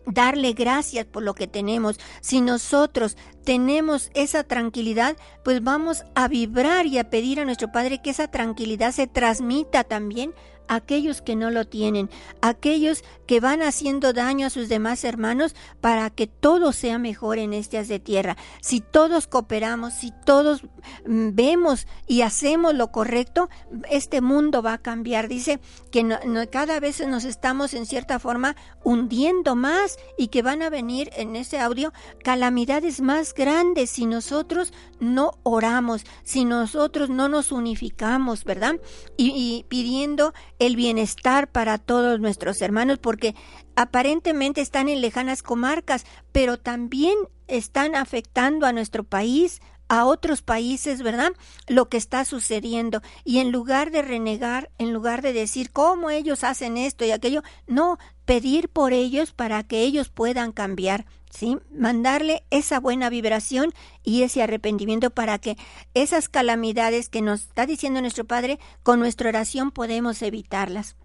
darle 0.08 0.54
gracias 0.54 1.06
por 1.06 1.24
lo 1.24 1.34
que 1.36 1.48
tenemos. 1.48 2.00
Si 2.22 2.42
nosotros 2.42 3.18
tenemos 3.44 4.10
esa 4.14 4.44
tranquilidad, 4.44 5.18
pues 5.44 5.64
vamos 5.64 6.04
a 6.16 6.28
vibrar 6.28 6.86
y 6.86 6.98
a 6.98 7.10
pedir 7.10 7.40
a 7.40 7.46
nuestro 7.46 7.72
Padre 7.72 8.02
que 8.02 8.12
esa 8.12 8.30
tranquilidad 8.30 8.92
se 8.92 9.08
transmita 9.08 9.84
también 9.84 10.34
aquellos 10.68 11.22
que 11.22 11.36
no 11.36 11.52
lo 11.52 11.66
tienen, 11.66 12.10
aquellos 12.42 13.04
que 13.26 13.40
van 13.40 13.62
haciendo 13.62 14.14
daño 14.14 14.48
a 14.48 14.50
sus 14.50 14.70
demás 14.70 15.04
hermanos 15.04 15.56
para 15.82 16.10
que 16.10 16.28
todo 16.28 16.72
sea 16.72 16.98
mejor 16.98 17.38
en 17.38 17.54
estas 17.54 17.88
de 17.88 18.00
tierra. 18.00 18.38
Si 18.62 18.80
todos 18.80 19.28
cooperamos, 19.28 19.94
si 19.94 20.14
todos 20.26 20.64
mm, 21.06 21.30
vemos 21.34 21.88
y 22.08 22.22
hacemos 22.22 22.74
lo 22.74 22.92
correcto, 22.92 23.50
este 23.90 24.22
mundo 24.22 24.62
va 24.62 24.74
a 24.74 24.78
cambiar. 24.78 25.28
Dice 25.28 25.60
que 25.92 26.08
cada 26.50 26.80
vez 26.80 27.06
nos 27.06 27.26
estamos 27.26 27.74
en 27.74 27.86
cierta 27.86 28.20
forma 28.20 28.56
hundiendo 28.84 29.56
más 29.56 29.98
y 30.18 30.28
que 30.28 30.42
van 30.42 30.62
a 30.62 30.70
venir 30.70 31.10
en 31.16 31.36
ese 31.36 31.60
audio 31.60 31.92
calamidades 32.24 33.02
más 33.02 33.34
grandes 33.34 33.90
si 33.92 34.06
nosotros 34.06 34.74
no 35.00 35.34
oramos, 35.44 36.04
si 36.24 36.46
nosotros 36.46 37.10
no 37.10 37.30
nos 37.30 37.52
unificamos, 37.52 38.44
¿verdad? 38.44 38.76
Y 39.18 39.66
pidiendo 39.68 40.34
el 40.60 40.76
bienestar 40.76 41.50
para 41.52 41.78
todos 41.78 42.20
nuestros 42.20 42.62
hermanos, 42.62 43.00
porque 43.00 43.36
aparentemente 43.76 44.62
están 44.62 44.90
en 44.90 45.02
lejanas 45.02 45.44
comarcas, 45.44 46.06
pero 46.32 46.58
también 46.58 47.16
están 47.48 47.96
afectando 47.96 48.66
a 48.66 48.74
nuestro 48.74 49.04
país, 49.04 49.62
a 49.90 50.06
otros 50.06 50.42
países, 50.42 51.02
¿verdad? 51.02 51.32
Lo 51.68 51.90
que 51.90 51.98
está 51.98 52.26
sucediendo. 52.26 53.02
Y 53.24 53.40
en 53.40 53.52
lugar 53.52 53.92
de 53.92 54.02
renegar, 54.02 54.70
en 54.78 54.94
lugar 54.94 55.22
de 55.22 55.34
decir 55.34 55.72
cómo 55.72 56.10
ellos 56.10 56.44
hacen 56.44 56.78
esto 56.78 57.06
y 57.06 57.12
aquello, 57.12 57.42
no, 57.68 57.98
pedir 58.26 58.70
por 58.70 58.94
ellos 58.94 59.32
para 59.32 59.64
que 59.64 59.82
ellos 59.82 60.10
puedan 60.10 60.52
cambiar. 60.52 61.06
¿Sí? 61.30 61.58
Mandarle 61.72 62.44
esa 62.50 62.80
buena 62.80 63.10
vibración 63.10 63.74
y 64.04 64.24
ese 64.24 64.42
arrepentimiento 64.42 65.10
para 65.10 65.38
que 65.40 65.58
esas 65.94 66.30
calamidades 66.30 67.10
que 67.10 67.22
nos 67.22 67.42
está 67.42 67.66
diciendo 67.66 68.02
nuestro 68.02 68.26
Padre, 68.26 68.60
con 68.82 69.00
nuestra 69.00 69.30
oración 69.30 69.72
podemos 69.72 70.22
evitarlas. 70.22 70.96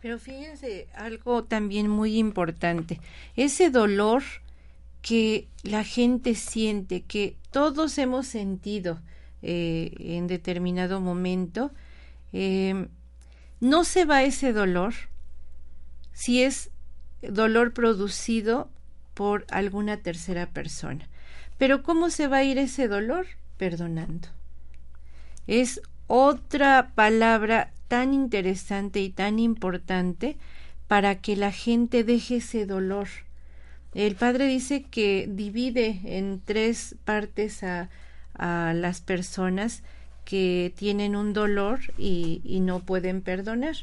Pero 0.00 0.18
fíjense 0.18 0.88
algo 0.94 1.44
también 1.44 1.88
muy 1.88 2.18
importante, 2.18 3.00
ese 3.34 3.70
dolor 3.70 4.22
que 5.02 5.48
la 5.62 5.84
gente 5.84 6.34
siente, 6.34 7.02
que 7.02 7.36
todos 7.50 7.98
hemos 7.98 8.26
sentido 8.26 9.00
eh, 9.42 9.94
en 9.98 10.26
determinado 10.26 11.00
momento, 11.00 11.72
eh, 12.32 12.88
no 13.60 13.84
se 13.84 14.04
va 14.04 14.22
ese 14.22 14.52
dolor 14.52 14.94
si 16.12 16.42
es 16.42 16.70
dolor 17.22 17.72
producido 17.72 18.70
por 19.18 19.44
alguna 19.50 19.96
tercera 19.96 20.46
persona. 20.46 21.08
Pero 21.58 21.82
¿cómo 21.82 22.08
se 22.08 22.28
va 22.28 22.36
a 22.36 22.44
ir 22.44 22.56
ese 22.56 22.86
dolor? 22.86 23.26
Perdonando. 23.56 24.28
Es 25.48 25.82
otra 26.06 26.92
palabra 26.94 27.72
tan 27.88 28.14
interesante 28.14 29.00
y 29.00 29.10
tan 29.10 29.40
importante 29.40 30.36
para 30.86 31.16
que 31.16 31.34
la 31.34 31.50
gente 31.50 32.04
deje 32.04 32.36
ese 32.36 32.64
dolor 32.64 33.08
el 33.94 34.14
padre 34.14 34.46
dice 34.46 34.82
que 34.82 35.26
divide 35.28 36.00
en 36.04 36.40
tres 36.44 36.94
partes 37.04 37.64
a, 37.64 37.88
las 38.40 39.00
personas 39.00 39.82
que 40.24 40.72
tienen 40.76 41.16
un 41.16 41.32
dolor 41.32 41.80
y 41.98 42.60
no 42.60 42.78
pueden 42.78 43.20
perdonar. 43.20 43.74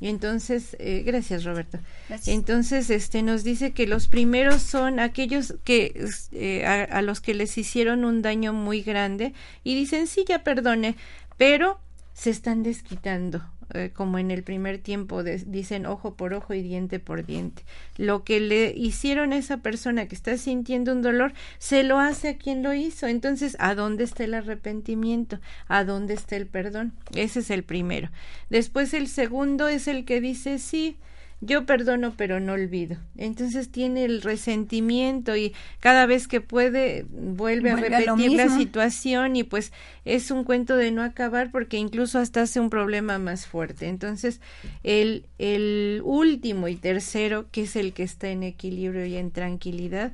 Entonces, 0.00 0.76
eh, 0.78 1.02
gracias 1.04 1.44
Roberto. 1.44 1.78
Entonces, 2.26 2.90
este 2.90 3.22
nos 3.22 3.44
dice 3.44 3.72
que 3.72 3.86
los 3.86 4.08
primeros 4.08 4.62
son 4.62 4.98
aquellos 4.98 5.54
que 5.64 6.08
eh, 6.32 6.64
a, 6.66 6.84
a, 6.84 7.02
los 7.02 7.20
que 7.20 7.34
les 7.34 7.58
hicieron 7.58 8.04
un 8.04 8.22
daño 8.22 8.52
muy 8.52 8.82
grande 8.82 9.34
y 9.62 9.74
dicen 9.74 10.06
sí 10.06 10.24
ya 10.26 10.42
perdone, 10.42 10.96
pero 11.36 11.78
se 12.14 12.30
están 12.30 12.62
desquitando 12.62 13.42
eh, 13.74 13.90
como 13.94 14.18
en 14.18 14.30
el 14.30 14.42
primer 14.42 14.78
tiempo 14.78 15.22
dicen 15.22 15.86
ojo 15.86 16.14
por 16.14 16.34
ojo 16.34 16.54
y 16.54 16.62
diente 16.62 16.98
por 16.98 17.24
diente. 17.24 17.62
Lo 17.96 18.24
que 18.24 18.40
le 18.40 18.72
hicieron 18.76 19.32
a 19.32 19.36
esa 19.36 19.58
persona 19.58 20.06
que 20.06 20.14
está 20.14 20.36
sintiendo 20.36 20.92
un 20.92 21.02
dolor, 21.02 21.32
se 21.58 21.82
lo 21.82 21.98
hace 21.98 22.30
a 22.30 22.36
quien 22.36 22.62
lo 22.62 22.74
hizo. 22.74 23.06
Entonces, 23.06 23.56
¿a 23.58 23.74
dónde 23.74 24.04
está 24.04 24.24
el 24.24 24.34
arrepentimiento? 24.34 25.40
¿A 25.68 25.84
dónde 25.84 26.14
está 26.14 26.36
el 26.36 26.46
perdón? 26.46 26.92
Ese 27.14 27.40
es 27.40 27.50
el 27.50 27.62
primero. 27.62 28.10
Después 28.48 28.94
el 28.94 29.08
segundo 29.08 29.68
es 29.68 29.88
el 29.88 30.04
que 30.04 30.20
dice, 30.20 30.58
sí, 30.58 30.96
yo 31.40 31.64
perdono 31.64 32.14
pero 32.16 32.38
no 32.38 32.52
olvido. 32.52 32.98
Entonces 33.16 33.70
tiene 33.70 34.04
el 34.04 34.20
resentimiento 34.20 35.36
y 35.36 35.54
cada 35.80 36.06
vez 36.06 36.28
que 36.28 36.40
puede 36.40 37.06
vuelve, 37.08 37.70
a 37.70 37.76
repetir 37.76 38.32
la 38.32 38.48
situación 38.48 39.36
y 39.36 39.44
pues 39.44 39.72
es 40.04 40.30
un 40.30 40.44
cuento 40.44 40.76
de 40.76 40.90
no 40.90 41.02
acabar 41.02 41.50
porque 41.50 41.78
incluso 41.78 42.18
hasta 42.18 42.42
hace 42.42 42.60
un 42.60 42.68
problema 42.68 43.18
más 43.18 43.46
fuerte. 43.46 43.88
Entonces 43.88 44.40
el, 44.82 45.24
el 45.38 46.02
último 46.04 46.68
y 46.68 46.76
tercero, 46.76 47.46
que 47.50 47.62
es 47.62 47.76
el 47.76 47.92
que 47.94 48.02
está 48.02 48.28
en 48.28 48.42
equilibrio 48.42 49.06
y 49.06 49.16
en 49.16 49.30
tranquilidad, 49.30 50.12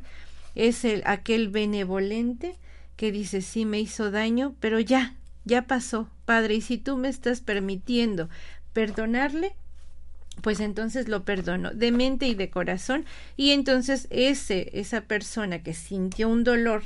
es 0.54 0.84
el 0.84 1.02
aquel 1.06 1.48
benevolente 1.48 2.56
que 2.96 3.12
dice 3.12 3.42
sí 3.42 3.64
me 3.64 3.80
hizo 3.80 4.10
daño, 4.10 4.54
pero 4.60 4.80
ya, 4.80 5.14
ya 5.44 5.62
pasó, 5.62 6.08
Padre, 6.24 6.54
y 6.54 6.60
si 6.60 6.78
tú 6.78 6.96
me 6.96 7.08
estás 7.08 7.40
permitiendo 7.40 8.28
perdonarle, 8.72 9.54
pues 10.42 10.60
entonces 10.60 11.08
lo 11.08 11.24
perdono 11.24 11.70
de 11.70 11.92
mente 11.92 12.26
y 12.26 12.34
de 12.34 12.50
corazón. 12.50 13.04
Y 13.36 13.50
entonces 13.52 14.06
ese 14.10 14.70
esa 14.78 15.02
persona 15.02 15.62
que 15.62 15.74
sintió 15.74 16.28
un 16.28 16.44
dolor 16.44 16.84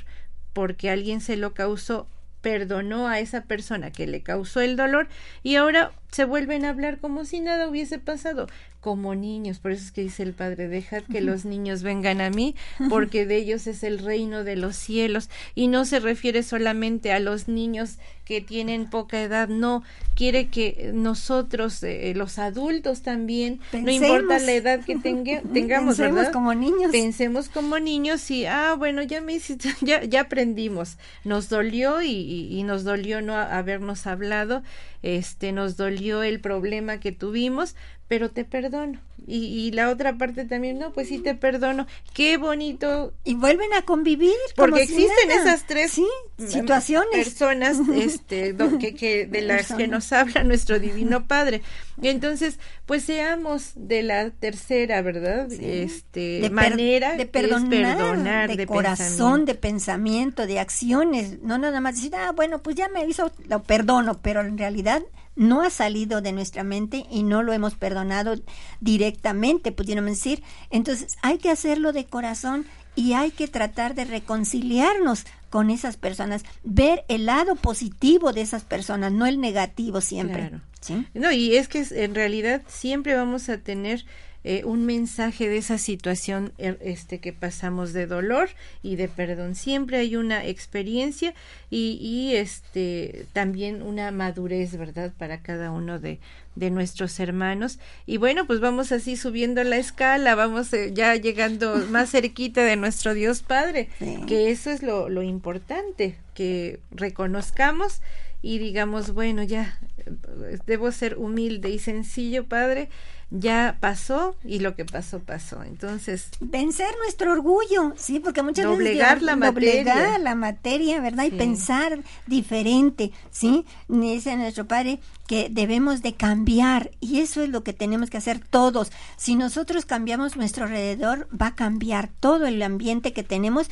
porque 0.53 0.91
alguien 0.91 1.21
se 1.21 1.37
lo 1.37 1.55
causó 1.55 2.09
perdonó 2.41 3.09
a 3.09 3.21
esa 3.21 3.43
persona 3.43 3.91
que 3.91 4.07
le 4.07 4.23
causó 4.23 4.61
el 4.61 4.77
dolor 4.77 5.09
y 5.43 5.57
ahora 5.57 5.93
se 6.11 6.25
vuelven 6.25 6.65
a 6.65 6.71
hablar 6.71 6.99
como 6.99 7.25
si 7.25 7.41
nada 7.41 7.69
hubiese 7.69 7.99
pasado 7.99 8.47
como 8.81 9.15
niños. 9.15 9.59
Por 9.59 9.73
eso 9.73 9.85
es 9.85 9.93
que 9.93 10.03
dice 10.03 10.23
el 10.23 10.33
Padre, 10.33 10.69
dejad 10.69 11.03
que 11.03 11.21
los 11.21 11.45
niños 11.45 11.83
vengan 11.83 12.21
a 12.21 12.31
mí, 12.31 12.55
porque 12.89 13.27
de 13.27 13.37
ellos 13.37 13.67
es 13.67 13.83
el 13.83 13.99
reino 13.99 14.45
de 14.45 14.57
los 14.57 14.77
cielos. 14.77 15.31
Y 15.55 15.69
no 15.69 15.85
se 15.85 16.01
refiere 16.01 16.43
solamente 16.43 17.13
a 17.13 17.21
los 17.21 17.49
niños 17.49 17.99
que 18.31 18.41
tienen 18.41 18.89
poca 18.89 19.21
edad, 19.21 19.49
no, 19.49 19.83
quiere 20.15 20.51
que 20.51 20.93
nosotros, 20.95 21.83
eh, 21.83 22.13
los 22.15 22.39
adultos 22.39 23.03
también, 23.03 23.59
no 23.73 23.91
importa 23.91 24.39
la 24.39 24.53
edad 24.53 24.85
que 24.85 24.97
tengamos, 24.97 25.97
Pensemos 25.97 26.29
como 26.29 26.55
niños. 26.55 26.93
Pensemos 26.93 27.49
como 27.49 27.81
niños 27.81 28.31
y, 28.31 28.47
ah, 28.47 28.77
bueno, 28.79 29.03
ya 29.03 29.21
me 29.21 29.33
hiciste, 29.33 29.71
ya, 29.81 30.05
ya 30.05 30.21
aprendimos. 30.21 30.97
Nos 31.25 31.49
dolió 31.49 32.03
y, 32.03 32.13
y, 32.13 32.57
y 32.57 32.63
nos 32.63 32.85
dolió 32.85 33.21
no 33.21 33.35
habernos 33.35 34.07
hablado, 34.07 34.63
este, 35.03 35.51
nos 35.51 35.77
dolió 35.77 36.23
el 36.23 36.39
problema 36.39 37.01
que 37.01 37.11
tuvimos, 37.11 37.75
pero 38.11 38.29
te 38.29 38.45
perdono. 38.45 38.99
Y, 39.25 39.37
y, 39.37 39.71
la 39.71 39.89
otra 39.89 40.19
parte 40.19 40.45
también, 40.45 40.81
no, 40.81 40.93
pues 40.93 41.07
sí 41.07 41.21
te 41.21 41.37
perdono. 41.37 41.87
Qué 42.13 42.39
bonito. 42.39 43.15
Y 43.23 43.35
vuelven 43.35 43.73
a 43.73 43.83
convivir. 43.83 44.35
Porque 44.57 44.83
existen 44.83 45.31
esas 45.31 45.65
tres 45.65 45.93
¿Sí? 45.93 46.07
situaciones. 46.49 47.29
Personas 47.29 47.79
este, 47.95 48.57
que, 48.81 48.97
que, 48.97 49.27
de 49.27 49.43
las 49.43 49.73
que 49.73 49.87
nos 49.87 50.13
habla 50.13 50.43
nuestro 50.43 50.81
Divino 50.81 51.29
Padre. 51.29 51.63
Entonces, 52.03 52.59
pues 52.85 53.05
seamos 53.05 53.75
de 53.77 54.03
la 54.03 54.31
tercera, 54.31 55.03
¿verdad? 55.03 55.49
Sí. 55.49 55.61
Este, 55.63 56.41
de 56.41 56.51
manera 56.51 57.15
de 57.15 57.27
perdonar, 57.27 57.97
perdonar, 57.97 58.51
de, 58.51 58.57
de 58.57 58.67
corazón, 58.67 59.45
pensamiento. 59.45 59.45
de 59.47 59.55
pensamiento, 59.55 60.47
de 60.49 60.59
acciones. 60.59 61.43
No 61.43 61.59
nada 61.59 61.81
más 61.81 61.95
decir, 61.95 62.17
ah, 62.17 62.33
bueno, 62.35 62.61
pues 62.61 62.75
ya 62.75 62.89
me 62.89 63.05
hizo, 63.05 63.31
lo 63.47 63.63
perdono, 63.63 64.21
pero 64.21 64.41
en 64.41 64.59
realidad 64.59 65.01
no 65.41 65.63
ha 65.63 65.71
salido 65.71 66.21
de 66.21 66.33
nuestra 66.33 66.65
mente 66.65 67.07
y 67.11 67.23
no 67.23 67.43
lo 67.43 67.55
hemos 67.55 67.75
perdonado 67.75 68.35
directamente, 68.81 69.73
pudiéramos 69.73 70.11
decir. 70.11 70.43
Entonces 70.69 71.17
hay 71.23 71.39
que 71.39 71.49
hacerlo 71.49 71.95
de 71.95 72.05
corazón 72.05 72.67
y 72.95 73.15
hay 73.15 73.31
que 73.31 73.49
tratar 73.49 73.95
de 73.95 74.05
reconciliarnos 74.05 75.25
con 75.49 75.71
esas 75.71 75.97
personas, 75.97 76.45
ver 76.63 77.07
el 77.09 77.25
lado 77.25 77.57
positivo 77.57 78.35
de 78.35 78.43
esas 78.43 78.65
personas, 78.65 79.13
no 79.13 79.25
el 79.25 79.41
negativo 79.41 80.03
siempre. 80.03 80.49
Claro. 80.49 80.61
¿sí? 80.83 81.07
No, 81.15 81.33
y 81.33 81.57
es 81.57 81.69
que 81.69 81.87
en 81.91 82.15
realidad 82.15 82.61
siempre 82.69 83.15
vamos 83.15 83.49
a 83.49 83.57
tener 83.57 84.05
eh, 84.45 84.63
un 84.65 84.87
mensaje 84.87 85.49
de 85.49 85.59
esa 85.59 85.77
situación 85.79 86.53
este 86.59 87.19
que 87.19 87.33
pasamos 87.33 87.93
de 87.93 88.07
dolor 88.07 88.49
y 88.83 88.97
de 88.97 89.09
perdón. 89.09 89.55
Siempre 89.55 89.99
hay 89.99 90.17
una 90.17 90.47
experiencia 90.47 91.35
y, 91.69 91.99
y 92.01 92.37
este 92.37 93.27
también 93.33 93.83
una 93.83 94.11
madurez 94.13 94.77
verdad 94.79 95.13
para 95.19 95.43
cada 95.43 95.71
uno 95.71 95.99
de, 95.99 96.19
de 96.57 96.71
nuestros 96.71 97.21
hermanos. 97.21 97.79
Y 98.07 98.17
bueno 98.17 98.47
pues 98.47 98.61
vamos 98.61 98.93
así 98.93 99.17
subiendo 99.17 99.63
la 99.63 99.77
escala 99.77 100.35
vamos 100.35 100.73
eh, 100.73 100.91
ya 100.95 101.15
llegando 101.17 101.77
más 101.91 102.11
cerquita 102.11 102.65
de 102.65 102.77
nuestro 102.77 103.13
Dios 103.15 103.43
Padre 103.43 103.89
Sí. 103.99 104.21
que 104.27 104.51
eso 104.51 104.71
es 104.71 104.83
lo, 104.83 105.09
lo 105.11 105.23
importante 105.23 106.17
que 106.35 106.81
reconozcamos 107.25 108.01
y 108.43 108.59
digamos 108.59 109.13
bueno 109.13 109.43
ya 109.43 109.79
eh, 109.99 110.59
debo 110.67 110.91
ser 110.93 111.19
humilde 111.19 111.69
y 111.71 111.79
sencillo 111.79 112.45
Padre 112.45 112.89
ya 113.31 113.77
pasó 113.81 114.37
y 114.45 114.59
lo 114.59 114.75
que 114.75 114.85
pasó 114.85 115.21
pasó. 115.21 115.63
Entonces, 115.63 116.29
vencer 116.41 116.89
nuestro 117.03 117.33
orgullo, 117.33 117.95
sí, 117.97 118.21
porque 118.21 118.43
muchas 118.43 118.65
doblegar 118.65 119.21
veces 119.21 119.23
la 119.23 119.37
doblegar 119.37 119.97
materia. 119.97 120.19
la 120.19 120.35
materia, 120.35 121.01
¿verdad? 121.01 121.25
Sí. 121.25 121.31
Y 121.35 121.39
pensar 121.39 122.01
diferente, 122.27 123.13
¿sí? 123.31 123.65
Dice 123.89 124.37
nuestro 124.37 124.67
padre 124.67 125.01
que 125.31 125.49
debemos 125.49 126.03
de 126.03 126.15
cambiar 126.15 126.91
y 126.99 127.21
eso 127.21 127.43
es 127.43 127.49
lo 127.51 127.63
que 127.63 127.73
tenemos 127.73 128.11
que 128.11 128.17
hacer 128.17 128.41
todos. 128.41 128.91
Si 129.17 129.37
nosotros 129.37 129.85
cambiamos 129.85 130.37
nuestro 130.37 130.65
alrededor, 130.65 131.29
va 131.31 131.49
a 131.49 131.55
cambiar 131.55 132.11
todo 132.19 132.47
el 132.47 132.61
ambiente 132.63 133.13
que 133.13 133.23
tenemos, 133.23 133.71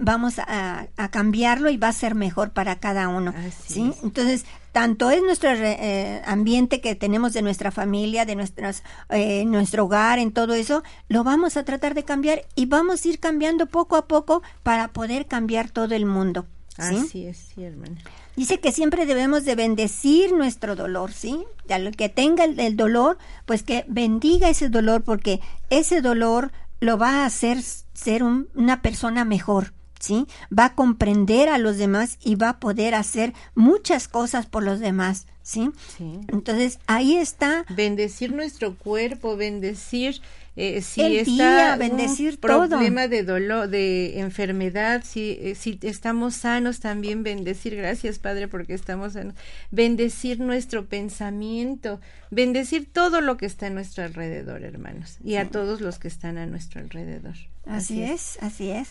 vamos 0.00 0.38
a, 0.38 0.86
a 0.96 1.10
cambiarlo 1.10 1.70
y 1.70 1.76
va 1.76 1.88
a 1.88 1.92
ser 1.92 2.14
mejor 2.14 2.50
para 2.50 2.76
cada 2.76 3.08
uno, 3.08 3.34
Así 3.36 3.74
¿sí? 3.74 3.90
es. 3.90 4.02
Entonces, 4.02 4.44
tanto 4.72 5.10
es 5.10 5.22
nuestro 5.22 5.50
eh, 5.50 6.22
ambiente 6.26 6.80
que 6.80 6.94
tenemos 6.94 7.32
de 7.32 7.42
nuestra 7.42 7.70
familia, 7.70 8.24
de 8.24 8.36
nuestras, 8.36 8.82
eh, 9.08 9.44
nuestro 9.44 9.84
hogar, 9.84 10.18
en 10.18 10.32
todo 10.32 10.54
eso, 10.54 10.82
lo 11.08 11.24
vamos 11.24 11.56
a 11.56 11.64
tratar 11.64 11.94
de 11.94 12.04
cambiar 12.04 12.42
y 12.54 12.66
vamos 12.66 13.04
a 13.04 13.08
ir 13.08 13.18
cambiando 13.18 13.66
poco 13.66 13.96
a 13.96 14.06
poco 14.06 14.42
para 14.62 14.88
poder 14.88 15.26
cambiar 15.26 15.70
todo 15.70 15.94
el 15.94 16.06
mundo. 16.06 16.46
¿sí? 16.76 16.96
así 16.96 17.26
es, 17.26 17.38
sí, 17.54 17.64
hermana. 17.64 17.96
Dice 18.36 18.60
que 18.60 18.72
siempre 18.72 19.06
debemos 19.06 19.44
de 19.44 19.54
bendecir 19.54 20.32
nuestro 20.32 20.76
dolor, 20.76 21.12
¿sí? 21.12 21.44
Al 21.68 21.94
que 21.94 22.08
tenga 22.08 22.44
el, 22.44 22.58
el 22.58 22.76
dolor, 22.76 23.18
pues 23.44 23.62
que 23.62 23.84
bendiga 23.88 24.48
ese 24.48 24.68
dolor 24.68 25.02
porque 25.02 25.40
ese 25.68 26.00
dolor 26.00 26.52
lo 26.80 26.98
va 26.98 27.22
a 27.22 27.26
hacer 27.26 27.62
ser 27.62 28.22
un, 28.22 28.48
una 28.54 28.82
persona 28.82 29.24
mejor. 29.24 29.72
¿sí? 30.00 30.26
Va 30.56 30.64
a 30.64 30.74
comprender 30.74 31.48
a 31.48 31.58
los 31.58 31.76
demás 31.76 32.18
y 32.24 32.34
va 32.34 32.48
a 32.48 32.60
poder 32.60 32.94
hacer 32.94 33.34
muchas 33.54 34.08
cosas 34.08 34.46
por 34.46 34.64
los 34.64 34.80
demás, 34.80 35.26
¿sí? 35.42 35.70
Sí. 35.96 36.20
Entonces, 36.28 36.80
ahí 36.86 37.16
está 37.16 37.64
Bendecir 37.68 38.32
nuestro 38.32 38.74
cuerpo, 38.74 39.36
bendecir 39.36 40.20
eh, 40.62 40.82
si 40.82 41.00
El 41.00 41.16
está 41.16 41.30
día, 41.30 41.72
un 41.72 41.78
bendecir 41.78 42.36
todo. 42.38 42.68
problema 42.68 43.08
de 43.08 43.22
dolor, 43.22 43.68
de 43.68 44.20
enfermedad, 44.20 45.02
si, 45.04 45.38
eh, 45.40 45.54
si 45.54 45.78
estamos 45.82 46.34
sanos 46.34 46.80
también 46.80 47.22
bendecir, 47.22 47.74
gracias 47.76 48.18
Padre 48.18 48.46
porque 48.46 48.74
estamos 48.74 49.14
sanos, 49.14 49.34
bendecir 49.70 50.38
nuestro 50.40 50.84
pensamiento, 50.86 52.00
bendecir 52.30 52.92
todo 52.92 53.22
lo 53.22 53.38
que 53.38 53.46
está 53.46 53.68
a 53.68 53.70
nuestro 53.70 54.04
alrededor, 54.04 54.62
hermanos, 54.62 55.16
y 55.24 55.36
a 55.36 55.48
todos 55.48 55.80
los 55.80 55.98
que 55.98 56.08
están 56.08 56.36
a 56.36 56.44
nuestro 56.44 56.80
alrededor. 56.80 57.36
Así 57.64 58.02
es, 58.02 58.36
así 58.42 58.70
es. 58.70 58.88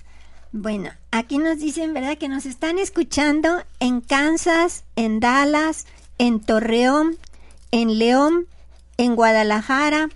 Bueno, 0.51 0.89
aquí 1.11 1.37
nos 1.37 1.59
dicen, 1.59 1.93
¿verdad? 1.93 2.17
Que 2.17 2.27
nos 2.27 2.47
están 2.47 2.79
escuchando 2.79 3.63
en 3.79 4.01
Kansas, 4.01 4.83
en 4.95 5.19
Dallas, 5.19 5.85
en 6.17 6.39
Torreón, 6.39 7.17
en 7.71 7.99
León, 7.99 8.47
en 8.97 9.15
Guadalajara, 9.15 10.09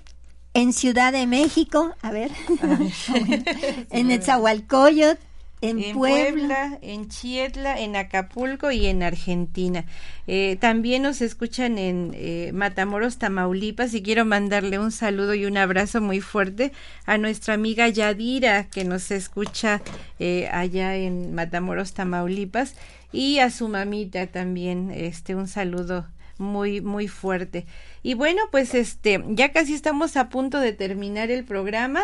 en 0.54 0.74
Ciudad 0.74 1.12
de 1.12 1.26
México, 1.28 1.96
a 2.02 2.12
ver, 2.12 2.32
en 3.90 4.08
Netzahualcoyot, 4.08 5.18
en, 5.62 5.80
en 5.80 5.96
Puebla. 5.96 6.30
Puebla, 6.32 6.80
en 6.82 7.08
Chietla, 7.08 7.80
en 7.80 7.96
Acapulco 7.96 8.70
y 8.72 8.86
en 8.88 9.02
Argentina. 9.02 9.86
Eh, 10.28 10.58
también 10.60 11.04
nos 11.04 11.22
escuchan 11.22 11.78
en 11.78 12.12
eh, 12.16 12.52
Matamoros, 12.54 13.18
Tamaulipas 13.18 13.94
y 13.94 14.04
quiero 14.04 14.26
mandarle 14.26 14.78
un 14.78 14.92
saludo 14.92 15.34
y 15.34 15.46
un 15.46 15.58
abrazo 15.58 16.02
muy 16.02 16.20
fuerte 16.20 16.74
a 17.06 17.18
nuestra 17.18 17.54
amiga 17.54 17.88
Yadira 17.88 18.66
que 18.70 18.84
nos 18.84 19.10
escucha 19.10 19.82
eh, 20.20 20.50
allá 20.52 20.98
en 20.98 21.34
Matamoros, 21.34 21.94
Tamaulipas 21.94 22.76
y 23.14 23.40
a 23.40 23.50
su 23.50 23.70
mamita 23.70 24.28
también, 24.28 24.92
este, 24.92 25.34
un 25.34 25.48
saludo 25.48 26.08
muy 26.38 26.82
muy 26.82 27.08
fuerte. 27.08 27.66
Y 28.02 28.16
bueno 28.16 28.42
pues 28.52 28.74
este 28.74 29.24
ya 29.30 29.52
casi 29.52 29.74
estamos 29.74 30.18
a 30.18 30.30
punto 30.30 30.60
de 30.60 30.74
terminar 30.74 31.32
el 31.32 31.44
programa. 31.44 32.02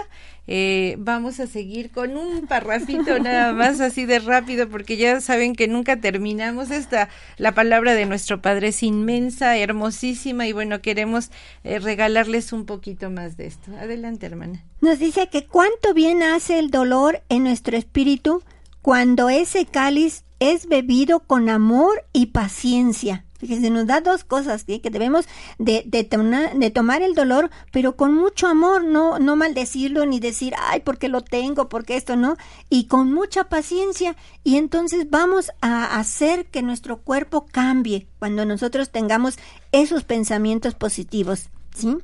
Eh, 0.47 0.95
vamos 0.97 1.39
a 1.39 1.47
seguir 1.47 1.91
con 1.91 2.17
un 2.17 2.47
parrafito 2.47 3.19
nada 3.21 3.53
más 3.53 3.79
así 3.81 4.05
de 4.05 4.19
rápido 4.19 4.67
porque 4.69 4.97
ya 4.97 5.21
saben 5.21 5.55
que 5.55 5.67
nunca 5.67 5.97
terminamos 5.97 6.71
esta 6.71 7.09
la 7.37 7.53
palabra 7.53 7.93
de 7.93 8.05
nuestro 8.05 8.41
padre 8.41 8.69
es 8.69 8.81
inmensa 8.81 9.57
hermosísima 9.57 10.47
y 10.47 10.53
bueno 10.53 10.81
queremos 10.81 11.29
eh, 11.63 11.79
regalarles 11.79 12.53
un 12.53 12.65
poquito 12.65 13.09
más 13.09 13.37
de 13.37 13.47
esto. 13.47 13.71
Adelante 13.79 14.25
hermana. 14.25 14.63
Nos 14.81 14.99
dice 14.99 15.27
que 15.27 15.45
cuánto 15.45 15.93
bien 15.93 16.23
hace 16.23 16.59
el 16.59 16.71
dolor 16.71 17.21
en 17.29 17.43
nuestro 17.43 17.77
espíritu 17.77 18.43
cuando 18.81 19.29
ese 19.29 19.65
cáliz 19.65 20.23
es 20.39 20.67
bebido 20.67 21.19
con 21.19 21.49
amor 21.49 22.05
y 22.13 22.27
paciencia. 22.27 23.25
Fíjense, 23.39 23.69
nos 23.69 23.87
da 23.87 24.01
dos 24.01 24.23
cosas, 24.25 24.63
¿sí? 24.67 24.79
que 24.79 24.89
debemos 24.89 25.25
de, 25.57 25.83
de, 25.85 26.03
tona- 26.03 26.53
de 26.53 26.69
tomar 26.71 27.01
el 27.01 27.15
dolor, 27.15 27.49
pero 27.71 27.95
con 27.95 28.13
mucho 28.13 28.47
amor, 28.47 28.83
no, 28.83 29.17
no 29.17 29.35
maldecirlo 29.37 30.05
ni 30.05 30.19
decir, 30.19 30.53
ay, 30.59 30.81
porque 30.81 31.07
lo 31.07 31.21
tengo, 31.21 31.69
porque 31.69 31.95
esto 31.95 32.17
no, 32.17 32.35
y 32.69 32.87
con 32.87 33.13
mucha 33.13 33.45
paciencia. 33.45 34.17
Y 34.43 34.57
entonces 34.57 35.09
vamos 35.09 35.51
a 35.61 35.97
hacer 35.97 36.47
que 36.47 36.61
nuestro 36.61 36.97
cuerpo 36.97 37.45
cambie 37.49 38.07
cuando 38.19 38.45
nosotros 38.45 38.89
tengamos 38.89 39.37
esos 39.71 40.03
pensamientos 40.03 40.75
positivos, 40.75 41.49
¿sí? 41.75 41.97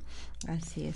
así 0.47 0.85
es 0.85 0.95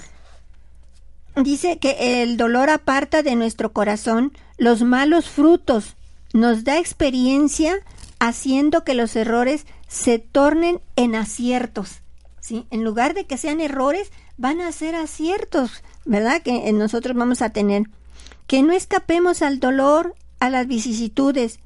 Dice 1.36 1.78
que 1.80 2.22
el 2.24 2.38
dolor 2.38 2.70
aparta 2.70 3.24
de 3.24 3.36
nuestro 3.36 3.72
corazón 3.72 4.34
los 4.58 4.82
malos 4.82 5.30
frutos, 5.30 5.96
nos 6.34 6.64
da 6.64 6.80
experiencia 6.80 7.76
haciendo 8.20 8.84
que 8.84 8.94
los 8.94 9.16
errores 9.16 9.66
se 9.90 10.20
tornen 10.20 10.80
en 10.96 11.16
aciertos. 11.16 12.02
¿sí? 12.40 12.66
En 12.70 12.86
lugar 12.86 13.14
de 13.14 13.26
que 13.26 13.38
sean 13.38 13.60
errores, 13.60 14.12
van 14.38 14.62
a 14.62 14.72
ser 14.72 14.96
aciertos, 14.96 15.84
¿verdad? 16.06 16.42
Que 16.42 16.70
eh, 16.70 16.74
nosotros 16.74 17.18
vamos 17.18 17.42
a 17.42 17.50
tener. 17.50 17.84
Que 18.48 18.62
no 18.62 18.72
escapemos 18.72 19.42
al 19.42 19.60
dolor, 19.60 20.16
a 20.40 20.50
las 20.50 20.68
vicisitudes 20.68 21.60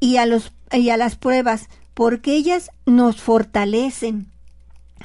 y 0.00 0.16
a, 0.16 0.26
los, 0.26 0.52
y 0.72 0.88
a 0.90 0.96
las 0.96 1.16
pruebas, 1.16 1.68
porque 1.92 2.34
ellas 2.34 2.70
nos 2.86 3.20
fortalecen. 3.20 4.32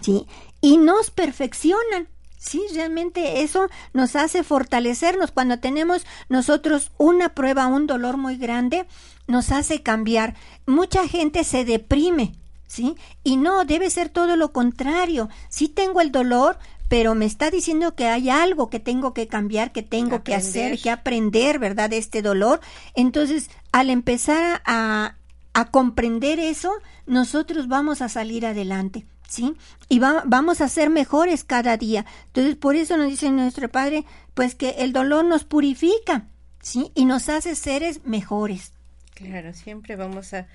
¿sí? 0.01 0.28
Y 0.62 0.78
nos 0.78 1.12
perfeccionan. 1.12 2.07
Sí, 2.38 2.62
realmente 2.74 3.43
eso 3.43 3.70
nos 3.93 4.16
hace 4.16 4.43
fortalecernos. 4.43 5.32
Cuando 5.32 5.59
tenemos 5.59 6.05
nosotros 6.30 6.91
una 6.97 7.36
prueba, 7.36 7.68
un 7.68 7.86
dolor 7.88 8.18
muy 8.18 8.38
grande, 8.38 8.88
nos 9.28 9.51
hace 9.51 9.84
cambiar. 9.84 10.36
Mucha 10.66 11.07
gente 11.07 11.43
se 11.43 11.66
deprime, 11.66 12.34
¿sí? 12.72 12.95
Y 13.24 13.36
no, 13.36 13.65
debe 13.65 13.89
ser 13.89 14.07
todo 14.07 14.38
lo 14.38 14.53
contrario. 14.53 15.28
Sí 15.49 15.67
tengo 15.67 15.99
el 15.99 16.11
dolor, 16.11 16.57
pero 16.88 17.15
me 17.15 17.26
está 17.26 17.51
diciendo 17.51 17.95
que 17.95 18.07
hay 18.07 18.30
algo 18.30 18.69
que 18.69 18.80
tengo 18.80 19.13
que 19.13 19.28
cambiar, 19.28 19.72
que 19.74 19.84
tengo 19.84 20.24
que 20.24 20.36
hacer, 20.36 20.80
que 20.80 20.89
aprender, 20.89 21.59
¿verdad? 21.59 21.89
De 21.89 21.97
este 21.97 22.22
dolor. 22.22 22.61
Entonces, 22.95 23.49
al 23.74 23.89
empezar 23.89 24.61
a, 24.65 25.15
a 25.53 25.65
comprender 25.72 26.39
eso, 26.39 26.72
nosotros 27.05 27.67
vamos 27.67 28.01
a 28.01 28.07
salir 28.09 28.45
adelante. 28.45 29.05
¿Sí? 29.28 29.53
Y 29.88 29.99
va- 29.99 30.24
vamos 30.26 30.59
a 30.59 30.67
ser 30.67 30.89
mejores 30.89 31.45
cada 31.45 31.78
día. 31.78 32.05
Entonces, 32.28 32.55
por 32.57 32.76
eso 32.76 32.97
nos 32.97 33.07
dice 33.07 33.30
nuestro 33.32 33.69
Padre, 33.69 34.03
pues 34.34 34.55
que 34.55 34.72
el 34.80 34.91
dolor 34.91 35.24
nos 35.24 35.45
purifica, 35.45 36.26
¿sí? 36.61 36.91
Y 36.95 37.05
nos 37.05 37.30
hace 37.30 37.55
seres 37.55 38.05
mejores. 38.05 38.74
Claro, 39.13 39.53
siempre 39.53 39.95
vamos 39.95 40.34
a, 40.34 40.47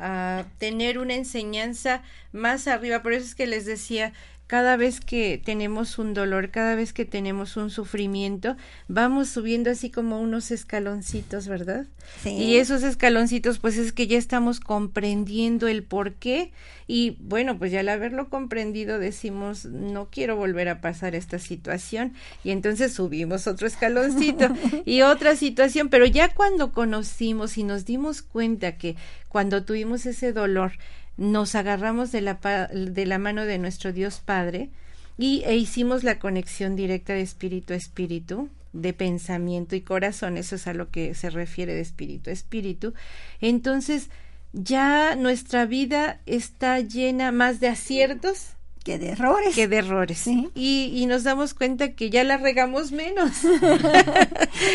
a 0.00 0.44
tener 0.58 0.98
una 0.98 1.14
enseñanza 1.14 2.02
más 2.32 2.68
arriba. 2.68 3.02
Por 3.02 3.12
eso 3.12 3.26
es 3.26 3.34
que 3.34 3.46
les 3.46 3.66
decía, 3.66 4.12
cada 4.48 4.78
vez 4.78 5.00
que 5.00 5.40
tenemos 5.44 5.98
un 5.98 6.14
dolor, 6.14 6.50
cada 6.50 6.74
vez 6.74 6.94
que 6.94 7.04
tenemos 7.04 7.58
un 7.58 7.68
sufrimiento, 7.68 8.56
vamos 8.88 9.28
subiendo 9.28 9.70
así 9.70 9.90
como 9.90 10.20
unos 10.20 10.50
escaloncitos, 10.50 11.46
¿verdad? 11.48 11.86
Sí. 12.22 12.30
Y 12.30 12.56
esos 12.56 12.82
escaloncitos, 12.82 13.58
pues 13.58 13.76
es 13.76 13.92
que 13.92 14.06
ya 14.06 14.16
estamos 14.16 14.58
comprendiendo 14.58 15.68
el 15.68 15.84
por 15.84 16.14
qué. 16.14 16.50
Y 16.86 17.18
bueno, 17.20 17.58
pues 17.58 17.70
ya 17.72 17.80
al 17.80 17.90
haberlo 17.90 18.30
comprendido 18.30 18.98
decimos, 18.98 19.66
no 19.66 20.08
quiero 20.10 20.36
volver 20.36 20.70
a 20.70 20.80
pasar 20.80 21.14
esta 21.14 21.38
situación. 21.38 22.14
Y 22.42 22.50
entonces 22.50 22.94
subimos 22.94 23.46
otro 23.46 23.66
escaloncito 23.66 24.48
y 24.86 25.02
otra 25.02 25.36
situación. 25.36 25.90
Pero 25.90 26.06
ya 26.06 26.34
cuando 26.34 26.72
conocimos 26.72 27.58
y 27.58 27.64
nos 27.64 27.84
dimos 27.84 28.22
cuenta 28.22 28.78
que 28.78 28.96
cuando 29.28 29.64
tuvimos 29.64 30.06
ese 30.06 30.32
dolor, 30.32 30.72
nos 31.16 31.54
agarramos 31.54 32.12
de 32.12 32.20
la, 32.20 32.34
de 32.72 33.06
la 33.06 33.18
mano 33.18 33.44
de 33.44 33.58
nuestro 33.58 33.92
Dios 33.92 34.20
Padre 34.24 34.70
y 35.18 35.42
e 35.44 35.56
hicimos 35.56 36.04
la 36.04 36.18
conexión 36.18 36.76
directa 36.76 37.12
de 37.12 37.22
espíritu 37.22 37.72
a 37.72 37.76
espíritu, 37.76 38.48
de 38.72 38.92
pensamiento 38.92 39.74
y 39.74 39.80
corazón, 39.80 40.36
eso 40.36 40.56
es 40.56 40.66
a 40.66 40.74
lo 40.74 40.90
que 40.90 41.14
se 41.14 41.30
refiere 41.30 41.74
de 41.74 41.80
espíritu 41.80 42.30
a 42.30 42.32
espíritu. 42.32 42.94
Entonces, 43.40 44.10
ya 44.52 45.16
nuestra 45.16 45.66
vida 45.66 46.20
está 46.26 46.80
llena 46.80 47.32
más 47.32 47.60
de 47.60 47.68
aciertos 47.68 48.52
Que 48.88 48.98
de 48.98 49.10
errores. 49.10 49.54
que 49.54 49.68
de 49.68 49.76
errores. 49.76 50.16
Sí. 50.16 50.48
Y, 50.54 50.90
y 50.94 51.04
nos 51.04 51.22
damos 51.22 51.52
cuenta 51.52 51.92
que 51.92 52.08
ya 52.08 52.24
la 52.24 52.38
regamos 52.38 52.90
menos. 52.90 53.32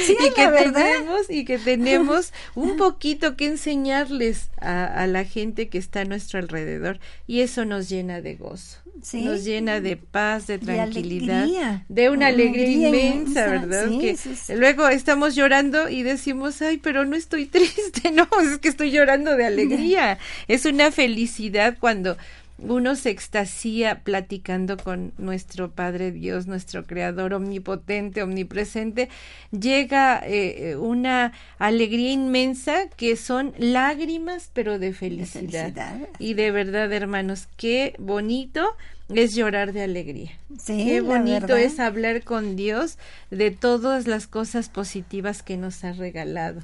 Sí, 0.05 0.15
y 0.19 0.33
que 0.33 0.47
tenemos 0.47 1.29
y 1.29 1.45
que 1.45 1.57
tenemos 1.57 2.31
un 2.55 2.77
poquito 2.77 3.35
que 3.35 3.47
enseñarles 3.47 4.49
a, 4.61 4.85
a 4.85 5.07
la 5.07 5.25
gente 5.25 5.67
que 5.67 5.77
está 5.77 6.01
a 6.01 6.05
nuestro 6.05 6.39
alrededor 6.39 6.99
y 7.27 7.41
eso 7.41 7.65
nos 7.65 7.89
llena 7.89 8.21
de 8.21 8.35
gozo 8.35 8.77
Sí. 9.01 9.23
nos 9.23 9.43
llena 9.43 9.81
de 9.81 9.97
paz 9.97 10.47
de 10.47 10.59
tranquilidad 10.59 11.47
de 11.89 12.09
una 12.09 12.27
alegría, 12.27 12.87
Alegría 12.87 12.87
inmensa, 12.89 13.47
inmensa, 13.47 13.47
verdad 13.47 13.89
sí, 13.89 13.99
que 14.47 14.55
luego 14.55 14.87
estamos 14.87 15.35
llorando 15.35 15.89
y 15.89 16.03
decimos 16.03 16.61
ay 16.61 16.77
pero 16.77 17.03
no 17.03 17.15
estoy 17.15 17.45
triste 17.47 18.11
no 18.11 18.29
es 18.41 18.59
que 18.59 18.69
estoy 18.69 18.91
llorando 18.91 19.35
de 19.35 19.45
alegría 19.45 20.19
es 20.47 20.65
una 20.65 20.91
felicidad 20.91 21.75
cuando 21.79 22.17
uno 22.59 22.95
se 22.95 23.09
extasía 23.09 24.01
platicando 24.03 24.77
con 24.77 25.13
nuestro 25.17 25.71
Padre 25.71 26.11
Dios, 26.11 26.47
nuestro 26.47 26.85
Creador 26.85 27.33
omnipotente, 27.33 28.23
omnipresente, 28.23 29.09
llega 29.51 30.19
eh, 30.19 30.71
eh, 30.71 30.75
una 30.75 31.33
alegría 31.57 32.11
inmensa 32.11 32.87
que 32.95 33.15
son 33.15 33.53
lágrimas, 33.57 34.49
pero 34.53 34.79
de 34.79 34.93
felicidad. 34.93 35.73
felicidad. 35.73 36.09
Y 36.19 36.35
de 36.35 36.51
verdad, 36.51 36.91
hermanos, 36.91 37.47
qué 37.57 37.95
bonito 37.97 38.75
es 39.09 39.35
llorar 39.35 39.73
de 39.73 39.83
alegría. 39.83 40.31
Sí, 40.59 40.85
Qué 40.85 41.01
bonito 41.01 41.55
es 41.55 41.79
hablar 41.79 42.23
con 42.23 42.55
Dios 42.55 42.97
de 43.31 43.51
todas 43.51 44.07
las 44.07 44.27
cosas 44.27 44.69
positivas 44.69 45.43
que 45.43 45.57
nos 45.57 45.83
ha 45.83 45.93
regalado. 45.93 46.61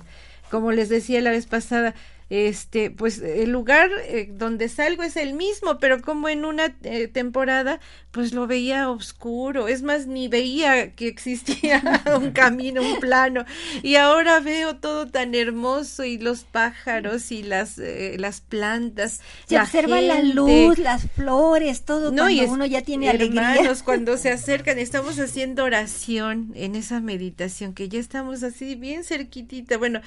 Como 0.49 0.71
les 0.71 0.89
decía 0.89 1.21
la 1.21 1.31
vez 1.31 1.45
pasada, 1.45 1.93
este, 2.29 2.91
pues 2.91 3.19
el 3.19 3.49
lugar 3.49 3.89
eh, 4.07 4.29
donde 4.31 4.69
salgo 4.69 5.01
es 5.01 5.17
el 5.17 5.33
mismo, 5.33 5.79
pero 5.79 6.01
como 6.01 6.29
en 6.29 6.45
una 6.45 6.75
eh, 6.83 7.07
temporada, 7.07 7.79
pues 8.11 8.33
lo 8.33 8.45
veía 8.45 8.89
oscuro, 8.89 9.67
es 9.67 9.81
más, 9.81 10.05
ni 10.05 10.27
veía 10.27 10.91
que 10.91 11.07
existía 11.07 11.81
un 12.15 12.31
camino, 12.31 12.81
un 12.81 12.99
plano, 12.99 13.45
y 13.81 13.95
ahora 13.95 14.39
veo 14.41 14.75
todo 14.75 15.07
tan 15.07 15.33
hermoso 15.33 16.03
y 16.03 16.19
los 16.19 16.43
pájaros 16.43 17.31
y 17.31 17.41
las, 17.41 17.79
eh, 17.79 18.15
las 18.19 18.41
plantas. 18.41 19.21
Se 19.47 19.59
observa 19.59 19.99
la 19.99 20.21
luz, 20.21 20.77
las 20.77 21.09
flores, 21.09 21.81
todo 21.83 22.11
no, 22.11 22.23
cuando 22.25 22.53
uno 22.53 22.65
ya 22.67 22.83
tiene 22.83 23.09
hermanos, 23.09 23.81
cuando 23.83 24.17
se 24.17 24.29
acercan, 24.29 24.77
estamos 24.77 25.19
haciendo 25.19 25.63
oración 25.63 26.51
en 26.53 26.75
esa 26.75 26.99
meditación, 26.99 27.73
que 27.73 27.89
ya 27.89 27.99
estamos 27.99 28.43
así 28.43 28.75
bien 28.75 29.03
cerquitita, 29.03 29.77
bueno, 29.77 30.01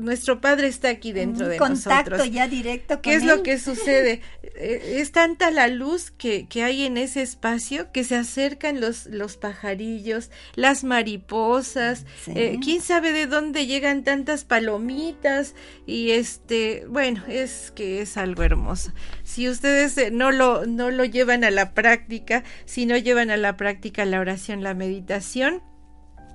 nuestro 0.00 0.40
Padre 0.40 0.68
está 0.68 0.88
aquí 0.88 1.12
dentro 1.12 1.49
de 1.50 1.58
contacto 1.58 2.24
ya 2.24 2.48
directo 2.48 3.00
¿Qué 3.02 3.14
es 3.14 3.24
lo 3.24 3.42
que 3.42 3.58
sucede? 3.58 4.20
Eh, 4.42 4.96
es 4.98 5.12
tanta 5.12 5.50
la 5.50 5.68
luz 5.68 6.10
que, 6.10 6.46
que, 6.48 6.62
hay 6.62 6.84
en 6.84 6.96
ese 6.96 7.22
espacio 7.22 7.92
que 7.92 8.04
se 8.04 8.16
acercan 8.16 8.80
los, 8.80 9.06
los 9.06 9.36
pajarillos, 9.36 10.30
las 10.54 10.84
mariposas, 10.84 12.06
eh, 12.28 12.58
quién 12.62 12.80
sabe 12.80 13.12
de 13.12 13.26
dónde 13.26 13.66
llegan 13.66 14.04
tantas 14.04 14.44
palomitas 14.44 15.54
y 15.86 16.10
este, 16.10 16.84
bueno, 16.88 17.22
es 17.28 17.72
que 17.74 18.00
es 18.00 18.16
algo 18.16 18.42
hermoso. 18.42 18.92
Si 19.24 19.48
ustedes 19.48 19.96
eh, 19.98 20.10
no 20.10 20.30
lo, 20.30 20.66
no 20.66 20.90
lo 20.90 21.04
llevan 21.04 21.44
a 21.44 21.50
la 21.50 21.72
práctica, 21.72 22.44
si 22.64 22.86
no 22.86 22.96
llevan 22.96 23.30
a 23.30 23.36
la 23.36 23.56
práctica 23.56 24.04
la 24.04 24.20
oración, 24.20 24.62
la 24.62 24.74
meditación, 24.74 25.62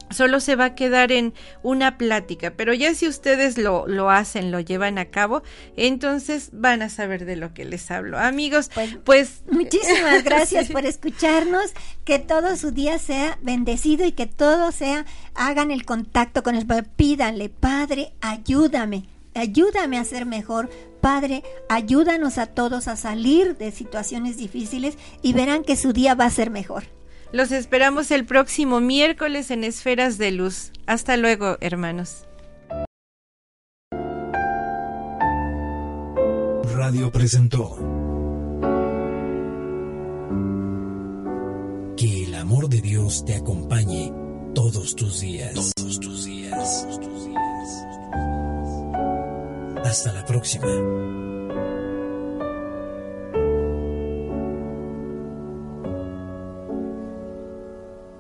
solo 0.10 0.40
se 0.40 0.56
va 0.56 0.66
a 0.66 0.76
quedar 0.76 1.12
en 1.12 1.34
una 1.64 1.98
plática, 1.98 2.54
pero 2.56 2.74
ya 2.74 2.94
si 2.94 3.08
ustedes 3.08 3.58
lo, 3.58 3.88
lo 3.88 4.10
hacen, 4.10 4.52
lo 4.52 4.60
llevan 4.60 4.98
a 4.98 5.06
cabo, 5.06 5.44
entonces 5.76 6.50
van 6.54 6.82
a 6.82 6.90
saber 6.90 7.26
de 7.26 7.36
lo 7.36 7.54
que 7.54 7.66
les 7.66 7.90
hablo. 7.92 8.18
Amigos, 8.18 8.70
pues, 8.74 8.98
pues 9.04 9.44
muchísimas 9.50 10.24
gracias 10.24 10.70
por 10.72 10.86
escucharnos, 10.86 11.74
que 12.04 12.20
todo 12.20 12.56
su 12.56 12.72
día 12.72 13.00
sea 13.00 13.38
bendecido 13.42 14.06
y 14.06 14.12
que 14.12 14.28
todo 14.28 14.72
sea, 14.72 15.06
hagan 15.34 15.72
el 15.72 15.86
contacto 15.86 16.44
con 16.44 16.56
el 16.56 16.66
Padre, 16.66 16.88
pídanle, 16.96 17.50
Padre, 17.50 18.14
ayúdame, 18.22 19.06
ayúdame 19.34 19.98
a 19.98 20.06
ser 20.06 20.26
mejor, 20.26 20.70
Padre, 21.02 21.44
ayúdanos 21.70 22.38
a 22.38 22.48
todos 22.48 22.88
a 22.88 22.96
salir 22.96 23.58
de 23.58 23.72
situaciones 23.72 24.38
difíciles 24.38 24.98
y 25.22 25.34
verán 25.34 25.64
que 25.64 25.76
su 25.76 25.94
día 25.94 26.16
va 26.16 26.26
a 26.26 26.32
ser 26.32 26.50
mejor. 26.50 26.86
Los 27.36 27.52
esperamos 27.52 28.12
el 28.12 28.24
próximo 28.24 28.80
miércoles 28.80 29.52
en 29.52 29.66
Esferas 29.66 30.18
de 30.18 30.32
Luz. 30.32 30.72
Hasta 30.86 31.18
luego, 31.18 31.58
hermanos. 31.60 32.24
Radio 36.78 37.12
presentó 37.12 37.76
Que 41.98 42.24
el 42.24 42.36
amor 42.36 42.70
de 42.70 42.80
Dios 42.80 43.26
te 43.26 43.36
acompañe 43.36 44.14
todos 44.54 44.96
tus 44.96 45.20
días. 45.20 45.74
Todos 45.76 46.00
tus 46.00 46.26
días. 46.26 46.88
Hasta 49.84 50.14
la 50.14 50.24
próxima. 50.24 51.25